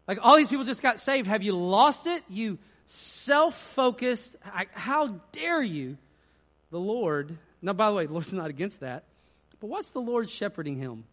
Like 0.10 0.18
all 0.24 0.38
these 0.38 0.48
people 0.48 0.66
just 0.66 0.82
got 0.82 1.00
saved. 1.00 1.28
Have 1.28 1.44
you 1.44 1.56
lost 1.56 2.08
it? 2.08 2.24
You 2.28 2.58
self 2.86 3.56
focused. 3.74 4.36
How 4.42 5.20
dare 5.32 5.62
you? 5.62 5.98
The 6.72 6.80
Lord. 6.80 7.38
Now, 7.62 7.74
by 7.74 7.92
the 7.92 7.96
way, 7.96 8.08
the 8.08 8.14
Lord's 8.14 8.34
not 8.34 8.50
against 8.50 8.80
that. 8.80 9.04
But 9.60 9.68
what's 9.68 9.92
the 9.92 10.00
Lord 10.02 10.28
shepherding 10.28 10.78
him? 10.78 11.04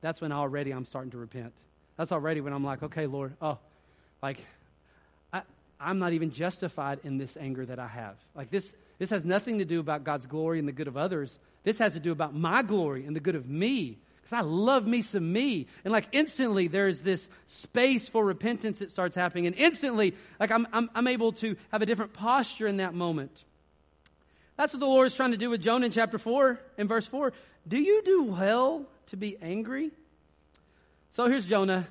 that's 0.00 0.22
when 0.22 0.32
already 0.32 0.70
I'm 0.70 0.86
starting 0.86 1.10
to 1.10 1.18
repent. 1.18 1.52
That's 1.98 2.12
already 2.12 2.40
when 2.40 2.54
I'm 2.54 2.64
like, 2.64 2.82
okay, 2.82 3.06
Lord, 3.06 3.34
oh, 3.42 3.58
like, 4.22 4.38
I, 5.34 5.42
I'm 5.78 5.98
not 5.98 6.14
even 6.14 6.30
justified 6.30 7.00
in 7.04 7.18
this 7.18 7.36
anger 7.36 7.66
that 7.66 7.78
I 7.78 7.86
have. 7.86 8.16
Like, 8.34 8.50
this, 8.50 8.72
this 8.98 9.10
has 9.10 9.22
nothing 9.22 9.58
to 9.58 9.66
do 9.66 9.80
about 9.80 10.02
God's 10.02 10.24
glory 10.24 10.58
and 10.58 10.66
the 10.66 10.72
good 10.72 10.88
of 10.88 10.96
others. 10.96 11.38
This 11.62 11.78
has 11.78 11.92
to 11.92 12.00
do 12.00 12.10
about 12.10 12.34
my 12.34 12.62
glory 12.62 13.04
and 13.04 13.14
the 13.14 13.20
good 13.20 13.34
of 13.36 13.46
me. 13.46 13.98
Because 14.22 14.38
I 14.38 14.40
love 14.40 14.86
me 14.86 15.02
some 15.02 15.30
me. 15.30 15.66
And 15.84 15.92
like 15.92 16.06
instantly 16.12 16.68
there's 16.68 17.00
this 17.00 17.28
space 17.44 18.08
for 18.08 18.24
repentance 18.24 18.78
that 18.78 18.90
starts 18.90 19.14
happening. 19.14 19.46
And 19.46 19.56
instantly, 19.56 20.14
like 20.40 20.52
I'm, 20.52 20.66
I'm, 20.72 20.88
I'm 20.94 21.08
able 21.08 21.32
to 21.32 21.56
have 21.70 21.82
a 21.82 21.86
different 21.86 22.12
posture 22.12 22.68
in 22.68 22.78
that 22.78 22.94
moment. 22.94 23.44
That's 24.62 24.74
what 24.74 24.78
the 24.78 24.86
Lord 24.86 25.08
is 25.08 25.16
trying 25.16 25.32
to 25.32 25.36
do 25.36 25.50
with 25.50 25.60
Jonah 25.60 25.86
in 25.86 25.90
chapter 25.90 26.18
4 26.18 26.56
in 26.78 26.86
verse 26.86 27.04
4. 27.04 27.32
Do 27.66 27.78
you 27.78 28.00
do 28.04 28.22
well 28.22 28.86
to 29.06 29.16
be 29.16 29.36
angry? 29.42 29.90
So 31.10 31.26
here's 31.26 31.46
Jonah. 31.46 31.88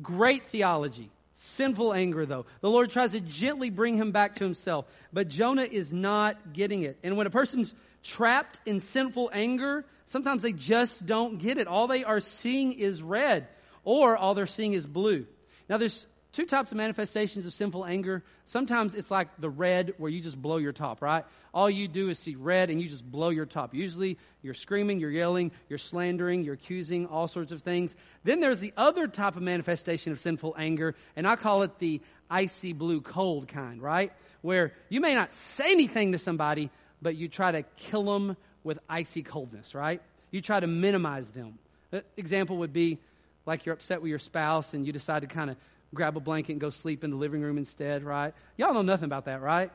Great 0.00 0.46
theology. 0.46 1.10
Sinful 1.34 1.92
anger, 1.92 2.24
though. 2.24 2.46
The 2.62 2.70
Lord 2.70 2.90
tries 2.90 3.12
to 3.12 3.20
gently 3.20 3.68
bring 3.68 3.98
him 3.98 4.10
back 4.10 4.36
to 4.36 4.44
himself. 4.44 4.86
But 5.12 5.28
Jonah 5.28 5.64
is 5.64 5.92
not 5.92 6.54
getting 6.54 6.84
it. 6.84 6.96
And 7.04 7.18
when 7.18 7.26
a 7.26 7.30
person's 7.30 7.74
trapped 8.02 8.58
in 8.64 8.80
sinful 8.80 9.28
anger, 9.30 9.84
sometimes 10.06 10.40
they 10.40 10.52
just 10.52 11.04
don't 11.04 11.36
get 11.36 11.58
it. 11.58 11.66
All 11.66 11.88
they 11.88 12.04
are 12.04 12.20
seeing 12.20 12.72
is 12.72 13.02
red, 13.02 13.48
or 13.84 14.16
all 14.16 14.32
they're 14.32 14.46
seeing 14.46 14.72
is 14.72 14.86
blue. 14.86 15.26
Now, 15.68 15.76
there's 15.76 16.06
two 16.34 16.44
types 16.44 16.72
of 16.72 16.76
manifestations 16.76 17.46
of 17.46 17.54
sinful 17.54 17.84
anger. 17.84 18.22
Sometimes 18.44 18.94
it's 18.94 19.10
like 19.10 19.28
the 19.38 19.48
red 19.48 19.94
where 19.98 20.10
you 20.10 20.20
just 20.20 20.40
blow 20.40 20.56
your 20.56 20.72
top, 20.72 21.00
right? 21.00 21.24
All 21.54 21.70
you 21.70 21.86
do 21.86 22.10
is 22.10 22.18
see 22.18 22.34
red 22.34 22.70
and 22.70 22.82
you 22.82 22.88
just 22.88 23.08
blow 23.08 23.30
your 23.30 23.46
top. 23.46 23.72
Usually 23.72 24.18
you're 24.42 24.52
screaming, 24.52 24.98
you're 24.98 25.10
yelling, 25.10 25.52
you're 25.68 25.78
slandering, 25.78 26.42
you're 26.42 26.54
accusing, 26.54 27.06
all 27.06 27.28
sorts 27.28 27.52
of 27.52 27.62
things. 27.62 27.94
Then 28.24 28.40
there's 28.40 28.58
the 28.58 28.72
other 28.76 29.06
type 29.06 29.36
of 29.36 29.42
manifestation 29.42 30.12
of 30.12 30.20
sinful 30.20 30.56
anger, 30.58 30.96
and 31.14 31.26
I 31.26 31.36
call 31.36 31.62
it 31.62 31.78
the 31.78 32.00
icy 32.28 32.72
blue 32.72 33.00
cold 33.00 33.46
kind, 33.46 33.80
right? 33.80 34.12
Where 34.42 34.72
you 34.88 35.00
may 35.00 35.14
not 35.14 35.32
say 35.32 35.70
anything 35.70 36.12
to 36.12 36.18
somebody, 36.18 36.70
but 37.00 37.14
you 37.14 37.28
try 37.28 37.52
to 37.52 37.62
kill 37.76 38.02
them 38.02 38.36
with 38.64 38.80
icy 38.88 39.22
coldness, 39.22 39.74
right? 39.74 40.02
You 40.32 40.40
try 40.40 40.58
to 40.58 40.66
minimize 40.66 41.28
them. 41.30 41.58
An 41.92 42.02
example 42.16 42.56
would 42.58 42.72
be 42.72 42.98
like 43.46 43.66
you're 43.66 43.74
upset 43.74 44.02
with 44.02 44.08
your 44.08 44.18
spouse 44.18 44.74
and 44.74 44.86
you 44.86 44.92
decide 44.92 45.20
to 45.20 45.28
kind 45.28 45.50
of 45.50 45.56
grab 45.94 46.16
a 46.16 46.20
blanket 46.20 46.52
and 46.52 46.60
go 46.60 46.70
sleep 46.70 47.04
in 47.04 47.10
the 47.10 47.16
living 47.16 47.40
room 47.40 47.58
instead, 47.58 48.02
right? 48.02 48.34
Y'all 48.56 48.74
know 48.74 48.82
nothing 48.82 49.06
about 49.06 49.24
that, 49.26 49.40
right? 49.40 49.70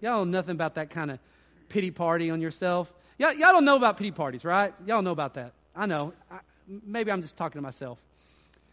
Y'all 0.00 0.24
know 0.24 0.38
nothing 0.38 0.52
about 0.52 0.74
that 0.76 0.90
kind 0.90 1.10
of 1.10 1.18
pity 1.68 1.90
party 1.90 2.30
on 2.30 2.40
yourself. 2.40 2.92
Y'all, 3.18 3.32
y'all 3.32 3.52
don't 3.52 3.64
know 3.64 3.76
about 3.76 3.96
pity 3.96 4.10
parties, 4.10 4.44
right? 4.44 4.74
Y'all 4.86 5.02
know 5.02 5.12
about 5.12 5.34
that. 5.34 5.52
I 5.74 5.86
know. 5.86 6.12
I, 6.30 6.38
maybe 6.68 7.10
I'm 7.10 7.22
just 7.22 7.36
talking 7.36 7.58
to 7.58 7.62
myself. 7.62 7.98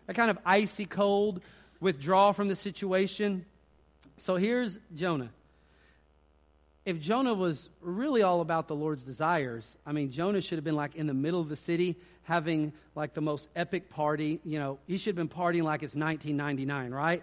A 0.08 0.14
kind 0.14 0.32
of 0.32 0.38
icy 0.46 0.86
cold 0.86 1.42
withdrawal 1.80 2.34
from 2.34 2.48
the 2.48 2.56
situation. 2.56 3.46
So 4.18 4.36
here's 4.36 4.80
Jonah. 4.96 5.30
If 6.84 7.00
Jonah 7.00 7.34
was 7.36 7.70
really 7.82 8.24
all 8.24 8.41
about 8.41 8.67
the 8.67 8.76
Lord's 8.76 9.04
desires, 9.04 9.76
I 9.86 9.91
mean, 9.91 10.12
Jonah 10.12 10.41
should 10.41 10.58
have 10.58 10.63
been 10.63 10.76
like 10.76 10.96
in 10.96 11.06
the 11.06 11.13
middle 11.13 11.39
of 11.39 11.48
the 11.48 11.56
city 11.56 11.96
having 12.24 12.74
like 12.96 13.13
the 13.13 13.22
most 13.22 13.50
epic 13.56 13.89
party. 13.91 14.39
You 14.44 14.58
know, 14.58 14.80
he 14.88 14.98
should 14.98 15.15
have 15.15 15.30
been 15.30 15.36
partying 15.36 15.63
like 15.63 15.84
it's 15.84 15.94
1999, 15.94 16.91
right? 16.91 17.22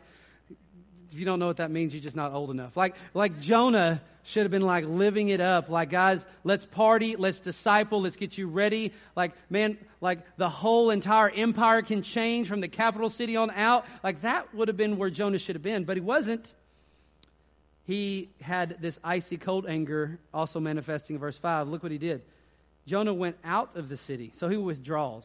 If 1.10 1.18
you 1.18 1.24
don't 1.24 1.38
know 1.38 1.46
what 1.46 1.56
that 1.56 1.70
means, 1.70 1.92
you're 1.92 2.02
just 2.02 2.14
not 2.14 2.32
old 2.32 2.50
enough. 2.50 2.76
Like, 2.76 2.94
like 3.14 3.40
Jonah 3.40 4.00
should 4.24 4.42
have 4.42 4.50
been 4.50 4.62
like 4.62 4.84
living 4.84 5.28
it 5.28 5.40
up. 5.40 5.70
Like, 5.70 5.90
guys, 5.90 6.24
let's 6.44 6.64
party, 6.64 7.16
let's 7.16 7.40
disciple, 7.40 8.02
let's 8.02 8.16
get 8.16 8.38
you 8.38 8.46
ready. 8.46 8.92
Like, 9.16 9.32
man, 9.50 9.78
like 10.00 10.20
the 10.36 10.50
whole 10.50 10.90
entire 10.90 11.30
empire 11.30 11.82
can 11.82 12.02
change 12.02 12.46
from 12.46 12.60
the 12.60 12.68
capital 12.68 13.10
city 13.10 13.36
on 13.36 13.50
out. 13.50 13.86
Like, 14.04 14.20
that 14.20 14.54
would 14.54 14.68
have 14.68 14.76
been 14.76 14.98
where 14.98 15.10
Jonah 15.10 15.38
should 15.38 15.56
have 15.56 15.62
been, 15.62 15.84
but 15.84 15.96
he 15.96 16.00
wasn't. 16.00 16.52
He 17.88 18.28
had 18.42 18.76
this 18.82 19.00
icy 19.02 19.38
cold 19.38 19.66
anger 19.66 20.18
also 20.34 20.60
manifesting 20.60 21.16
in 21.16 21.20
verse 21.20 21.38
5. 21.38 21.68
Look 21.68 21.82
what 21.82 21.90
he 21.90 21.96
did. 21.96 22.20
Jonah 22.86 23.14
went 23.14 23.36
out 23.42 23.76
of 23.76 23.88
the 23.88 23.96
city, 23.96 24.30
so 24.34 24.50
he 24.50 24.58
withdraws. 24.58 25.24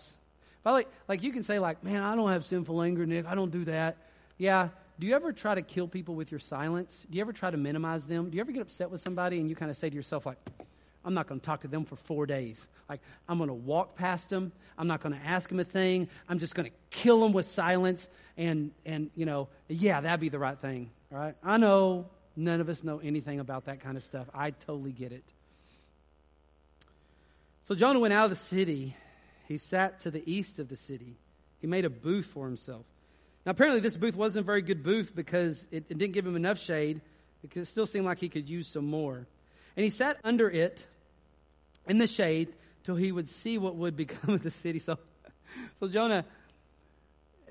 By 0.64 0.72
the 0.72 0.76
way, 0.78 0.86
like 1.10 1.24
you 1.24 1.34
can 1.34 1.44
say, 1.44 1.60
like, 1.60 1.84
man, 1.84 2.02
I 2.02 2.16
don't 2.16 2.32
have 2.32 2.46
sinful 2.46 2.82
anger, 2.82 3.06
Nick. 3.06 3.26
I 3.26 3.36
don't 3.36 3.52
do 3.52 3.66
that. 3.66 3.98
Yeah. 4.38 4.70
Do 4.98 5.06
you 5.06 5.14
ever 5.14 5.34
try 5.34 5.56
to 5.56 5.62
kill 5.62 5.90
people 5.90 6.16
with 6.16 6.32
your 6.32 6.40
silence? 6.40 7.06
Do 7.12 7.18
you 7.18 7.22
ever 7.22 7.34
try 7.34 7.52
to 7.52 7.58
minimize 7.58 8.06
them? 8.06 8.30
Do 8.30 8.38
you 8.38 8.42
ever 8.42 8.54
get 8.54 8.62
upset 8.62 8.90
with 8.90 9.02
somebody 9.02 9.42
and 9.42 9.50
you 9.50 9.58
kind 9.58 9.70
of 9.70 9.76
say 9.76 9.90
to 9.90 9.96
yourself, 9.96 10.26
like, 10.26 10.38
I'm 11.04 11.14
not 11.14 11.28
going 11.28 11.42
to 11.42 11.46
talk 11.46 11.64
to 11.64 11.68
them 11.68 11.84
for 11.84 11.98
four 11.98 12.26
days. 12.26 12.66
Like, 12.88 13.02
I'm 13.28 13.40
going 13.40 13.50
to 13.50 13.54
walk 13.54 13.98
past 13.98 14.30
them. 14.30 14.54
I'm 14.78 14.88
not 14.88 15.02
going 15.02 15.20
to 15.20 15.26
ask 15.26 15.50
them 15.50 15.60
a 15.60 15.66
thing. 15.66 16.08
I'm 16.30 16.40
just 16.40 16.56
going 16.56 16.70
to 16.70 16.76
kill 16.92 17.20
them 17.20 17.34
with 17.34 17.46
silence. 17.46 18.08
And, 18.38 18.72
and, 18.86 19.10
you 19.18 19.26
know, 19.26 19.50
yeah, 19.68 20.00
that'd 20.00 20.22
be 20.22 20.30
the 20.30 20.40
right 20.40 20.58
thing. 20.58 20.92
Right? 21.12 21.36
I 21.44 21.58
know 21.58 22.06
none 22.36 22.62
of 22.62 22.70
us 22.70 22.84
know 22.84 23.00
anything 23.00 23.40
about 23.40 23.66
that 23.66 23.82
kind 23.82 23.98
of 23.98 24.04
stuff. 24.04 24.28
I 24.34 24.52
totally 24.52 24.92
get 24.92 25.12
it. 25.12 25.24
So 27.66 27.76
Jonah 27.76 28.00
went 28.00 28.14
out 28.14 28.26
of 28.26 28.30
the 28.32 28.36
city. 28.36 28.96
He 29.48 29.58
sat 29.58 30.00
to 30.02 30.12
the 30.12 30.24
east 30.30 30.60
of 30.60 30.70
the 30.70 30.76
city. 30.76 31.16
He 31.62 31.68
made 31.68 31.86
a 31.86 31.90
booth 31.90 32.26
for 32.26 32.46
himself. 32.46 32.86
Now, 33.46 33.52
apparently, 33.52 33.82
this 33.82 33.96
booth 33.96 34.16
wasn't 34.16 34.44
a 34.44 34.46
very 34.46 34.62
good 34.62 34.84
booth 34.84 35.14
because 35.16 35.68
it, 35.72 35.86
it 35.90 35.98
didn't 35.98 36.14
give 36.14 36.26
him 36.26 36.36
enough 36.36 36.60
shade. 36.60 37.02
Because 37.42 37.68
it 37.68 37.72
still 37.72 37.88
seemed 37.88 38.06
like 38.06 38.20
he 38.20 38.30
could 38.30 38.50
use 38.50 38.68
some 38.68 38.86
more. 38.86 39.28
And 39.76 39.84
he 39.84 39.90
sat 39.90 40.18
under 40.24 40.50
it 40.50 40.86
in 41.88 41.98
the 41.98 42.08
shade 42.08 42.54
till 42.86 42.96
he 42.96 43.12
would 43.12 43.30
see 43.30 43.58
what 43.58 43.76
would 43.76 43.96
become 43.98 44.34
of 44.34 44.44
the 44.44 44.52
city. 44.52 44.80
So, 44.80 44.98
so 45.80 45.88
Jonah, 45.88 46.26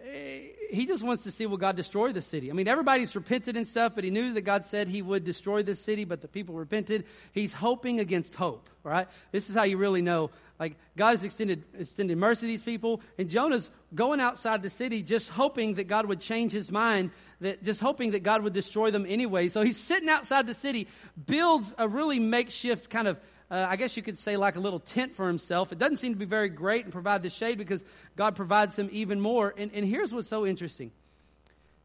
eh, 0.05 0.49
he 0.73 0.87
just 0.87 1.03
wants 1.03 1.25
to 1.25 1.31
see 1.31 1.45
will 1.45 1.59
God 1.59 1.77
destroy 1.77 2.13
the 2.13 2.23
city. 2.23 2.51
I 2.51 2.55
mean, 2.55 2.67
everybody's 2.67 3.15
repented 3.15 3.57
and 3.57 3.69
stuff, 3.69 3.93
but 3.95 4.05
he 4.05 4.11
knew 4.11 4.33
that 4.33 4.41
God 4.41 4.65
said 4.65 4.89
he 4.89 5.03
would 5.03 5.23
destroy 5.23 5.63
this 5.63 5.81
city, 5.81 6.05
but 6.05 6.23
the 6.23 6.29
people 6.29 6.55
repented. 6.55 7.05
He's 7.33 7.53
hoping 7.53 8.01
against 8.01 8.35
hope, 8.35 8.69
right? 8.83 9.07
This 9.33 9.51
is 9.51 9.55
how 9.55 9.65
you 9.65 9.77
really 9.77 10.01
know. 10.01 10.31
Like, 10.59 10.77
God 10.97 11.11
has 11.11 11.25
extended, 11.25 11.65
extended 11.79 12.17
mercy 12.17 12.43
to 12.43 12.47
these 12.47 12.63
people, 12.63 13.03
and 13.19 13.29
Jonah's 13.29 13.71
going 13.95 14.21
outside 14.21 14.63
the 14.63 14.71
city 14.71 15.03
just 15.03 15.29
hoping 15.29 15.75
that 15.75 15.89
God 15.89 16.07
would 16.07 16.21
change 16.21 16.53
his 16.53 16.71
mind, 16.71 17.11
that 17.41 17.63
just 17.65 17.81
hoping 17.81 18.13
that 18.13 18.23
God 18.23 18.43
would 18.43 18.55
destroy 18.55 18.91
them 18.91 19.05
anyway. 19.07 19.49
So 19.49 19.63
he's 19.63 19.79
sitting 19.79 20.09
outside 20.09 20.47
the 20.47 20.55
city, 20.55 20.89
builds 21.27 21.75
a 21.77 21.87
really 21.87 22.19
makeshift 22.19 22.89
kind 22.89 23.09
of 23.09 23.19
uh, 23.53 23.67
I 23.69 23.77
guess 23.77 23.99
you 23.99 24.03
could 24.03 24.19
say, 24.19 24.39
like 24.39 24.57
a 24.57 24.61
little 24.61 24.81
tent 24.81 25.15
for 25.15 25.27
himself. 25.27 25.73
It 25.73 25.79
doesn't 25.79 25.99
seem 25.99 26.15
to 26.15 26.19
be 26.19 26.25
very 26.25 26.49
great 26.49 26.85
and 26.85 26.93
provide 26.93 27.23
the 27.23 27.29
shade 27.29 27.59
because 27.59 27.85
God 28.17 28.35
provides 28.35 28.79
him 28.79 28.89
even 28.93 29.21
more. 29.21 29.53
And, 29.55 29.71
and 29.75 29.85
here's 29.85 30.11
what's 30.11 30.27
so 30.27 30.47
interesting. 30.47 30.91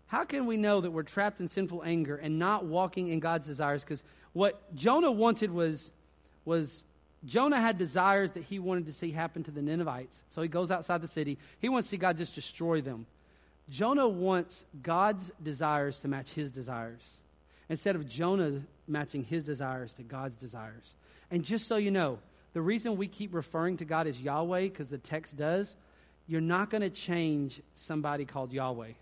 How 0.06 0.24
can 0.24 0.46
we 0.46 0.56
know 0.56 0.80
that 0.80 0.92
we're 0.92 1.04
trapped 1.04 1.42
in 1.42 1.50
sinful 1.50 1.84
anger 1.84 2.16
and 2.16 2.40
not 2.40 2.64
walking 2.64 3.10
in 3.10 3.20
God's 3.20 3.48
desires? 3.48 3.84
Because 3.84 4.02
what 4.32 4.74
Jonah 4.76 5.12
wanted 5.12 5.52
was, 5.52 5.92
was 6.46 6.86
Jonah 7.26 7.60
had 7.60 7.78
desires 7.78 8.32
that 8.32 8.44
he 8.44 8.60
wanted 8.60 8.86
to 8.86 8.94
see 8.94 9.12
happen 9.12 9.44
to 9.44 9.52
the 9.52 9.62
Ninevites. 9.62 10.24
So 10.30 10.42
he 10.42 10.48
goes 10.48 10.72
outside 10.72 11.02
the 11.02 11.10
city. 11.10 11.38
He 11.60 11.68
wants 11.68 11.90
to 11.90 11.92
see 11.92 11.98
God 11.98 12.18
just 12.18 12.34
destroy 12.34 12.80
them. 12.80 13.08
Jonah 13.70 14.08
wants 14.08 14.64
God's 14.82 15.34
desires 15.44 16.00
to 16.00 16.08
match 16.08 16.30
his 16.30 16.50
desires 16.50 17.04
instead 17.68 17.98
of 17.98 18.08
Jonah 18.08 18.62
matching 18.88 19.26
his 19.26 19.44
desires 19.44 19.92
to 19.96 20.04
God's 20.04 20.38
desires. 20.38 20.94
And 21.32 21.44
just 21.44 21.68
so 21.68 21.76
you 21.76 21.92
know, 21.92 22.20
the 22.54 22.62
reason 22.62 22.98
we 22.98 23.08
keep 23.08 23.34
referring 23.34 23.78
to 23.78 23.86
God 23.86 24.08
as 24.08 24.20
Yahweh, 24.20 24.62
because 24.64 24.88
the 24.88 24.98
text 24.98 25.36
does, 25.36 25.76
you're 26.28 26.42
not 26.42 26.70
going 26.70 26.82
to 26.82 26.90
change 26.90 27.62
somebody 27.76 28.26
called 28.26 28.52
Yahweh. 28.52 28.88
You're 28.88 28.96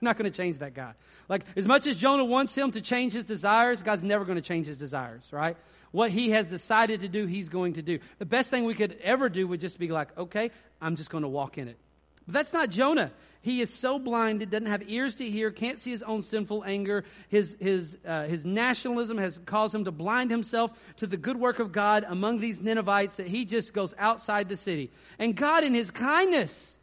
not 0.00 0.18
going 0.18 0.30
to 0.30 0.36
change 0.36 0.58
that 0.58 0.74
guy. 0.74 0.92
Like, 1.28 1.44
as 1.56 1.66
much 1.66 1.86
as 1.86 1.96
Jonah 1.96 2.24
wants 2.24 2.54
him 2.54 2.70
to 2.72 2.80
change 2.80 3.12
his 3.12 3.24
desires, 3.24 3.82
God's 3.82 4.04
never 4.04 4.24
going 4.24 4.36
to 4.36 4.42
change 4.42 4.66
his 4.66 4.78
desires, 4.78 5.22
right? 5.30 5.56
What 5.92 6.10
he 6.10 6.30
has 6.30 6.50
decided 6.50 7.00
to 7.02 7.08
do, 7.08 7.26
he's 7.26 7.48
going 7.48 7.74
to 7.74 7.82
do. 7.82 8.00
The 8.18 8.26
best 8.26 8.50
thing 8.50 8.64
we 8.64 8.74
could 8.74 8.98
ever 9.02 9.28
do 9.28 9.46
would 9.48 9.60
just 9.60 9.78
be 9.78 9.88
like, 9.88 10.16
okay, 10.18 10.50
I'm 10.80 10.96
just 10.96 11.10
going 11.10 11.22
to 11.22 11.28
walk 11.28 11.56
in 11.56 11.68
it. 11.68 11.78
But 12.26 12.34
that's 12.34 12.52
not 12.52 12.70
Jonah. 12.70 13.10
He 13.44 13.60
is 13.60 13.72
so 13.72 13.98
blinded, 13.98 14.50
doesn't 14.50 14.68
have 14.68 14.88
ears 14.88 15.16
to 15.16 15.28
hear, 15.28 15.50
can't 15.50 15.78
see 15.78 15.90
his 15.90 16.02
own 16.02 16.22
sinful 16.22 16.64
anger. 16.64 17.04
His, 17.28 17.56
his, 17.60 17.98
uh, 18.06 18.24
his 18.24 18.42
nationalism 18.42 19.18
has 19.18 19.38
caused 19.44 19.74
him 19.74 19.84
to 19.84 19.92
blind 19.92 20.30
himself 20.30 20.70
to 20.96 21.06
the 21.06 21.18
good 21.18 21.36
work 21.36 21.58
of 21.58 21.70
God 21.70 22.06
among 22.08 22.40
these 22.40 22.62
Ninevites 22.62 23.16
that 23.16 23.26
he 23.26 23.44
just 23.44 23.74
goes 23.74 23.92
outside 23.98 24.48
the 24.48 24.56
city. 24.56 24.90
And 25.18 25.36
God, 25.36 25.62
in 25.62 25.74
his 25.74 25.90
kindness, 25.90 26.74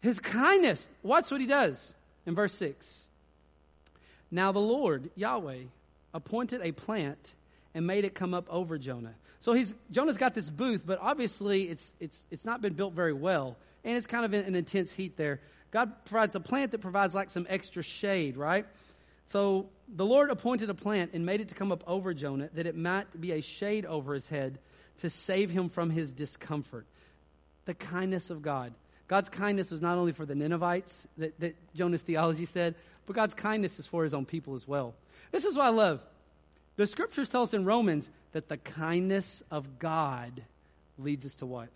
his 0.00 0.20
kindness, 0.20 0.88
watch 1.02 1.32
what 1.32 1.40
he 1.40 1.46
does 1.48 1.92
in 2.24 2.36
verse 2.36 2.54
6. 2.54 3.06
Now 4.30 4.52
the 4.52 4.60
Lord, 4.60 5.10
Yahweh, 5.16 5.62
appointed 6.12 6.60
a 6.62 6.70
plant 6.70 7.34
and 7.74 7.84
made 7.84 8.04
it 8.04 8.14
come 8.14 8.32
up 8.32 8.46
over 8.48 8.78
Jonah. 8.78 9.14
So 9.44 9.52
he's, 9.52 9.74
Jonah's 9.90 10.16
got 10.16 10.32
this 10.32 10.48
booth, 10.48 10.84
but 10.86 10.98
obviously 11.02 11.64
it's, 11.64 11.92
it's, 12.00 12.24
it's 12.30 12.46
not 12.46 12.62
been 12.62 12.72
built 12.72 12.94
very 12.94 13.12
well. 13.12 13.58
And 13.84 13.94
it's 13.94 14.06
kind 14.06 14.24
of 14.24 14.32
an 14.32 14.54
intense 14.54 14.90
heat 14.90 15.18
there. 15.18 15.38
God 15.70 15.92
provides 16.06 16.34
a 16.34 16.40
plant 16.40 16.70
that 16.70 16.78
provides 16.78 17.14
like 17.14 17.28
some 17.28 17.46
extra 17.50 17.82
shade, 17.82 18.38
right? 18.38 18.64
So 19.26 19.68
the 19.86 20.06
Lord 20.06 20.30
appointed 20.30 20.70
a 20.70 20.74
plant 20.74 21.10
and 21.12 21.26
made 21.26 21.42
it 21.42 21.48
to 21.48 21.54
come 21.54 21.72
up 21.72 21.84
over 21.86 22.14
Jonah 22.14 22.48
that 22.54 22.66
it 22.66 22.74
might 22.74 23.20
be 23.20 23.32
a 23.32 23.42
shade 23.42 23.84
over 23.84 24.14
his 24.14 24.26
head 24.30 24.60
to 25.02 25.10
save 25.10 25.50
him 25.50 25.68
from 25.68 25.90
his 25.90 26.10
discomfort. 26.10 26.86
The 27.66 27.74
kindness 27.74 28.30
of 28.30 28.40
God. 28.40 28.72
God's 29.08 29.28
kindness 29.28 29.70
was 29.70 29.82
not 29.82 29.98
only 29.98 30.12
for 30.12 30.24
the 30.24 30.34
Ninevites 30.34 31.06
that, 31.18 31.38
that 31.40 31.54
Jonah's 31.74 32.00
theology 32.00 32.46
said, 32.46 32.76
but 33.04 33.14
God's 33.14 33.34
kindness 33.34 33.78
is 33.78 33.86
for 33.86 34.04
his 34.04 34.14
own 34.14 34.24
people 34.24 34.54
as 34.54 34.66
well. 34.66 34.94
This 35.32 35.44
is 35.44 35.54
what 35.54 35.66
I 35.66 35.70
love. 35.70 36.00
The 36.76 36.86
scriptures 36.86 37.28
tell 37.28 37.42
us 37.42 37.52
in 37.52 37.66
Romans 37.66 38.08
that 38.34 38.48
the 38.48 38.56
kindness 38.56 39.42
of 39.50 39.78
God 39.78 40.42
leads 40.98 41.24
us 41.24 41.36
to 41.36 41.46
what? 41.46 41.68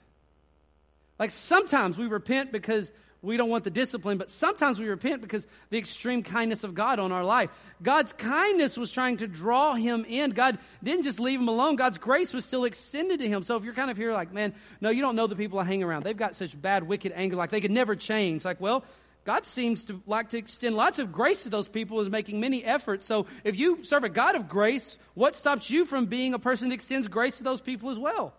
Like 1.19 1.31
sometimes 1.31 1.97
we 1.97 2.07
repent 2.07 2.53
because 2.53 2.93
we 3.23 3.37
don't 3.37 3.49
want 3.49 3.65
the 3.65 3.71
discipline, 3.71 4.19
but 4.19 4.31
sometimes 4.31 4.79
we 4.79 4.89
repent 4.89 5.23
because 5.23 5.47
the 5.71 5.79
extreme 5.79 6.23
kindness 6.23 6.63
of 6.63 6.75
God 6.75 6.99
on 6.99 7.11
our 7.11 7.25
life. 7.25 7.51
God's 7.83 8.13
kindness 8.13 8.77
was 8.77 8.93
trying 8.93 9.19
to 9.19 9.27
draw 9.27 9.75
him 9.75 10.05
in. 10.09 10.31
God 10.31 10.59
didn't 10.83 11.05
just 11.05 11.19
leave 11.19 11.41
him 11.41 11.49
alone. 11.49 11.77
God's 11.77 11.99
grace 11.99 12.33
was 12.33 12.45
still 12.45 12.65
extended 12.65 13.21
to 13.21 13.29
him. 13.29 13.43
So 13.45 13.57
if 13.57 13.65
you're 13.65 13.75
kind 13.75 13.91
of 13.91 13.97
here 13.97 14.13
like, 14.13 14.33
man, 14.33 14.55
no, 14.81 14.91
you 14.91 15.01
don't 15.01 15.17
know 15.17 15.27
the 15.27 15.37
people 15.37 15.59
I 15.59 15.65
hang 15.65 15.83
around. 15.83 16.05
They've 16.05 16.17
got 16.17 16.37
such 16.37 16.61
bad, 16.61 16.85
wicked 16.85 17.13
anger, 17.15 17.37
like 17.37 17.51
they 17.51 17.61
could 17.61 17.73
never 17.73 17.97
change. 17.97 18.45
Like, 18.45 18.61
well, 18.61 18.85
God 19.29 19.45
seems 19.45 19.85
to 19.85 20.01
like 20.07 20.31
to 20.31 20.39
extend 20.39 20.74
lots 20.74 20.99
of 20.99 21.12
grace 21.12 21.43
to 21.43 21.51
those 21.51 21.68
people 21.68 22.01
is 22.01 22.09
making 22.09 22.41
many 22.41 22.64
efforts. 22.64 23.05
So 23.05 23.26
if 23.45 23.59
you 23.59 23.85
serve 23.85 24.03
a 24.05 24.09
God 24.09 24.37
of 24.37 24.49
grace, 24.49 24.97
what 25.12 25.37
stops 25.37 25.68
you 25.68 25.85
from 25.85 26.07
being 26.07 26.33
a 26.33 26.39
person 26.39 26.70
that 26.70 26.74
extends 26.74 27.09
grace 27.09 27.37
to 27.37 27.45
those 27.45 27.61
people 27.61 27.91
as 27.91 27.99
well? 27.99 28.33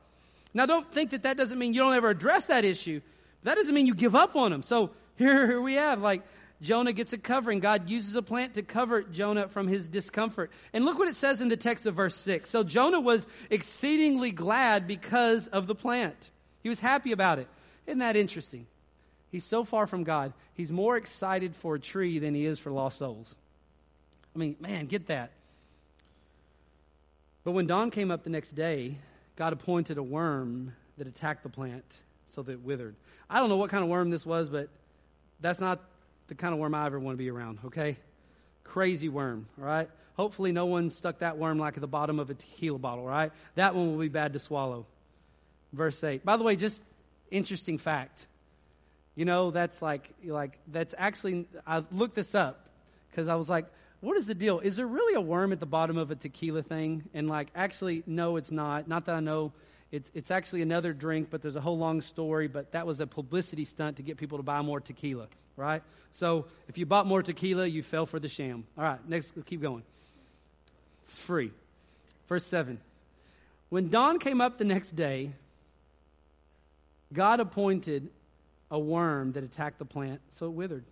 Now 0.52 0.66
don't 0.66 0.92
think 0.92 1.12
that 1.12 1.22
that 1.22 1.38
doesn't 1.38 1.60
mean 1.60 1.76
you 1.76 1.82
don't 1.82 1.94
ever 1.94 2.10
address 2.10 2.48
that 2.48 2.66
issue. 2.66 3.02
That 3.44 3.54
doesn't 3.54 3.72
mean 3.72 3.86
you 3.86 3.94
give 3.94 4.16
up 4.16 4.36
on 4.36 4.50
them. 4.50 4.64
So 4.64 4.90
here, 5.16 5.46
here 5.46 5.62
we 5.62 5.76
have 5.76 6.02
like 6.02 6.24
Jonah 6.60 6.92
gets 6.92 7.14
a 7.14 7.20
covering. 7.20 7.60
God 7.60 7.88
uses 7.88 8.16
a 8.16 8.24
plant 8.24 8.56
to 8.56 8.64
cover 8.64 9.04
Jonah 9.04 9.48
from 9.48 9.68
his 9.68 9.86
discomfort. 9.86 10.50
And 10.74 10.86
look 10.86 10.98
what 10.98 11.08
it 11.08 11.14
says 11.14 11.40
in 11.40 11.50
the 11.50 11.58
text 11.58 11.86
of 11.86 11.94
verse 11.94 12.16
6. 12.16 12.50
So 12.50 12.64
Jonah 12.64 13.00
was 13.00 13.28
exceedingly 13.52 14.32
glad 14.32 14.88
because 14.88 15.46
of 15.50 15.68
the 15.68 15.76
plant. 15.76 16.32
He 16.64 16.70
was 16.70 16.80
happy 16.80 17.12
about 17.12 17.38
it. 17.38 17.48
Isn't 17.86 18.00
that 18.00 18.16
interesting? 18.16 18.66
He's 19.32 19.44
so 19.44 19.64
far 19.64 19.88
from 19.88 20.04
God. 20.04 20.34
He's 20.56 20.72
more 20.72 20.98
excited 20.98 21.56
for 21.56 21.76
a 21.76 21.80
tree 21.80 22.20
than 22.20 22.34
he 22.34 22.46
is 22.46 22.60
for 22.60 22.72
lost 22.72 22.98
souls. 22.98 23.36
I 24.36 24.40
mean, 24.40 24.56
man, 24.60 24.88
get 24.88 25.08
that. 25.08 25.32
But 27.44 27.52
when 27.52 27.68
dawn 27.68 27.92
came 27.92 28.12
up 28.12 28.24
the 28.24 28.30
next 28.30 28.52
day, 28.52 28.98
God 29.36 29.54
appointed 29.54 29.98
a 29.98 30.04
worm 30.04 30.74
that 30.98 31.08
attacked 31.08 31.44
the 31.44 31.50
plant 31.50 31.98
so 32.34 32.42
that 32.42 32.52
it 32.52 32.62
withered. 32.62 32.96
I 33.30 33.40
don't 33.40 33.50
know 33.50 33.58
what 33.58 33.70
kind 33.70 33.84
of 33.84 33.90
worm 33.90 34.10
this 34.10 34.26
was, 34.26 34.50
but 34.50 34.70
that's 35.40 35.60
not 35.60 35.80
the 36.28 36.36
kind 36.36 36.54
of 36.54 36.60
worm 36.60 36.76
I 36.76 36.86
ever 36.86 37.00
want 37.00 37.16
to 37.16 37.18
be 37.18 37.30
around, 37.30 37.60
okay? 37.66 37.98
Crazy 38.64 39.10
worm, 39.10 39.48
all 39.60 39.66
right? 39.66 39.90
Hopefully, 40.16 40.52
no 40.52 40.66
one 40.66 40.90
stuck 40.90 41.20
that 41.20 41.38
worm 41.38 41.58
like 41.58 41.76
at 41.76 41.82
the 41.82 41.88
bottom 41.88 42.20
of 42.20 42.30
a 42.30 42.34
tequila 42.34 42.78
bottle, 42.78 43.06
right? 43.06 43.32
That 43.56 43.74
one 43.74 43.92
will 43.92 44.00
be 44.00 44.10
bad 44.10 44.34
to 44.34 44.40
swallow. 44.40 44.86
Verse 45.72 46.04
8. 46.04 46.26
By 46.26 46.36
the 46.38 46.44
way, 46.44 46.56
just 46.56 46.82
interesting 47.32 47.78
fact. 47.78 48.26
You 49.20 49.26
know, 49.26 49.52
that's 49.52 49.82
like, 49.82 50.10
like 50.24 50.58
that's 50.72 50.96
actually, 50.98 51.46
I 51.68 51.84
looked 51.92 52.16
this 52.16 52.34
up 52.34 52.70
because 53.12 53.28
I 53.28 53.36
was 53.36 53.50
like, 53.50 53.66
what 54.00 54.16
is 54.16 54.26
the 54.26 54.34
deal? 54.34 54.62
Is 54.62 54.78
there 54.78 54.88
really 54.88 55.14
a 55.14 55.20
worm 55.20 55.52
at 55.52 55.60
the 55.60 55.66
bottom 55.66 55.98
of 55.98 56.10
a 56.10 56.16
tequila 56.16 56.64
thing? 56.64 57.04
And 57.14 57.28
like, 57.28 57.50
actually, 57.54 58.02
no, 58.08 58.38
it's 58.38 58.50
not. 58.50 58.88
Not 58.88 59.08
that 59.08 59.16
I 59.16 59.20
know 59.20 59.52
it's, 59.92 60.10
it's 60.14 60.32
actually 60.32 60.62
another 60.62 60.94
drink, 60.94 61.28
but 61.30 61.42
there's 61.42 61.58
a 61.58 61.60
whole 61.60 61.78
long 61.78 62.00
story. 62.00 62.48
But 62.48 62.72
that 62.72 62.88
was 62.88 63.02
a 63.02 63.08
publicity 63.08 63.66
stunt 63.66 63.98
to 63.98 64.04
get 64.04 64.16
people 64.16 64.38
to 64.38 64.44
buy 64.44 64.62
more 64.62 64.80
tequila, 64.80 65.28
right? 65.58 65.84
So 66.14 66.46
if 66.70 66.78
you 66.78 66.86
bought 66.86 67.06
more 67.06 67.22
tequila, 67.22 67.68
you 67.68 67.84
fell 67.84 68.06
for 68.06 68.22
the 68.22 68.30
sham. 68.30 68.64
All 68.78 68.86
right, 68.86 69.10
next, 69.10 69.34
let's 69.36 69.50
keep 69.50 69.62
going. 69.62 69.84
It's 71.10 71.20
free. 71.20 71.52
Verse 72.30 72.46
7. 72.46 72.80
When 73.68 73.90
dawn 73.90 74.18
came 74.18 74.40
up 74.40 74.58
the 74.58 74.64
next 74.64 74.96
day, 74.96 75.32
God 77.12 77.42
appointed 77.42 78.08
a 78.72 78.80
worm 78.80 79.34
that 79.34 79.44
attacked 79.44 79.80
the 79.80 79.86
plant, 79.86 80.22
so 80.32 80.48
it 80.48 80.52
withered. 80.52 80.86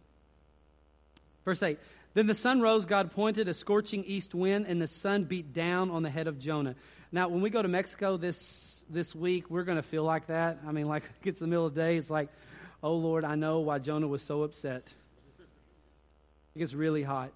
Verse 1.46 1.62
8. 1.62 1.80
Then 2.14 2.28
the 2.28 2.36
sun 2.36 2.62
rose, 2.62 2.86
God 2.86 3.12
pointed 3.12 3.48
a 3.48 3.54
scorching 3.54 4.04
east 4.06 4.34
wind, 4.34 4.66
and 4.68 4.82
the 4.82 4.88
sun 4.88 5.26
beat 5.26 5.54
down 5.54 5.92
on 5.92 6.04
the 6.04 6.10
head 6.10 6.28
of 6.28 6.40
Jonah. 6.40 6.76
Now, 7.12 7.28
when 7.30 7.42
we 7.42 7.50
go 7.50 7.62
to 7.62 7.68
Mexico 7.68 8.18
this 8.18 8.84
this 8.90 9.14
week, 9.14 9.50
we're 9.50 9.64
going 9.64 9.78
to 9.78 9.84
feel 9.84 10.04
like 10.04 10.28
that. 10.28 10.60
I 10.66 10.72
mean, 10.72 10.88
like 10.88 11.04
it 11.22 11.24
gets 11.24 11.40
the 11.40 11.48
middle 11.48 11.66
of 11.66 11.76
the 11.76 11.82
day, 11.82 11.98
it's 11.98 12.10
like, 12.10 12.30
oh 12.82 12.96
Lord, 12.96 13.26
I 13.26 13.36
know 13.36 13.60
why 13.60 13.80
Jonah 13.80 14.08
was 14.08 14.22
so 14.22 14.44
upset. 14.44 14.94
It 16.56 16.60
gets 16.60 16.74
really 16.74 17.04
hot. 17.04 17.32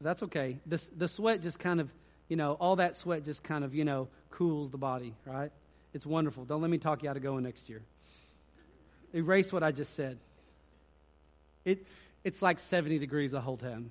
That's 0.00 0.22
okay. 0.24 0.58
The, 0.66 0.82
the 0.96 1.08
sweat 1.08 1.40
just 1.40 1.58
kind 1.58 1.80
of, 1.80 1.88
you 2.28 2.36
know, 2.36 2.54
all 2.54 2.76
that 2.76 2.96
sweat 2.96 3.24
just 3.24 3.42
kind 3.42 3.64
of, 3.64 3.74
you 3.74 3.84
know, 3.84 4.08
cools 4.30 4.70
the 4.70 4.78
body, 4.78 5.14
right? 5.24 5.52
It's 5.92 6.04
wonderful. 6.04 6.44
Don't 6.44 6.60
let 6.60 6.70
me 6.70 6.78
talk 6.78 7.02
you 7.02 7.10
out 7.10 7.16
of 7.16 7.22
going 7.22 7.44
next 7.44 7.68
year. 7.68 7.82
Erase 9.14 9.52
what 9.52 9.62
I 9.62 9.70
just 9.70 9.94
said. 9.94 10.18
It, 11.64 11.86
it's 12.24 12.42
like 12.42 12.58
70 12.58 12.98
degrees 12.98 13.30
the 13.30 13.40
whole 13.40 13.56
time. 13.56 13.90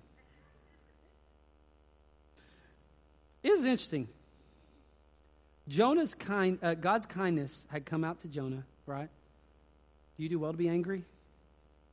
It 3.42 3.52
was 3.52 3.64
interesting. 3.64 4.08
Jonah's 5.68 6.14
kind, 6.14 6.60
uh, 6.62 6.74
God's 6.74 7.06
kindness 7.06 7.66
had 7.70 7.86
come 7.86 8.04
out 8.04 8.22
to 8.22 8.28
Jonah, 8.28 8.64
right? 8.86 9.10
Do 10.18 10.24
you 10.24 10.30
do 10.30 10.40
well 10.40 10.52
to 10.52 10.58
be 10.58 10.68
angry? 10.68 11.04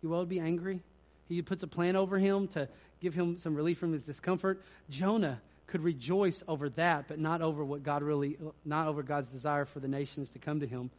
You 0.03 0.09
well 0.09 0.21
to 0.21 0.27
be 0.27 0.41
angry? 0.41 0.81
He 1.29 1.41
puts 1.43 1.63
a 1.63 1.69
plan 1.69 1.95
over 1.95 2.19
him 2.19 2.49
to 2.49 2.69
give 3.01 3.15
him 3.15 3.39
some 3.39 3.55
relief 3.55 3.79
from 3.79 3.93
his 3.93 4.05
discomfort. 4.05 4.63
Jonah 4.91 5.41
could 5.69 5.83
rejoice 5.83 6.43
over 6.49 6.69
that, 6.71 7.07
but 7.07 7.21
not 7.21 7.43
over 7.43 7.65
what 7.65 7.85
God 7.85 8.03
really, 8.03 8.37
not 8.65 8.89
over 8.89 9.05
God's 9.05 9.29
desire 9.29 9.65
for 9.65 9.79
the 9.79 9.89
nations 9.89 10.31
to 10.31 10.41
come 10.41 10.61
to 10.61 10.67
him. 10.67 10.91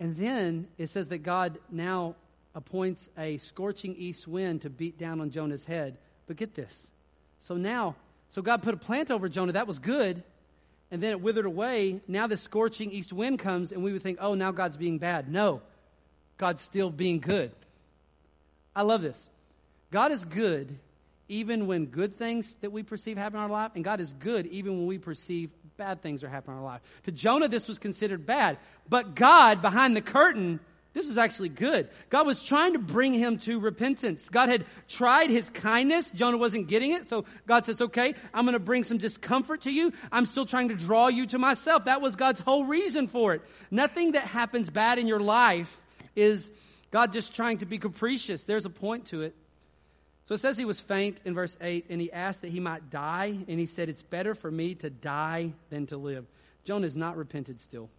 And 0.00 0.16
then 0.16 0.66
it 0.78 0.88
says 0.88 1.08
that 1.08 1.18
God 1.18 1.58
now 1.70 2.16
appoints 2.54 3.08
a 3.16 3.36
scorching 3.36 3.94
east 3.96 4.26
wind 4.26 4.62
to 4.62 4.70
beat 4.70 4.98
down 4.98 5.20
on 5.20 5.30
Jonah's 5.30 5.64
head. 5.64 5.98
But 6.26 6.36
get 6.36 6.54
this. 6.54 6.90
So 7.42 7.54
now, 7.54 7.94
so 8.30 8.42
God 8.42 8.62
put 8.62 8.74
a 8.74 8.78
plant 8.78 9.10
over 9.10 9.28
Jonah. 9.28 9.52
That 9.52 9.66
was 9.68 9.78
good 9.78 10.22
and 10.90 11.02
then 11.02 11.10
it 11.10 11.20
withered 11.20 11.46
away. 11.46 12.00
Now 12.08 12.26
the 12.26 12.36
scorching 12.36 12.90
east 12.90 13.12
wind 13.12 13.38
comes, 13.38 13.72
and 13.72 13.82
we 13.82 13.92
would 13.92 14.02
think, 14.02 14.18
oh, 14.20 14.34
now 14.34 14.50
God's 14.50 14.76
being 14.76 14.98
bad. 14.98 15.30
No, 15.30 15.62
God's 16.36 16.62
still 16.62 16.90
being 16.90 17.20
good. 17.20 17.52
I 18.74 18.82
love 18.82 19.02
this. 19.02 19.30
God 19.90 20.12
is 20.12 20.24
good 20.24 20.78
even 21.28 21.68
when 21.68 21.86
good 21.86 22.16
things 22.16 22.56
that 22.60 22.72
we 22.72 22.82
perceive 22.82 23.16
happen 23.16 23.38
in 23.38 23.42
our 23.42 23.48
life, 23.48 23.72
and 23.76 23.84
God 23.84 24.00
is 24.00 24.12
good 24.14 24.46
even 24.46 24.78
when 24.78 24.86
we 24.86 24.98
perceive 24.98 25.50
bad 25.80 26.02
things 26.02 26.22
are 26.22 26.28
happening 26.28 26.58
in 26.58 26.62
our 26.62 26.70
life. 26.72 26.82
To 27.04 27.10
Jonah, 27.10 27.48
this 27.48 27.66
was 27.66 27.78
considered 27.78 28.26
bad, 28.26 28.58
but 28.86 29.14
God, 29.14 29.62
behind 29.62 29.96
the 29.96 30.02
curtain, 30.02 30.60
this 30.92 31.08
was 31.08 31.16
actually 31.16 31.48
good. 31.48 31.88
God 32.10 32.26
was 32.26 32.42
trying 32.42 32.74
to 32.74 32.78
bring 32.78 33.14
him 33.14 33.38
to 33.38 33.58
repentance. 33.58 34.28
God 34.28 34.50
had 34.50 34.66
tried 34.88 35.30
his 35.30 35.48
kindness. 35.48 36.10
Jonah 36.10 36.36
wasn't 36.36 36.68
getting 36.68 36.90
it. 36.90 37.06
So 37.06 37.24
God 37.46 37.64
says, 37.64 37.80
okay, 37.80 38.14
I'm 38.34 38.44
going 38.44 38.52
to 38.52 38.58
bring 38.58 38.84
some 38.84 38.98
discomfort 38.98 39.62
to 39.62 39.70
you. 39.70 39.94
I'm 40.12 40.26
still 40.26 40.44
trying 40.44 40.68
to 40.68 40.74
draw 40.74 41.08
you 41.08 41.24
to 41.28 41.38
myself. 41.38 41.86
That 41.86 42.02
was 42.02 42.14
God's 42.14 42.40
whole 42.40 42.66
reason 42.66 43.08
for 43.08 43.32
it. 43.32 43.40
Nothing 43.70 44.12
that 44.12 44.26
happens 44.26 44.68
bad 44.68 44.98
in 44.98 45.06
your 45.06 45.20
life 45.20 45.74
is 46.14 46.52
God 46.90 47.14
just 47.14 47.34
trying 47.34 47.58
to 47.58 47.66
be 47.66 47.78
capricious. 47.78 48.44
There's 48.44 48.66
a 48.66 48.70
point 48.70 49.06
to 49.06 49.22
it. 49.22 49.34
So 50.30 50.34
it 50.34 50.38
says 50.38 50.56
he 50.56 50.64
was 50.64 50.78
faint 50.78 51.20
in 51.24 51.34
verse 51.34 51.56
8 51.60 51.86
and 51.90 52.00
he 52.00 52.12
asked 52.12 52.42
that 52.42 52.52
he 52.52 52.60
might 52.60 52.88
die. 52.88 53.36
And 53.48 53.58
he 53.58 53.66
said, 53.66 53.88
it's 53.88 54.02
better 54.02 54.36
for 54.36 54.48
me 54.48 54.76
to 54.76 54.88
die 54.88 55.50
than 55.70 55.86
to 55.86 55.96
live. 55.96 56.24
Jonah 56.64 56.86
has 56.86 56.96
not 56.96 57.16
repented 57.16 57.60
still. 57.60 57.90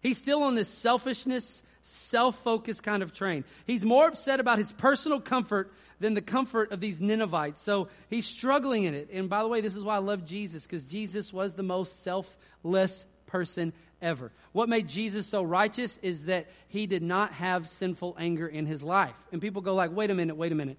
He's 0.00 0.16
still 0.16 0.44
on 0.44 0.54
this 0.54 0.68
selfishness, 0.68 1.64
self 1.82 2.38
focused 2.44 2.84
kind 2.84 3.02
of 3.02 3.12
train. 3.12 3.42
He's 3.66 3.84
more 3.84 4.06
upset 4.06 4.38
about 4.38 4.58
his 4.60 4.70
personal 4.70 5.18
comfort 5.20 5.72
than 5.98 6.14
the 6.14 6.22
comfort 6.22 6.70
of 6.70 6.78
these 6.78 7.00
Ninevites. 7.00 7.60
So 7.60 7.88
he's 8.10 8.26
struggling 8.26 8.84
in 8.84 8.94
it. 8.94 9.08
And 9.12 9.28
by 9.28 9.42
the 9.42 9.48
way, 9.48 9.60
this 9.60 9.74
is 9.74 9.82
why 9.82 9.96
I 9.96 9.98
love 9.98 10.24
Jesus, 10.26 10.62
because 10.62 10.84
Jesus 10.84 11.32
was 11.32 11.54
the 11.54 11.64
most 11.64 12.04
selfless 12.04 13.04
person 13.26 13.72
ever. 14.00 14.30
What 14.52 14.68
made 14.68 14.86
Jesus 14.86 15.26
so 15.26 15.42
righteous 15.42 15.98
is 16.00 16.26
that 16.26 16.46
he 16.68 16.86
did 16.86 17.02
not 17.02 17.32
have 17.32 17.68
sinful 17.68 18.14
anger 18.20 18.46
in 18.46 18.66
his 18.66 18.84
life. 18.84 19.16
And 19.32 19.42
people 19.42 19.62
go 19.62 19.74
like, 19.74 19.90
wait 19.90 20.12
a 20.12 20.14
minute, 20.14 20.36
wait 20.36 20.52
a 20.52 20.54
minute. 20.54 20.78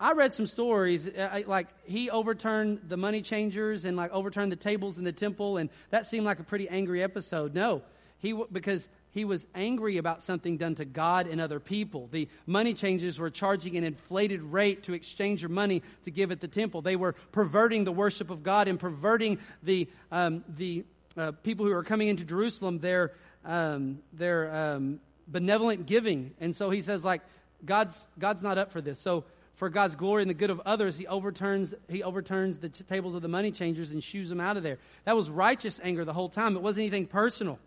I 0.00 0.12
read 0.12 0.32
some 0.32 0.46
stories 0.46 1.06
uh, 1.06 1.42
like 1.46 1.66
he 1.84 2.08
overturned 2.08 2.82
the 2.88 2.96
money 2.96 3.20
changers 3.20 3.84
and 3.84 3.96
like 3.96 4.12
overturned 4.12 4.52
the 4.52 4.56
tables 4.56 4.96
in 4.96 5.04
the 5.04 5.12
temple, 5.12 5.56
and 5.56 5.70
that 5.90 6.06
seemed 6.06 6.24
like 6.24 6.38
a 6.38 6.44
pretty 6.44 6.68
angry 6.68 7.02
episode. 7.02 7.52
No, 7.52 7.82
he 8.18 8.32
because 8.52 8.88
he 9.10 9.24
was 9.24 9.44
angry 9.56 9.96
about 9.96 10.22
something 10.22 10.56
done 10.56 10.76
to 10.76 10.84
God 10.84 11.26
and 11.26 11.40
other 11.40 11.58
people. 11.58 12.08
The 12.12 12.28
money 12.46 12.74
changers 12.74 13.18
were 13.18 13.30
charging 13.30 13.76
an 13.76 13.82
inflated 13.82 14.40
rate 14.42 14.84
to 14.84 14.92
exchange 14.92 15.42
your 15.42 15.48
money 15.48 15.82
to 16.04 16.12
give 16.12 16.30
at 16.30 16.40
the 16.40 16.46
temple. 16.46 16.80
They 16.80 16.94
were 16.94 17.14
perverting 17.32 17.82
the 17.82 17.92
worship 17.92 18.30
of 18.30 18.44
God 18.44 18.68
and 18.68 18.78
perverting 18.78 19.38
the 19.64 19.88
um, 20.12 20.44
the 20.48 20.84
uh, 21.16 21.32
people 21.42 21.66
who 21.66 21.72
are 21.72 21.82
coming 21.82 22.06
into 22.06 22.24
Jerusalem 22.24 22.78
their 22.78 23.14
um, 23.44 23.98
their 24.12 24.54
um, 24.54 25.00
benevolent 25.26 25.86
giving. 25.86 26.34
And 26.40 26.54
so 26.54 26.70
he 26.70 26.82
says 26.82 27.04
like 27.04 27.22
God's 27.64 28.06
God's 28.16 28.44
not 28.44 28.58
up 28.58 28.70
for 28.70 28.80
this. 28.80 29.00
So 29.00 29.24
for 29.58 29.68
God's 29.68 29.96
glory 29.96 30.22
and 30.22 30.30
the 30.30 30.34
good 30.34 30.50
of 30.50 30.60
others, 30.64 30.96
he 30.96 31.06
overturns, 31.08 31.74
he 31.88 32.04
overturns 32.04 32.58
the 32.58 32.68
t- 32.68 32.84
tables 32.84 33.14
of 33.14 33.22
the 33.22 33.28
money 33.28 33.50
changers 33.50 33.90
and 33.90 34.02
shoos 34.02 34.28
them 34.28 34.40
out 34.40 34.56
of 34.56 34.62
there. 34.62 34.78
That 35.04 35.16
was 35.16 35.28
righteous 35.28 35.80
anger 35.82 36.04
the 36.04 36.12
whole 36.12 36.28
time. 36.28 36.54
It 36.56 36.62
wasn't 36.62 36.82
anything 36.82 37.06
personal. 37.06 37.58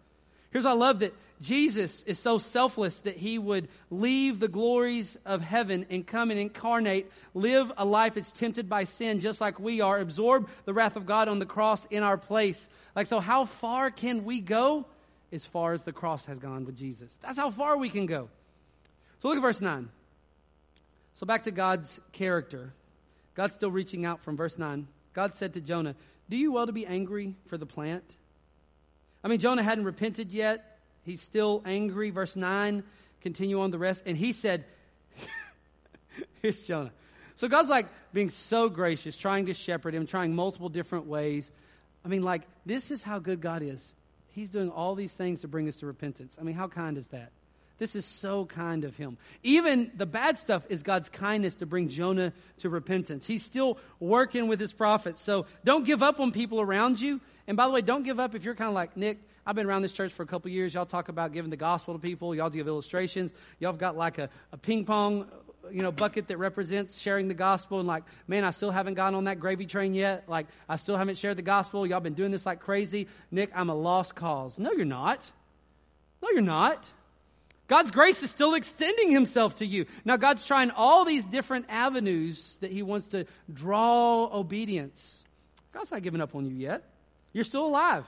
Here's 0.51 0.63
what 0.63 0.71
I 0.71 0.75
love 0.75 0.99
that 0.99 1.13
Jesus 1.41 2.03
is 2.03 2.17
so 2.17 2.37
selfless 2.37 2.99
that 2.99 3.17
he 3.17 3.37
would 3.37 3.67
leave 3.89 4.39
the 4.39 4.47
glories 4.47 5.17
of 5.25 5.41
heaven 5.41 5.85
and 5.89 6.07
come 6.07 6.31
and 6.31 6.39
incarnate, 6.39 7.11
live 7.33 7.71
a 7.75 7.83
life 7.83 8.13
that's 8.13 8.31
tempted 8.31 8.69
by 8.69 8.85
sin 8.85 9.19
just 9.19 9.41
like 9.41 9.59
we 9.59 9.81
are, 9.81 9.99
absorb 9.99 10.47
the 10.63 10.73
wrath 10.73 10.95
of 10.95 11.05
God 11.05 11.27
on 11.27 11.39
the 11.39 11.45
cross 11.45 11.85
in 11.89 12.03
our 12.03 12.17
place. 12.17 12.69
Like, 12.95 13.07
so 13.07 13.19
how 13.19 13.45
far 13.45 13.91
can 13.91 14.23
we 14.23 14.39
go? 14.39 14.85
As 15.33 15.45
far 15.45 15.73
as 15.73 15.83
the 15.83 15.93
cross 15.93 16.25
has 16.25 16.39
gone 16.39 16.65
with 16.65 16.77
Jesus. 16.77 17.17
That's 17.21 17.37
how 17.37 17.51
far 17.51 17.77
we 17.77 17.89
can 17.89 18.05
go. 18.05 18.29
So 19.19 19.29
look 19.29 19.37
at 19.37 19.41
verse 19.41 19.61
9. 19.61 19.89
So 21.13 21.25
back 21.25 21.43
to 21.45 21.51
God's 21.51 21.99
character. 22.11 22.73
God's 23.35 23.53
still 23.53 23.71
reaching 23.71 24.05
out 24.05 24.23
from 24.23 24.37
verse 24.37 24.57
9. 24.57 24.87
God 25.13 25.33
said 25.33 25.53
to 25.53 25.61
Jonah, 25.61 25.95
Do 26.29 26.37
you 26.37 26.51
well 26.51 26.65
to 26.65 26.71
be 26.71 26.85
angry 26.85 27.35
for 27.47 27.57
the 27.57 27.65
plant? 27.65 28.03
I 29.23 29.27
mean, 29.27 29.39
Jonah 29.39 29.63
hadn't 29.63 29.85
repented 29.85 30.31
yet. 30.31 30.79
He's 31.03 31.21
still 31.21 31.61
angry. 31.65 32.09
Verse 32.09 32.35
9, 32.35 32.83
continue 33.21 33.61
on 33.61 33.71
the 33.71 33.77
rest. 33.77 34.03
And 34.05 34.17
he 34.17 34.33
said, 34.33 34.65
Here's 36.41 36.61
Jonah. 36.63 36.91
So 37.35 37.47
God's 37.47 37.69
like 37.69 37.87
being 38.13 38.29
so 38.29 38.69
gracious, 38.69 39.15
trying 39.15 39.47
to 39.47 39.53
shepherd 39.53 39.95
him, 39.95 40.05
trying 40.05 40.35
multiple 40.35 40.69
different 40.69 41.07
ways. 41.07 41.51
I 42.03 42.07
mean, 42.07 42.23
like, 42.23 42.43
this 42.65 42.91
is 42.91 43.01
how 43.01 43.19
good 43.19 43.41
God 43.41 43.61
is. 43.61 43.93
He's 44.33 44.49
doing 44.49 44.69
all 44.69 44.95
these 44.95 45.13
things 45.13 45.41
to 45.41 45.47
bring 45.47 45.67
us 45.67 45.77
to 45.77 45.85
repentance. 45.85 46.37
I 46.39 46.43
mean, 46.43 46.55
how 46.55 46.67
kind 46.67 46.97
is 46.97 47.07
that? 47.07 47.31
This 47.81 47.95
is 47.95 48.05
so 48.05 48.45
kind 48.45 48.83
of 48.83 48.95
him. 48.95 49.17
Even 49.41 49.91
the 49.95 50.05
bad 50.05 50.37
stuff 50.37 50.63
is 50.69 50.83
God's 50.83 51.09
kindness 51.09 51.55
to 51.55 51.65
bring 51.65 51.89
Jonah 51.89 52.31
to 52.59 52.69
repentance. 52.69 53.25
He's 53.25 53.41
still 53.41 53.79
working 53.99 54.47
with 54.47 54.59
his 54.59 54.71
prophets. 54.71 55.19
So 55.19 55.47
don't 55.65 55.83
give 55.83 56.03
up 56.03 56.19
on 56.19 56.31
people 56.31 56.61
around 56.61 57.01
you. 57.01 57.19
And 57.47 57.57
by 57.57 57.65
the 57.65 57.73
way, 57.73 57.81
don't 57.81 58.03
give 58.03 58.19
up 58.19 58.35
if 58.35 58.43
you're 58.43 58.53
kind 58.53 58.67
of 58.67 58.75
like, 58.75 58.95
Nick, 58.95 59.17
I've 59.47 59.55
been 59.55 59.65
around 59.65 59.81
this 59.81 59.93
church 59.93 60.13
for 60.13 60.21
a 60.21 60.27
couple 60.27 60.51
years. 60.51 60.75
Y'all 60.75 60.85
talk 60.85 61.09
about 61.09 61.33
giving 61.33 61.49
the 61.49 61.57
gospel 61.57 61.95
to 61.95 61.99
people. 61.99 62.35
Y'all 62.35 62.51
give 62.51 62.67
illustrations. 62.67 63.33
Y'all 63.57 63.71
have 63.71 63.79
got 63.79 63.97
like 63.97 64.19
a, 64.19 64.29
a 64.51 64.57
ping 64.57 64.85
pong, 64.85 65.25
you 65.71 65.81
know, 65.81 65.91
bucket 65.91 66.27
that 66.27 66.37
represents 66.37 67.01
sharing 67.01 67.29
the 67.29 67.33
gospel. 67.33 67.79
And 67.79 67.87
like, 67.87 68.03
man, 68.27 68.43
I 68.43 68.51
still 68.51 68.69
haven't 68.69 68.93
gotten 68.93 69.15
on 69.15 69.23
that 69.23 69.39
gravy 69.39 69.65
train 69.65 69.95
yet. 69.95 70.29
Like, 70.29 70.45
I 70.69 70.75
still 70.75 70.97
haven't 70.97 71.17
shared 71.17 71.35
the 71.35 71.41
gospel. 71.41 71.87
Y'all 71.87 71.99
been 71.99 72.13
doing 72.13 72.29
this 72.29 72.45
like 72.45 72.59
crazy. 72.59 73.07
Nick, 73.31 73.49
I'm 73.55 73.71
a 73.71 73.75
lost 73.75 74.13
cause. 74.13 74.59
No, 74.59 74.71
you're 74.71 74.85
not. 74.85 75.19
No, 76.21 76.29
you're 76.29 76.43
not. 76.43 76.85
God's 77.71 77.89
grace 77.89 78.21
is 78.21 78.29
still 78.29 78.53
extending 78.55 79.11
himself 79.11 79.59
to 79.59 79.65
you. 79.65 79.85
Now, 80.03 80.17
God's 80.17 80.45
trying 80.45 80.71
all 80.71 81.05
these 81.05 81.25
different 81.25 81.67
avenues 81.69 82.57
that 82.59 82.69
he 82.69 82.83
wants 82.83 83.07
to 83.07 83.25
draw 83.51 84.25
obedience. 84.25 85.23
God's 85.71 85.89
not 85.89 86.01
giving 86.01 86.19
up 86.19 86.35
on 86.35 86.45
you 86.45 86.53
yet. 86.53 86.83
You're 87.31 87.45
still 87.45 87.65
alive. 87.65 88.03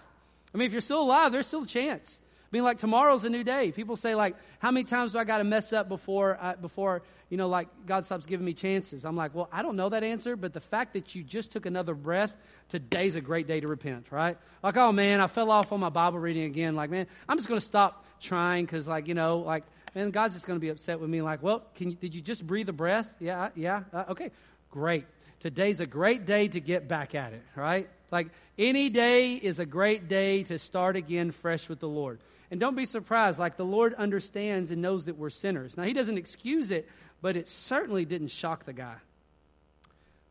I 0.54 0.58
mean, 0.58 0.66
if 0.66 0.74
you're 0.74 0.82
still 0.82 1.02
alive, 1.02 1.32
there's 1.32 1.48
still 1.48 1.64
a 1.64 1.66
chance. 1.66 2.20
I 2.22 2.48
mean, 2.52 2.66
like 2.66 2.80
tomorrow's 2.80 3.24
a 3.24 3.30
new 3.30 3.46
day. 3.46 3.72
People 3.72 3.96
say, 3.96 4.16
like, 4.16 4.36
how 4.60 4.70
many 4.70 4.84
times 4.84 5.14
do 5.14 5.18
I 5.18 5.24
got 5.24 5.38
to 5.38 5.46
mess 5.46 5.72
up 5.72 5.88
before, 5.88 6.38
I, 6.42 6.56
before 6.56 7.02
you 7.30 7.38
know, 7.38 7.48
like 7.48 7.70
God 7.88 8.04
stops 8.04 8.26
giving 8.26 8.46
me 8.46 8.54
chances? 8.54 9.06
I'm 9.06 9.16
like, 9.16 9.34
well, 9.34 9.48
I 9.50 9.62
don't 9.62 9.78
know 9.78 9.88
that 9.88 10.04
answer, 10.04 10.36
but 10.36 10.52
the 10.52 10.60
fact 10.60 10.92
that 10.92 11.16
you 11.16 11.24
just 11.24 11.54
took 11.54 11.66
another 11.66 11.94
breath, 11.94 12.36
today's 12.68 13.16
a 13.16 13.22
great 13.22 13.48
day 13.48 13.62
to 13.62 13.68
repent, 13.70 14.08
right? 14.12 14.38
Like, 14.62 14.76
oh 14.76 14.92
man, 14.92 15.22
I 15.22 15.28
fell 15.28 15.50
off 15.50 15.72
on 15.72 15.80
my 15.80 15.88
Bible 15.88 16.20
reading 16.20 16.44
again. 16.44 16.76
Like, 16.76 16.90
man, 16.90 17.08
I'm 17.30 17.38
just 17.38 17.48
going 17.48 17.62
to 17.62 17.66
stop 17.66 18.06
trying 18.24 18.66
because, 18.66 18.88
like, 18.88 19.08
you 19.08 19.14
know, 19.14 19.40
like, 19.40 19.64
man, 19.94 20.12
God's 20.12 20.34
just 20.34 20.48
going 20.48 20.58
to 20.58 20.62
be 20.62 20.70
upset 20.70 21.00
with 21.00 21.10
me. 21.10 21.22
Like, 21.22 21.44
well, 21.44 21.64
can 21.76 21.92
you, 21.92 21.96
did 21.96 22.16
you 22.16 22.22
just 22.22 22.46
breathe 22.46 22.70
a 22.70 22.74
breath? 22.74 23.08
Yeah, 23.20 23.50
yeah, 23.56 23.84
uh, 23.94 24.06
okay, 24.10 24.32
great. 24.72 25.06
Today's 25.42 25.80
a 25.80 25.86
great 25.86 26.26
day 26.26 26.48
to 26.48 26.60
get 26.60 26.88
back 26.88 27.14
at 27.14 27.34
it, 27.34 27.44
right? 27.56 27.90
Like, 28.12 28.30
any 28.58 28.90
day 28.90 29.36
is 29.36 29.60
a 29.60 29.66
great 29.66 30.08
day 30.08 30.44
to 30.44 30.58
start 30.58 30.96
again 30.96 31.32
fresh 31.32 31.70
with 31.70 31.80
the 31.80 31.88
Lord. 31.88 32.20
And 32.50 32.60
don't 32.60 32.76
be 32.76 32.86
surprised, 32.86 33.40
like, 33.40 33.58
the 33.58 33.66
Lord 33.66 33.94
understands 33.94 34.72
and 34.72 34.82
knows 34.82 35.06
that 35.06 35.18
we're 35.18 35.30
sinners. 35.30 35.76
Now, 35.76 35.84
He 35.84 35.94
doesn't 35.94 36.18
excuse 36.18 36.72
it, 36.72 36.90
but 37.22 37.36
it 37.36 37.48
certainly 37.48 38.06
didn't 38.06 38.30
shock 38.30 38.66
the 38.66 38.74
guy. 38.74 38.96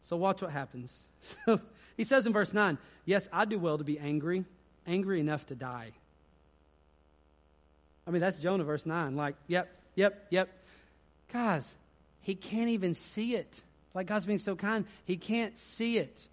So, 0.03 0.16
watch 0.16 0.43
what 0.43 0.51
happens. 0.51 0.99
He 1.97 2.05
says 2.05 2.26
in 2.26 2.32
verse 2.32 2.53
9, 2.53 2.78
Yes, 3.05 3.28
I 3.32 3.45
do 3.45 3.59
well 3.59 3.78
to 3.78 3.84
be 3.84 3.99
angry, 3.99 4.45
angry 4.86 5.20
enough 5.20 5.47
to 5.47 5.55
die. 5.55 5.93
I 8.07 8.11
mean, 8.11 8.21
that's 8.21 8.39
Jonah, 8.39 8.65
verse 8.65 8.87
9. 8.87 9.17
Like, 9.17 9.37
yep, 9.47 9.69
yep, 9.95 10.27
yep. 10.31 10.49
Guys, 11.33 11.71
he 12.21 12.35
can't 12.35 12.71
even 12.71 12.95
see 12.95 13.35
it. 13.35 13.63
Like, 13.95 14.07
God's 14.07 14.25
being 14.25 14.39
so 14.39 14.57
kind, 14.57 14.85
he 15.05 15.17
can't 15.17 15.59
see 15.59 15.99
it. 15.99 16.27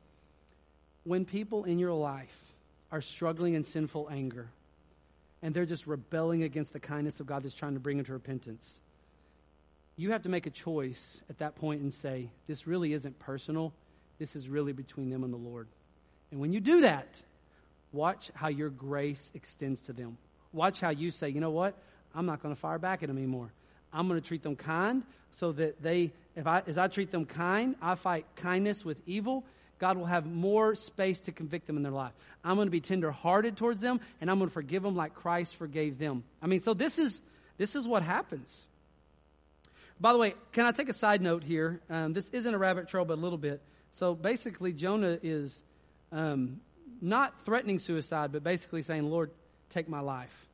When 1.04 1.26
people 1.26 1.64
in 1.64 1.80
your 1.80 1.94
life 1.94 2.36
are 2.92 3.02
struggling 3.02 3.54
in 3.54 3.64
sinful 3.64 4.10
anger 4.12 4.48
and 5.42 5.54
they're 5.54 5.66
just 5.66 5.88
rebelling 5.88 6.44
against 6.44 6.74
the 6.74 6.80
kindness 6.80 7.20
of 7.20 7.28
God 7.28 7.44
that's 7.44 7.56
trying 7.56 7.74
to 7.74 7.80
bring 7.80 7.98
them 7.98 8.06
to 8.06 8.14
repentance, 8.14 8.82
you 9.96 10.12
have 10.12 10.24
to 10.24 10.30
make 10.30 10.46
a 10.46 10.50
choice 10.50 11.22
at 11.30 11.40
that 11.40 11.56
point 11.56 11.82
and 11.82 11.94
say, 11.94 12.30
This 12.48 12.68
really 12.68 12.94
isn't 12.94 13.20
personal. 13.20 13.74
This 14.18 14.36
is 14.36 14.50
really 14.50 14.74
between 14.74 15.10
them 15.10 15.24
and 15.24 15.34
the 15.34 15.38
Lord. 15.38 15.68
And 16.32 16.40
when 16.40 16.54
you 16.54 16.60
do 16.60 16.82
that, 16.82 17.08
watch 17.92 18.32
how 18.34 18.50
your 18.50 18.70
grace 18.70 19.32
extends 19.34 19.82
to 19.82 19.94
them. 19.94 20.18
Watch 20.54 20.80
how 20.80 20.90
you 20.90 21.12
say, 21.12 21.30
you 21.30 21.40
know 21.40 21.52
what? 21.52 21.76
I'm 22.14 22.26
not 22.26 22.42
going 22.42 22.54
to 22.54 22.60
fire 22.60 22.80
back 22.80 23.04
at 23.04 23.08
them 23.08 23.18
anymore. 23.18 23.52
I'm 23.94 24.08
going 24.08 24.20
to 24.20 24.28
treat 24.28 24.44
them 24.44 24.56
kind 24.56 25.04
so 25.32 25.52
that 25.54 25.82
they, 25.82 26.12
if 26.36 26.48
I, 26.48 26.64
as 26.66 26.78
I 26.78 26.88
treat 26.88 27.12
them 27.12 27.26
kind, 27.26 27.76
I 27.82 27.96
fight 27.96 28.26
kindness 28.36 28.84
with 28.84 28.98
evil. 29.06 29.44
God 29.80 29.98
will 29.98 30.06
have 30.06 30.26
more 30.26 30.76
space 30.76 31.22
to 31.22 31.32
convict 31.32 31.68
them 31.68 31.78
in 31.78 31.84
their 31.84 31.92
life. 31.92 32.12
I'm 32.44 32.56
going 32.56 32.68
to 32.68 32.72
be 32.72 32.82
tenderhearted 32.82 33.58
towards 33.58 33.80
them, 33.80 34.02
and 34.20 34.30
I'm 34.30 34.38
going 34.38 34.50
to 34.50 34.54
forgive 34.54 34.84
them 34.84 34.96
like 34.96 35.14
Christ 35.16 35.56
forgave 35.56 35.98
them. 35.98 36.24
I 36.42 36.48
mean, 36.48 36.60
so 36.60 36.74
this 36.74 37.00
is 37.00 37.22
this 37.58 37.76
is 37.76 37.88
what 37.88 38.04
happens. 38.04 38.50
By 40.00 40.14
the 40.14 40.20
way, 40.20 40.34
can 40.54 40.66
I 40.66 40.72
take 40.72 40.90
a 40.90 40.94
side 40.94 41.22
note 41.22 41.44
here? 41.44 41.82
Um, 41.90 42.14
this 42.14 42.30
isn't 42.30 42.54
a 42.54 42.58
rabbit 42.58 42.88
trail, 42.88 43.06
but 43.06 43.16
a 43.18 43.22
little 43.22 43.38
bit. 43.38 43.62
So 43.92 44.16
basically, 44.16 44.72
Jonah 44.72 45.20
is 45.22 45.64
um, 46.12 46.62
not 47.02 47.34
threatening 47.46 47.80
suicide, 47.80 48.32
but 48.32 48.44
basically 48.44 48.82
saying, 48.82 49.10
"Lord, 49.10 49.32
take 49.70 49.90
my 49.90 50.00
life. 50.00 50.48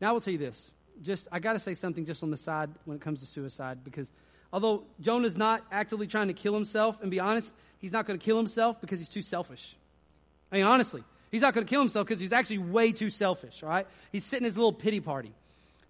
Now 0.00 0.10
I 0.10 0.12
will 0.12 0.20
tell 0.20 0.32
you 0.32 0.38
this. 0.38 0.70
Just 1.02 1.28
I 1.32 1.38
got 1.38 1.54
to 1.54 1.58
say 1.58 1.74
something 1.74 2.04
just 2.04 2.22
on 2.22 2.30
the 2.30 2.36
side 2.36 2.70
when 2.84 2.96
it 2.96 3.00
comes 3.00 3.20
to 3.20 3.26
suicide 3.26 3.78
because 3.84 4.10
although 4.52 4.84
Jonah's 5.00 5.36
not 5.36 5.64
actively 5.70 6.06
trying 6.06 6.28
to 6.28 6.34
kill 6.34 6.54
himself, 6.54 6.98
and 7.00 7.10
be 7.10 7.20
honest, 7.20 7.54
he's 7.78 7.92
not 7.92 8.06
going 8.06 8.18
to 8.18 8.24
kill 8.24 8.36
himself 8.36 8.80
because 8.80 8.98
he's 8.98 9.08
too 9.08 9.22
selfish. 9.22 9.76
I 10.52 10.56
mean, 10.56 10.64
honestly, 10.64 11.04
he's 11.30 11.42
not 11.42 11.54
going 11.54 11.66
to 11.66 11.70
kill 11.70 11.80
himself 11.80 12.06
because 12.06 12.20
he's 12.20 12.32
actually 12.32 12.58
way 12.58 12.92
too 12.92 13.10
selfish. 13.10 13.62
All 13.62 13.68
right, 13.68 13.86
he's 14.12 14.24
sitting 14.24 14.44
his 14.44 14.56
little 14.56 14.72
pity 14.72 15.00
party. 15.00 15.32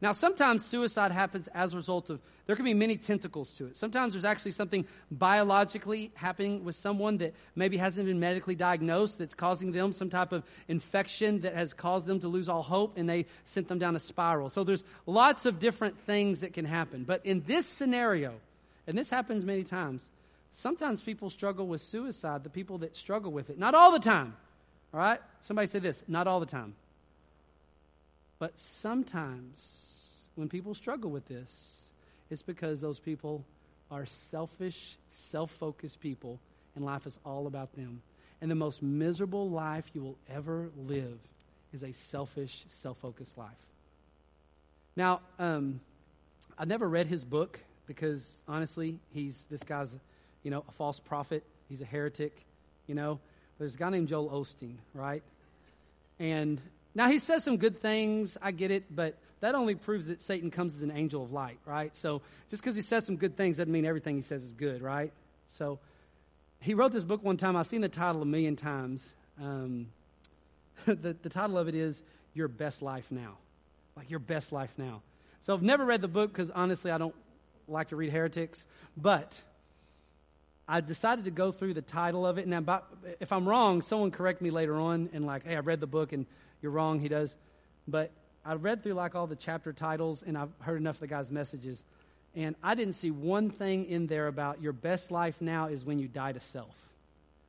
Now, 0.03 0.13
sometimes 0.13 0.65
suicide 0.65 1.13
happens 1.13 1.47
as 1.49 1.75
a 1.75 1.77
result 1.77 2.09
of, 2.09 2.21
there 2.47 2.57
can 2.57 2.65
be 2.65 2.73
many 2.73 2.97
tentacles 2.97 3.53
to 3.55 3.67
it. 3.67 3.77
Sometimes 3.77 4.15
there's 4.15 4.25
actually 4.25 4.53
something 4.53 4.87
biologically 5.11 6.11
happening 6.15 6.65
with 6.65 6.75
someone 6.75 7.19
that 7.19 7.35
maybe 7.55 7.77
hasn't 7.77 8.07
been 8.07 8.19
medically 8.19 8.55
diagnosed 8.55 9.19
that's 9.19 9.35
causing 9.35 9.73
them 9.73 9.93
some 9.93 10.09
type 10.09 10.33
of 10.33 10.43
infection 10.69 11.43
that 11.43 11.55
has 11.55 11.75
caused 11.75 12.07
them 12.07 12.21
to 12.21 12.29
lose 12.29 12.49
all 12.49 12.63
hope 12.63 12.97
and 12.97 13.09
they 13.09 13.27
sent 13.45 13.69
them 13.69 13.79
down 13.79 13.95
a 13.95 14.01
spiral. 14.01 14.49
So 14.49 14.65
there's 14.65 14.85
lots 15.05 15.45
of 15.45 15.59
different 15.59 15.99
things 16.07 16.41
that 16.41 16.55
can 16.55 16.65
happen. 16.65 17.05
But 17.05 17.27
in 17.27 17.43
this 17.47 17.67
scenario, 17.67 18.35
and 18.87 18.97
this 18.97 19.11
happens 19.11 19.45
many 19.45 19.65
times, 19.65 20.09
sometimes 20.53 21.03
people 21.03 21.29
struggle 21.29 21.67
with 21.67 21.83
suicide, 21.83 22.43
the 22.43 22.49
people 22.49 22.79
that 22.79 22.97
struggle 22.97 23.33
with 23.33 23.51
it. 23.51 23.59
Not 23.59 23.75
all 23.75 23.93
the 23.93 24.01
time. 24.01 24.35
All 24.95 25.01
right? 25.01 25.21
Somebody 25.43 25.67
say 25.67 25.79
this, 25.79 26.03
not 26.09 26.27
all 26.27 26.41
the 26.41 26.47
time. 26.47 26.75
But 28.39 28.59
sometimes 28.59 29.90
when 30.41 30.49
people 30.49 30.73
struggle 30.75 31.11
with 31.11 31.29
this, 31.29 31.91
it's 32.31 32.41
because 32.41 32.81
those 32.81 32.99
people 32.99 33.45
are 33.91 34.07
selfish, 34.07 34.97
self 35.09 35.51
focused 35.51 36.01
people, 36.01 36.41
and 36.75 36.83
life 36.83 37.07
is 37.07 37.19
all 37.27 37.47
about 37.47 37.75
them. 37.77 38.01
And 38.41 38.51
the 38.51 38.55
most 38.55 38.83
miserable 38.83 39.51
life 39.51 39.85
you 39.93 40.03
will 40.03 40.17
ever 40.31 40.71
live 40.89 41.19
is 41.75 41.83
a 41.83 41.93
selfish, 41.93 42.65
self 42.69 42.97
focused 43.03 43.37
life. 43.37 43.51
Now, 44.97 45.21
um, 45.39 45.79
I 46.57 46.65
never 46.65 46.89
read 46.89 47.07
his 47.07 47.23
book 47.23 47.61
because 47.87 48.33
honestly, 48.49 48.99
he's 49.13 49.47
this 49.51 49.63
guy's, 49.63 49.95
you 50.43 50.51
know, 50.51 50.65
a 50.67 50.73
false 50.73 50.99
prophet. 50.99 51.45
He's 51.69 51.83
a 51.83 51.87
heretic, 51.87 52.35
you 52.87 52.95
know. 52.95 53.21
There's 53.59 53.75
a 53.75 53.79
guy 53.79 53.91
named 53.91 54.09
Joel 54.09 54.31
Osteen, 54.31 54.77
right? 54.95 55.23
And 56.19 56.63
now 56.95 57.11
he 57.11 57.19
says 57.19 57.45
some 57.45 57.59
good 57.59 57.83
things. 57.83 58.39
I 58.41 58.53
get 58.53 58.71
it, 58.71 58.85
but 58.91 59.19
that 59.41 59.55
only 59.55 59.75
proves 59.75 60.07
that 60.07 60.21
Satan 60.21 60.51
comes 60.51 60.77
as 60.77 60.83
an 60.83 60.91
angel 60.91 61.23
of 61.23 61.33
light, 61.33 61.59
right? 61.65 61.97
So 61.97 62.23
just 62.49 62.63
because 62.63 62.77
he 62.77 62.83
says 62.83 63.07
some 63.07 63.17
good 63.17 63.37
things 63.37 63.57
doesn't 63.57 63.73
mean 63.73 63.87
everything 63.87 64.17
he 64.17 64.23
says 64.23 64.45
is 64.45 64.55
good, 64.55 64.83
right? 64.83 65.13
So 65.49 65.79
he 66.61 66.75
wrote 66.75 66.93
this 66.93 67.05
book 67.05 67.25
one 67.25 67.39
time. 67.39 67.57
I've 67.57 67.67
seen 67.67 67.81
the 67.81 67.89
title 67.89 68.21
a 68.21 68.27
million 68.27 68.57
times. 68.57 69.15
Um, 69.41 69.87
the, 70.87 71.17
the 71.23 71.29
title 71.29 71.57
of 71.57 71.69
it 71.69 71.75
is 71.75 72.03
Your 72.35 72.49
Best 72.49 72.83
Life 72.83 73.07
Now. 73.11 73.39
Like 73.97 74.11
Your 74.11 74.21
Best 74.21 74.53
Life 74.53 74.73
Now. 74.77 75.03
So 75.41 75.55
I've 75.55 75.63
never 75.63 75.87
read 75.87 76.03
the 76.03 76.09
book 76.09 76.31
because 76.33 76.51
honestly, 76.51 76.91
I 76.91 76.99
don't 76.99 77.15
like 77.67 77.89
to 77.89 77.97
read 77.97 78.11
heretics. 78.11 78.67
But 78.95 79.35
I 80.69 80.83
decided 80.83 81.25
to 81.25 81.31
go 81.31 81.51
through 81.51 81.75
the 81.75 81.83
title 81.83 82.27
of 82.27 82.37
it. 82.37 82.51
About, 82.53 82.87
if 83.21 83.33
I'm 83.33 83.49
wrong, 83.49 83.81
someone 83.81 84.11
correct 84.11 84.43
me 84.43 84.51
later 84.51 84.77
on 84.77 85.09
and 85.15 85.25
like, 85.25 85.47
hey, 85.47 85.57
I 85.57 85.61
read 85.61 85.81
the 85.81 85.87
book 85.87 86.13
and 86.13 86.27
you're 86.61 86.73
wrong. 86.73 87.01
He 87.01 87.09
does. 87.09 87.35
But 87.89 88.13
I 88.45 88.55
read 88.55 88.83
through 88.83 88.95
like 88.95 89.15
all 89.15 89.27
the 89.27 89.37
chapter 89.37 89.73
titles 89.73 90.23
and 90.27 90.37
I've 90.37 90.51
heard 90.61 90.81
enough 90.81 90.97
of 90.97 91.01
the 91.01 91.07
guy's 91.07 91.31
messages. 91.31 91.83
And 92.35 92.55
I 92.63 92.75
didn't 92.75 92.95
see 92.95 93.11
one 93.11 93.51
thing 93.51 93.87
in 93.87 94.07
there 94.07 94.27
about 94.27 94.63
your 94.63 94.73
best 94.73 95.11
life 95.11 95.35
now 95.41 95.67
is 95.67 95.85
when 95.85 95.99
you 95.99 96.09
die 96.09 96.33
to 96.33 96.41
self. 96.41 96.75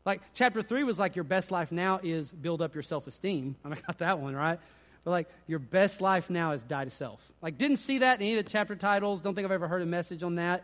Like 0.06 0.22
chapter 0.34 0.62
three 0.62 0.84
was 0.84 0.98
like 0.98 1.16
your 1.16 1.24
best 1.24 1.52
life 1.52 1.72
now 1.72 2.00
is 2.02 2.32
build 2.32 2.62
up 2.62 2.74
your 2.74 2.84
self 2.84 3.08
esteem. 3.08 3.56
I, 3.66 3.70
got 3.70 4.00
that 4.00 4.20
one, 4.20 4.36
right? 4.36 4.60
But 5.04 5.12
like 5.12 5.30
your 5.48 5.60
best 5.60 6.02
life 6.02 6.30
now 6.30 6.52
is 6.52 6.64
die 6.64 6.86
to 6.86 6.92
self. 6.92 7.20
Like 7.42 7.58
didn't 7.58 7.78
see 7.78 8.00
that 8.00 8.20
in 8.20 8.26
any 8.26 8.38
of 8.38 8.44
the 8.44 8.50
chapter 8.50 8.76
titles. 8.76 9.22
Don't 9.22 9.36
think 9.36 9.46
I've 9.46 9.52
ever 9.52 9.68
heard 9.68 9.82
a 9.82 9.88
message 9.88 10.24
on 10.24 10.36
that. 10.36 10.64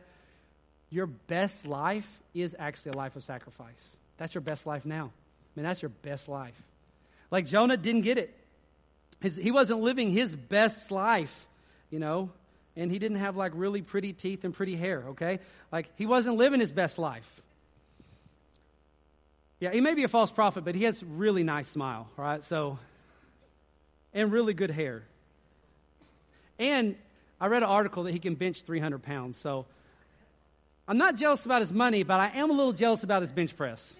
Your 0.90 1.06
best 1.06 1.66
life 1.66 2.08
is 2.34 2.56
actually 2.58 2.92
a 2.92 2.98
life 2.98 3.16
of 3.16 3.24
sacrifice. 3.24 3.84
That's 4.18 4.34
your 4.34 4.42
best 4.42 4.66
life 4.66 4.86
now. 4.86 5.06
I 5.06 5.60
mean, 5.60 5.66
that's 5.66 5.82
your 5.82 5.90
best 5.90 6.28
life. 6.28 6.60
Like 7.30 7.46
Jonah 7.46 7.78
didn't 7.78 8.02
get 8.02 8.18
it. 8.18 8.34
His, 9.20 9.36
he 9.36 9.52
wasn't 9.52 9.82
living 9.82 10.12
his 10.12 10.36
best 10.36 10.92
life, 10.92 11.48
you 11.90 12.00
know, 12.00 12.30
and 12.76 12.92
he 12.92 13.00
didn't 13.00 13.18
have 13.18 13.36
like 13.36 13.54
really 13.56 13.82
pretty 13.82 14.14
teeth 14.14 14.44
and 14.44 14.54
pretty 14.54 14.76
hair, 14.76 15.06
okay? 15.10 15.40
Like 15.72 15.90
he 15.96 16.06
wasn't 16.06 16.38
living 16.38 16.60
his 16.60 16.72
best 16.72 17.00
life. 17.00 17.42
Yeah, 19.60 19.72
he 19.72 19.82
may 19.82 19.96
be 19.96 20.04
a 20.04 20.08
false 20.08 20.30
prophet, 20.30 20.64
but 20.64 20.76
he 20.76 20.84
has 20.84 21.04
really 21.04 21.44
nice 21.44 21.68
smile, 21.68 22.08
right? 22.16 22.44
So, 22.44 22.78
and 24.14 24.32
really 24.32 24.54
good 24.54 24.70
hair. 24.70 25.04
And 26.60 26.96
I 27.42 27.48
read 27.48 27.64
an 27.64 27.70
article 27.70 28.04
that 28.04 28.12
he 28.12 28.20
can 28.20 28.36
bench 28.36 28.62
300 28.62 29.02
pounds. 29.02 29.40
So, 29.40 29.66
I'm 30.88 31.00
not 31.00 31.16
jealous 31.16 31.44
about 31.44 31.62
his 31.62 31.72
money, 31.72 32.04
but 32.04 32.20
I 32.20 32.30
am 32.36 32.52
a 32.52 32.54
little 32.54 32.72
jealous 32.72 33.04
about 33.04 33.22
his 33.22 33.32
bench 33.32 33.58
press. 33.58 33.94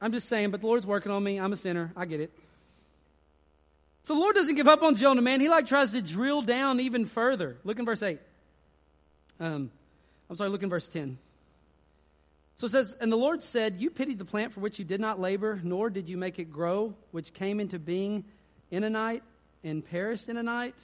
I'm 0.00 0.12
just 0.12 0.28
saying, 0.28 0.50
but 0.50 0.60
the 0.60 0.66
Lord's 0.66 0.86
working 0.86 1.10
on 1.12 1.22
me. 1.22 1.40
I'm 1.40 1.52
a 1.52 1.56
sinner. 1.56 1.92
I 1.96 2.04
get 2.04 2.20
it. 2.20 2.32
So 4.08 4.14
the 4.14 4.20
Lord 4.20 4.36
doesn't 4.36 4.54
give 4.54 4.68
up 4.68 4.82
on 4.82 4.96
Jonah, 4.96 5.20
man. 5.20 5.38
He 5.38 5.50
like 5.50 5.66
tries 5.66 5.92
to 5.92 6.00
drill 6.00 6.40
down 6.40 6.80
even 6.80 7.04
further. 7.04 7.58
Look 7.62 7.78
in 7.78 7.84
verse 7.84 8.02
8. 8.02 8.18
Um, 9.38 9.70
I'm 10.30 10.36
sorry, 10.36 10.48
look 10.48 10.62
in 10.62 10.70
verse 10.70 10.88
10. 10.88 11.18
So 12.54 12.68
it 12.68 12.70
says, 12.70 12.96
And 13.02 13.12
the 13.12 13.18
Lord 13.18 13.42
said, 13.42 13.76
You 13.76 13.90
pitied 13.90 14.18
the 14.18 14.24
plant 14.24 14.54
for 14.54 14.60
which 14.60 14.78
you 14.78 14.84
did 14.86 14.98
not 14.98 15.20
labor, 15.20 15.60
nor 15.62 15.90
did 15.90 16.08
you 16.08 16.16
make 16.16 16.38
it 16.38 16.50
grow, 16.50 16.94
which 17.10 17.34
came 17.34 17.60
into 17.60 17.78
being 17.78 18.24
in 18.70 18.82
a 18.82 18.88
night 18.88 19.22
and 19.62 19.84
perished 19.84 20.30
in 20.30 20.38
a 20.38 20.42
night. 20.42 20.76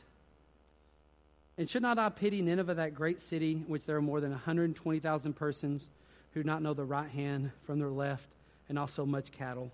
And 1.56 1.70
should 1.70 1.80
not 1.80 1.98
I 1.98 2.10
pity 2.10 2.42
Nineveh, 2.42 2.74
that 2.74 2.94
great 2.94 3.22
city, 3.22 3.52
in 3.52 3.60
which 3.68 3.86
there 3.86 3.96
are 3.96 4.02
more 4.02 4.20
than 4.20 4.32
120,000 4.32 5.32
persons 5.32 5.88
who 6.34 6.42
do 6.42 6.46
not 6.46 6.60
know 6.60 6.74
the 6.74 6.84
right 6.84 7.08
hand 7.08 7.52
from 7.62 7.78
their 7.78 7.88
left, 7.88 8.28
and 8.68 8.78
also 8.78 9.06
much 9.06 9.32
cattle? 9.32 9.72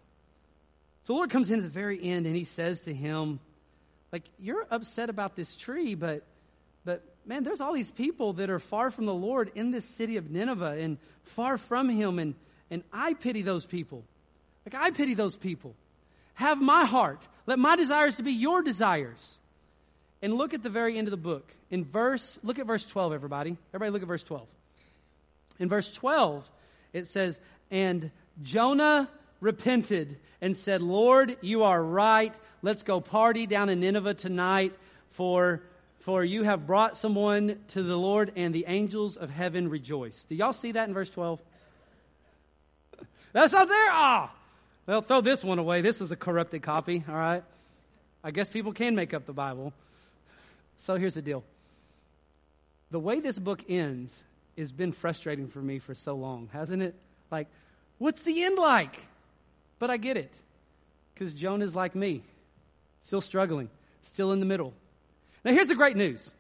So 1.03 1.13
the 1.13 1.17
Lord 1.17 1.31
comes 1.31 1.51
in 1.51 1.59
at 1.59 1.63
the 1.63 1.69
very 1.69 2.03
end 2.03 2.27
and 2.27 2.37
he 2.37 2.45
says 2.45 2.83
to 2.83 2.95
him, 2.95 3.41
like, 4.13 4.25
you're 4.39 4.67
upset 4.71 5.09
about 5.09 5.37
this 5.37 5.55
tree, 5.55 5.95
but 5.95 6.25
but 6.85 7.03
man, 7.27 7.45
there's 7.45 7.61
all 7.61 7.75
these 7.75 7.91
people 7.91 8.35
that 8.35 8.51
are 8.51 8.59
far 8.59 8.91
from 8.91 9.07
the 9.07 9.15
Lord 9.15 9.53
in 9.55 9.71
this 9.71 9.85
city 9.85 10.17
of 10.17 10.31
Nineveh 10.31 10.79
and 10.81 10.99
far 11.25 11.59
from 11.59 11.89
him, 11.89 12.19
and, 12.19 12.35
and 12.71 12.83
I 12.93 13.15
pity 13.15 13.43
those 13.43 13.67
people. 13.67 14.03
Like 14.65 14.75
I 14.83 14.91
pity 14.91 15.15
those 15.15 15.37
people. 15.37 15.75
Have 16.35 16.61
my 16.61 16.85
heart. 16.85 17.21
Let 17.47 17.59
my 17.59 17.77
desires 17.77 18.17
to 18.17 18.23
be 18.23 18.33
your 18.33 18.63
desires. 18.63 19.39
And 20.23 20.35
look 20.35 20.55
at 20.55 20.63
the 20.63 20.71
very 20.71 20.99
end 20.99 21.07
of 21.07 21.13
the 21.13 21.17
book. 21.17 21.51
In 21.71 21.85
verse, 21.85 22.39
look 22.43 22.59
at 22.59 22.67
verse 22.67 22.85
12, 22.85 23.13
everybody. 23.13 23.57
Everybody 23.75 23.91
look 23.91 24.03
at 24.03 24.09
verse 24.09 24.23
12. 24.23 24.47
In 25.59 25.69
verse 25.69 25.91
12, 25.93 26.49
it 26.93 27.07
says, 27.07 27.39
And 27.71 28.11
Jonah 28.43 29.09
repented 29.41 30.19
and 30.41 30.57
said, 30.57 30.83
Lord, 30.83 31.37
you 31.41 31.63
are 31.65 31.83
right. 31.83 32.35
Let's 32.63 32.83
go 32.83 33.01
party 33.01 33.47
down 33.47 33.69
in 33.69 33.81
Nineveh 33.81 34.15
tonight, 34.15 34.73
for, 35.13 35.63
for 36.01 36.25
you 36.25 36.43
have 36.43 36.67
brought 36.67 36.97
someone 36.97 37.59
to 37.69 37.83
the 37.83 37.97
Lord, 37.97 38.33
and 38.37 38.55
the 38.55 38.65
angels 38.69 39.17
of 39.17 39.31
heaven 39.31 39.69
rejoice. 39.69 40.25
Do 40.29 40.35
y'all 40.35 40.53
see 40.53 40.73
that 40.73 40.89
in 40.89 40.95
verse 40.95 41.11
12? 41.11 41.41
That's 43.33 43.53
not 43.53 43.69
there? 43.69 43.89
Ah! 43.91 44.33
Well, 44.87 45.03
throw 45.03 45.21
this 45.21 45.45
one 45.45 45.59
away. 45.59 45.83
This 45.83 46.01
is 46.01 46.11
a 46.11 46.17
corrupted 46.17 46.63
copy, 46.63 47.05
all 47.09 47.15
right? 47.15 47.45
I 48.25 48.31
guess 48.33 48.49
people 48.49 48.73
can 48.73 48.95
make 48.95 49.15
up 49.15 49.25
the 49.25 49.33
Bible. 49.33 49.73
So 50.79 50.97
here's 50.97 51.15
the 51.15 51.23
deal. 51.23 51.45
The 52.91 52.99
way 52.99 53.21
this 53.21 53.39
book 53.39 53.65
ends 53.69 54.25
has 54.59 54.73
been 54.73 54.93
frustrating 54.93 55.49
for 55.49 55.61
me 55.61 55.79
for 55.79 55.95
so 55.95 56.15
long, 56.15 56.49
hasn't 56.53 56.83
it? 56.83 56.95
Like, 57.31 57.47
what's 57.99 58.23
the 58.23 58.43
end 58.43 58.59
like? 58.59 59.01
But 59.81 59.91
I 59.91 59.97
get 59.97 60.17
it. 60.17 60.31
Because 61.13 61.33
Jonah's 61.35 61.75
like 61.75 61.97
me, 61.97 62.23
still 63.03 63.21
struggling, 63.21 63.69
still 64.05 64.31
in 64.31 64.39
the 64.39 64.47
middle. 64.47 64.73
Now, 65.45 65.53
here's 65.53 65.69
the 65.69 65.75
great 65.75 65.97
news 65.97 66.31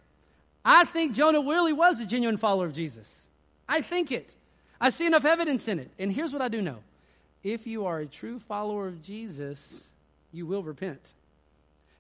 I 0.64 0.84
think 0.84 1.14
Jonah 1.14 1.40
really 1.40 1.72
was 1.72 2.00
a 2.00 2.06
genuine 2.06 2.36
follower 2.36 2.66
of 2.66 2.74
Jesus. 2.74 3.26
I 3.68 3.80
think 3.80 4.12
it. 4.12 4.32
I 4.80 4.90
see 4.90 5.06
enough 5.06 5.24
evidence 5.24 5.68
in 5.68 5.78
it. 5.78 5.90
And 5.98 6.12
here's 6.12 6.32
what 6.32 6.42
I 6.42 6.48
do 6.48 6.62
know 6.62 6.78
if 7.42 7.66
you 7.66 7.86
are 7.86 7.98
a 7.98 8.06
true 8.06 8.38
follower 8.38 8.86
of 8.86 9.02
Jesus, 9.02 9.82
you 10.32 10.46
will 10.46 10.62
repent. 10.62 11.00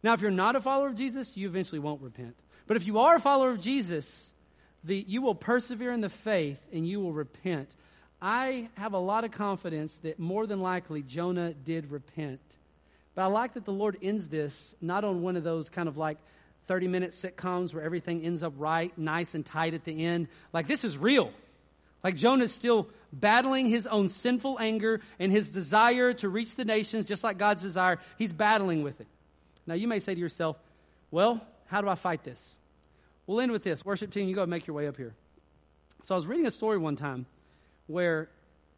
Now, 0.02 0.14
if 0.14 0.20
you're 0.20 0.30
not 0.30 0.56
a 0.56 0.60
follower 0.60 0.88
of 0.88 0.96
Jesus, 0.96 1.36
you 1.36 1.48
eventually 1.48 1.78
won't 1.78 2.00
repent. 2.00 2.36
But 2.66 2.76
if 2.76 2.86
you 2.86 2.98
are 3.00 3.16
a 3.16 3.20
follower 3.20 3.50
of 3.50 3.60
Jesus, 3.60 4.32
the, 4.84 5.04
you 5.06 5.20
will 5.20 5.34
persevere 5.34 5.92
in 5.92 6.00
the 6.00 6.08
faith 6.08 6.60
and 6.72 6.86
you 6.88 7.00
will 7.00 7.12
repent. 7.12 7.68
I 8.22 8.68
have 8.74 8.92
a 8.92 8.98
lot 8.98 9.24
of 9.24 9.30
confidence 9.30 9.96
that 9.98 10.18
more 10.18 10.46
than 10.46 10.60
likely 10.60 11.02
Jonah 11.02 11.54
did 11.54 11.90
repent. 11.90 12.40
But 13.14 13.22
I 13.22 13.26
like 13.26 13.54
that 13.54 13.64
the 13.64 13.72
Lord 13.72 13.96
ends 14.02 14.28
this 14.28 14.74
not 14.80 15.04
on 15.04 15.22
one 15.22 15.36
of 15.36 15.44
those 15.44 15.70
kind 15.70 15.88
of 15.88 15.96
like 15.96 16.18
30 16.66 16.88
minute 16.88 17.10
sitcoms 17.10 17.72
where 17.72 17.82
everything 17.82 18.22
ends 18.22 18.42
up 18.42 18.52
right, 18.56 18.96
nice 18.98 19.34
and 19.34 19.44
tight 19.44 19.74
at 19.74 19.84
the 19.84 20.04
end. 20.04 20.28
Like 20.52 20.68
this 20.68 20.84
is 20.84 20.98
real. 20.98 21.32
Like 22.04 22.14
Jonah's 22.14 22.52
still 22.52 22.88
battling 23.12 23.68
his 23.68 23.86
own 23.86 24.08
sinful 24.08 24.58
anger 24.60 25.00
and 25.18 25.32
his 25.32 25.50
desire 25.50 26.12
to 26.14 26.28
reach 26.28 26.56
the 26.56 26.64
nations 26.64 27.06
just 27.06 27.24
like 27.24 27.38
God's 27.38 27.62
desire. 27.62 27.98
He's 28.18 28.32
battling 28.32 28.82
with 28.82 29.00
it. 29.00 29.06
Now 29.66 29.74
you 29.74 29.88
may 29.88 29.98
say 29.98 30.14
to 30.14 30.20
yourself, 30.20 30.56
well, 31.10 31.44
how 31.66 31.80
do 31.80 31.88
I 31.88 31.94
fight 31.94 32.22
this? 32.22 32.54
We'll 33.26 33.40
end 33.40 33.52
with 33.52 33.62
this. 33.62 33.84
Worship 33.84 34.10
team, 34.10 34.28
you 34.28 34.34
go 34.34 34.46
make 34.46 34.66
your 34.66 34.74
way 34.76 34.88
up 34.88 34.96
here. 34.96 35.14
So 36.02 36.14
I 36.14 36.16
was 36.16 36.26
reading 36.26 36.46
a 36.46 36.50
story 36.50 36.78
one 36.78 36.96
time 36.96 37.26
where, 37.90 38.28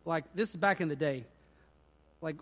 like, 0.04 0.24
this 0.34 0.50
is 0.50 0.56
back 0.56 0.80
in 0.80 0.88
the 0.88 0.96
day. 0.96 1.24
Like, 2.20 2.36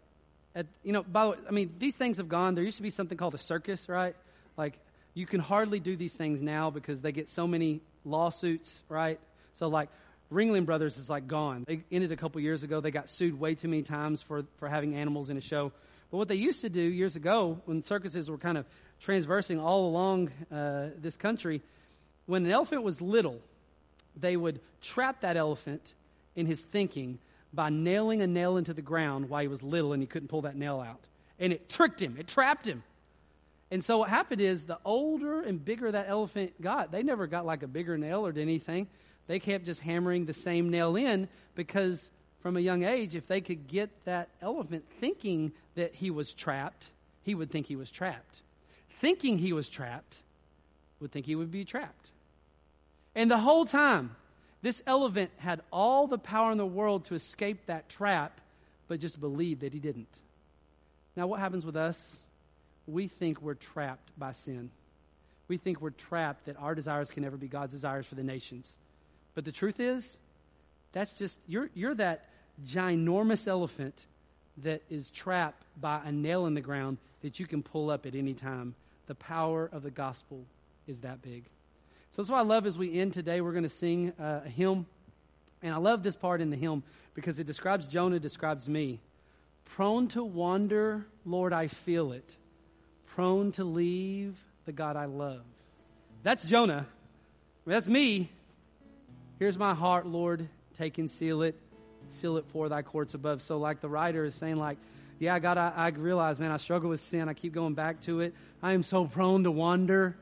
at, 0.55 0.67
you 0.83 0.93
know, 0.93 1.03
by 1.03 1.25
the 1.25 1.31
way, 1.31 1.37
I 1.49 1.51
mean, 1.53 1.75
these 1.79 1.95
things 1.95 2.19
have 2.19 2.29
gone. 2.29 2.55
There 2.55 2.65
used 2.65 2.77
to 2.79 2.83
be 2.83 2.91
something 2.91 3.19
called 3.19 3.35
a 3.35 3.39
circus, 3.39 3.89
right? 3.89 4.15
Like, 4.57 4.79
you 5.15 5.27
can 5.27 5.41
hardly 5.41 5.81
do 5.81 5.97
these 5.97 6.15
things 6.15 6.41
now 6.41 6.71
because 6.71 7.01
they 7.01 7.13
get 7.13 7.29
so 7.29 7.47
many 7.47 7.81
lawsuits, 8.05 8.83
right? 8.89 9.19
So, 9.55 9.69
like, 9.69 9.89
Ringling 10.33 10.65
Brothers 10.65 10.97
is 10.97 11.11
like 11.11 11.27
gone. 11.27 11.65
They 11.67 11.83
ended 11.91 12.13
a 12.13 12.17
couple 12.17 12.41
years 12.41 12.63
ago. 12.63 12.81
They 12.81 12.93
got 12.93 13.09
sued 13.09 13.39
way 13.39 13.57
too 13.57 13.69
many 13.69 13.83
times 13.83 14.23
for, 14.23 14.45
for 14.59 14.69
having 14.69 14.95
animals 14.95 15.29
in 15.29 15.37
a 15.37 15.41
show. 15.41 15.73
But 16.11 16.19
what 16.19 16.29
they 16.29 16.37
used 16.37 16.61
to 16.61 16.69
do 16.69 16.81
years 16.81 17.17
ago, 17.17 17.61
when 17.65 17.83
circuses 17.83 18.31
were 18.31 18.39
kind 18.39 18.57
of 18.57 18.67
transversing 19.01 19.59
all 19.59 19.89
along 19.89 20.31
uh, 20.53 20.89
this 20.99 21.17
country, 21.17 21.63
when 22.27 22.45
an 22.45 22.53
elephant 22.53 22.85
was 22.85 23.01
little, 23.01 23.41
they 24.17 24.37
would 24.37 24.61
trap 24.83 25.23
that 25.23 25.37
elephant 25.37 25.83
in 26.37 26.47
his 26.47 26.63
thinking 26.63 27.19
by 27.53 27.69
nailing 27.69 28.23
a 28.23 28.27
nail 28.27 28.57
into 28.57 28.73
the 28.73 28.83
ground 28.83 29.29
while 29.29 29.43
he 29.43 29.49
was 29.49 29.63
little 29.63 29.93
and 29.93 30.03
he 30.03 30.07
couldn't 30.07 30.29
pull 30.29 30.43
that 30.43 30.57
nail 30.57 30.81
out. 30.81 31.01
And 31.39 31.53
it 31.53 31.69
tricked 31.69 32.01
him, 32.01 32.17
it 32.19 32.29
trapped 32.29 32.67
him. 32.67 32.83
And 33.71 33.85
so 33.85 33.99
what 33.99 34.09
happened 34.09 34.41
is 34.41 34.65
the 34.65 34.79
older 34.85 35.41
and 35.43 35.65
bigger 35.65 35.91
that 35.91 36.09
elephant 36.09 36.61
got, 36.61 36.91
they 36.91 37.03
never 37.03 37.27
got 37.27 37.47
like 37.47 37.63
a 37.63 37.69
bigger 37.69 37.97
nail 37.97 38.27
or 38.27 38.33
anything. 38.37 38.89
They 39.27 39.39
kept 39.39 39.65
just 39.65 39.81
hammering 39.81 40.27
the 40.27 40.35
same 40.35 40.71
nail 40.71 40.97
in 40.97 41.29
because 41.55 42.11
from 42.43 42.57
a 42.57 42.61
young 42.61 42.85
age, 42.85 43.15
if 43.15 43.27
they 43.27 43.41
could 43.41 43.69
get 43.69 43.91
that 44.05 44.29
elephant 44.43 44.85
thinking 44.99 45.53
that 45.77 45.95
he 45.95 46.11
was 46.11 46.33
trapped 46.33 46.91
he 47.23 47.35
would 47.35 47.51
think 47.51 47.67
he 47.67 47.77
was 47.77 47.91
trapped. 47.91 48.41
Thinking 49.01 49.39
he 49.39 49.53
was 49.53 49.69
trapped 49.69 50.17
would 51.01 51.13
think 51.13 51.27
he 51.27 51.37
would 51.37 51.51
be 51.51 51.65
trapped. 51.65 52.11
And 53.15 53.31
the 53.31 53.39
whole 53.39 53.65
time, 53.65 54.15
this 54.63 54.83
elephant 54.87 55.31
had 55.39 55.63
all 55.73 56.07
the 56.07 56.19
power 56.19 56.53
in 56.53 56.59
the 56.59 56.67
world 56.67 57.07
to 57.07 57.15
escape 57.15 57.67
that 57.67 57.89
trap, 57.89 58.41
but 58.89 59.01
just 59.01 59.21
believed 59.21 59.63
that 59.63 59.73
he 59.73 59.79
didn't. 59.79 60.19
Now, 61.17 61.27
what 61.27 61.41
happens 61.41 61.65
with 61.65 61.77
us? 61.77 62.17
We 62.87 63.09
think 63.09 63.41
we're 63.41 63.55
trapped 63.55 64.11
by 64.19 64.33
sin. 64.33 64.71
We 65.49 65.57
think 65.57 65.81
we're 65.81 65.91
trapped 65.91 66.47
that 66.47 66.57
our 66.59 66.75
desires 66.75 67.11
can 67.11 67.23
never 67.23 67.37
be 67.37 67.49
God's 67.49 67.73
desires 67.73 68.07
for 68.07 68.15
the 68.15 68.23
nations. 68.23 68.73
But 69.35 69.45
the 69.45 69.53
truth 69.53 69.81
is, 69.81 70.19
that's 70.93 71.13
just, 71.13 71.39
you're, 71.47 71.71
you're 71.75 71.95
that 71.95 72.27
ginormous 72.67 73.47
elephant 73.47 73.95
that 74.59 74.83
is 74.91 75.11
trapped 75.11 75.63
by 75.81 76.01
a 76.05 76.13
nail 76.13 76.47
in 76.47 76.55
the 76.55 76.61
ground 76.61 76.99
that 77.23 77.41
you 77.41 77.47
can 77.47 77.63
pull 77.63 77.91
up 77.91 78.07
at 78.07 78.15
any 78.15 78.35
time. 78.35 78.75
The 79.07 79.15
power 79.15 79.69
of 79.73 79.83
the 79.83 79.91
gospel 79.91 80.45
is 80.87 81.01
that 81.01 81.23
big. 81.23 81.45
So 82.11 82.23
that's 82.23 82.31
why 82.31 82.39
I 82.39 82.43
love 82.43 82.67
as 82.67 82.77
we 82.77 82.99
end 82.99 83.13
today, 83.13 83.41
we're 83.41 83.53
going 83.53 83.63
to 83.63 83.69
sing 83.69 84.13
uh, 84.19 84.41
a 84.45 84.49
hymn. 84.49 84.87
And 85.63 85.75
I 85.75 85.79
love 85.79 86.03
this 86.03 86.17
part 86.17 86.41
in 86.41 86.51
the 86.51 86.57
hymn 86.57 86.83
because 87.15 87.39
it 87.39 87.47
describes 87.47 87.87
Jonah, 87.87 88.19
describes 88.19 88.69
me. 88.69 89.01
Prone 89.77 90.09
to 90.09 90.25
wander, 90.25 91.07
Lord, 91.25 91.53
I 91.53 91.69
feel 91.69 92.13
it. 92.13 92.37
Prone 93.15 93.53
to 93.53 93.65
leave 93.65 94.37
the 94.65 94.73
God 94.73 94.97
I 94.97 95.05
love. 95.05 95.43
That's 96.23 96.43
Jonah. 96.43 96.87
That's 97.67 97.87
me. 97.87 98.31
Here's 99.39 99.57
my 99.57 99.75
heart, 99.75 100.07
Lord. 100.07 100.49
Take 100.75 100.99
and 100.99 101.11
seal 101.11 101.43
it. 101.43 101.55
Seal 102.09 102.39
it 102.39 102.45
for 102.53 102.69
thy 102.69 102.83
courts 102.83 103.15
above. 103.15 103.43
So, 103.43 103.59
like 103.59 103.81
the 103.81 103.89
writer 103.89 104.25
is 104.25 104.35
saying, 104.35 104.57
like, 104.57 104.79
yeah, 105.21 105.39
God, 105.39 105.59
I, 105.59 105.73
I 105.77 105.89
realize, 105.91 106.39
man, 106.39 106.51
I 106.51 106.57
struggle 106.57 106.91
with 106.91 107.01
sin. 107.01 107.29
I 107.29 107.35
keep 107.35 107.53
going 107.53 107.75
back 107.75 108.01
to 108.03 108.21
it. 108.21 108.35
I 108.63 108.73
am 108.73 108.83
so 108.83 109.05
prone 109.05 109.45
to 109.45 109.51
wander. 109.51 110.17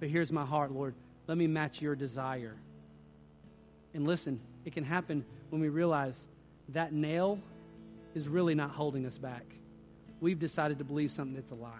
But 0.00 0.08
here's 0.08 0.32
my 0.32 0.44
heart, 0.44 0.72
Lord. 0.72 0.94
Let 1.26 1.38
me 1.38 1.46
match 1.46 1.80
your 1.80 1.94
desire. 1.94 2.56
And 3.94 4.06
listen, 4.06 4.40
it 4.64 4.72
can 4.72 4.84
happen 4.84 5.24
when 5.50 5.60
we 5.60 5.68
realize 5.68 6.18
that 6.70 6.92
nail 6.92 7.38
is 8.14 8.26
really 8.26 8.54
not 8.54 8.70
holding 8.70 9.06
us 9.06 9.18
back. 9.18 9.44
We've 10.20 10.38
decided 10.38 10.78
to 10.78 10.84
believe 10.84 11.12
something 11.12 11.34
that's 11.34 11.50
a 11.50 11.56
lie. 11.56 11.70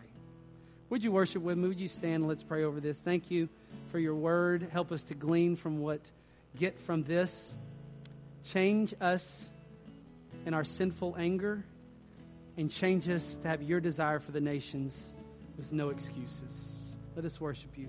Would 0.91 1.05
you 1.05 1.13
worship 1.13 1.43
with 1.43 1.57
me? 1.57 1.69
Would 1.69 1.81
you 1.81 1.89
stand? 1.89 2.27
Let's 2.27 2.43
pray 2.43 2.65
over 2.65 2.81
this. 2.81 2.99
Thank 2.99 3.31
you 3.31 3.49
for 3.91 3.99
your 3.99 4.15
word. 4.15 4.69
Help 4.73 4.93
us 4.93 5.05
to 5.05 5.15
glean 5.15 5.57
from 5.57 5.81
what 5.81 6.01
get 6.59 6.79
from 6.81 7.05
this. 7.05 7.55
Change 8.45 8.95
us 9.01 9.49
in 10.47 10.55
our 10.55 10.65
sinful 10.65 11.15
anger 11.19 11.63
and 12.57 12.71
change 12.71 13.09
us 13.09 13.37
to 13.43 13.49
have 13.49 13.63
your 13.63 13.81
desire 13.81 14.19
for 14.19 14.33
the 14.33 14.41
nations 14.41 15.15
with 15.57 15.73
no 15.73 15.91
excuses. 15.91 16.97
Let 17.15 17.25
us 17.25 17.41
worship 17.41 17.77
you. 17.77 17.89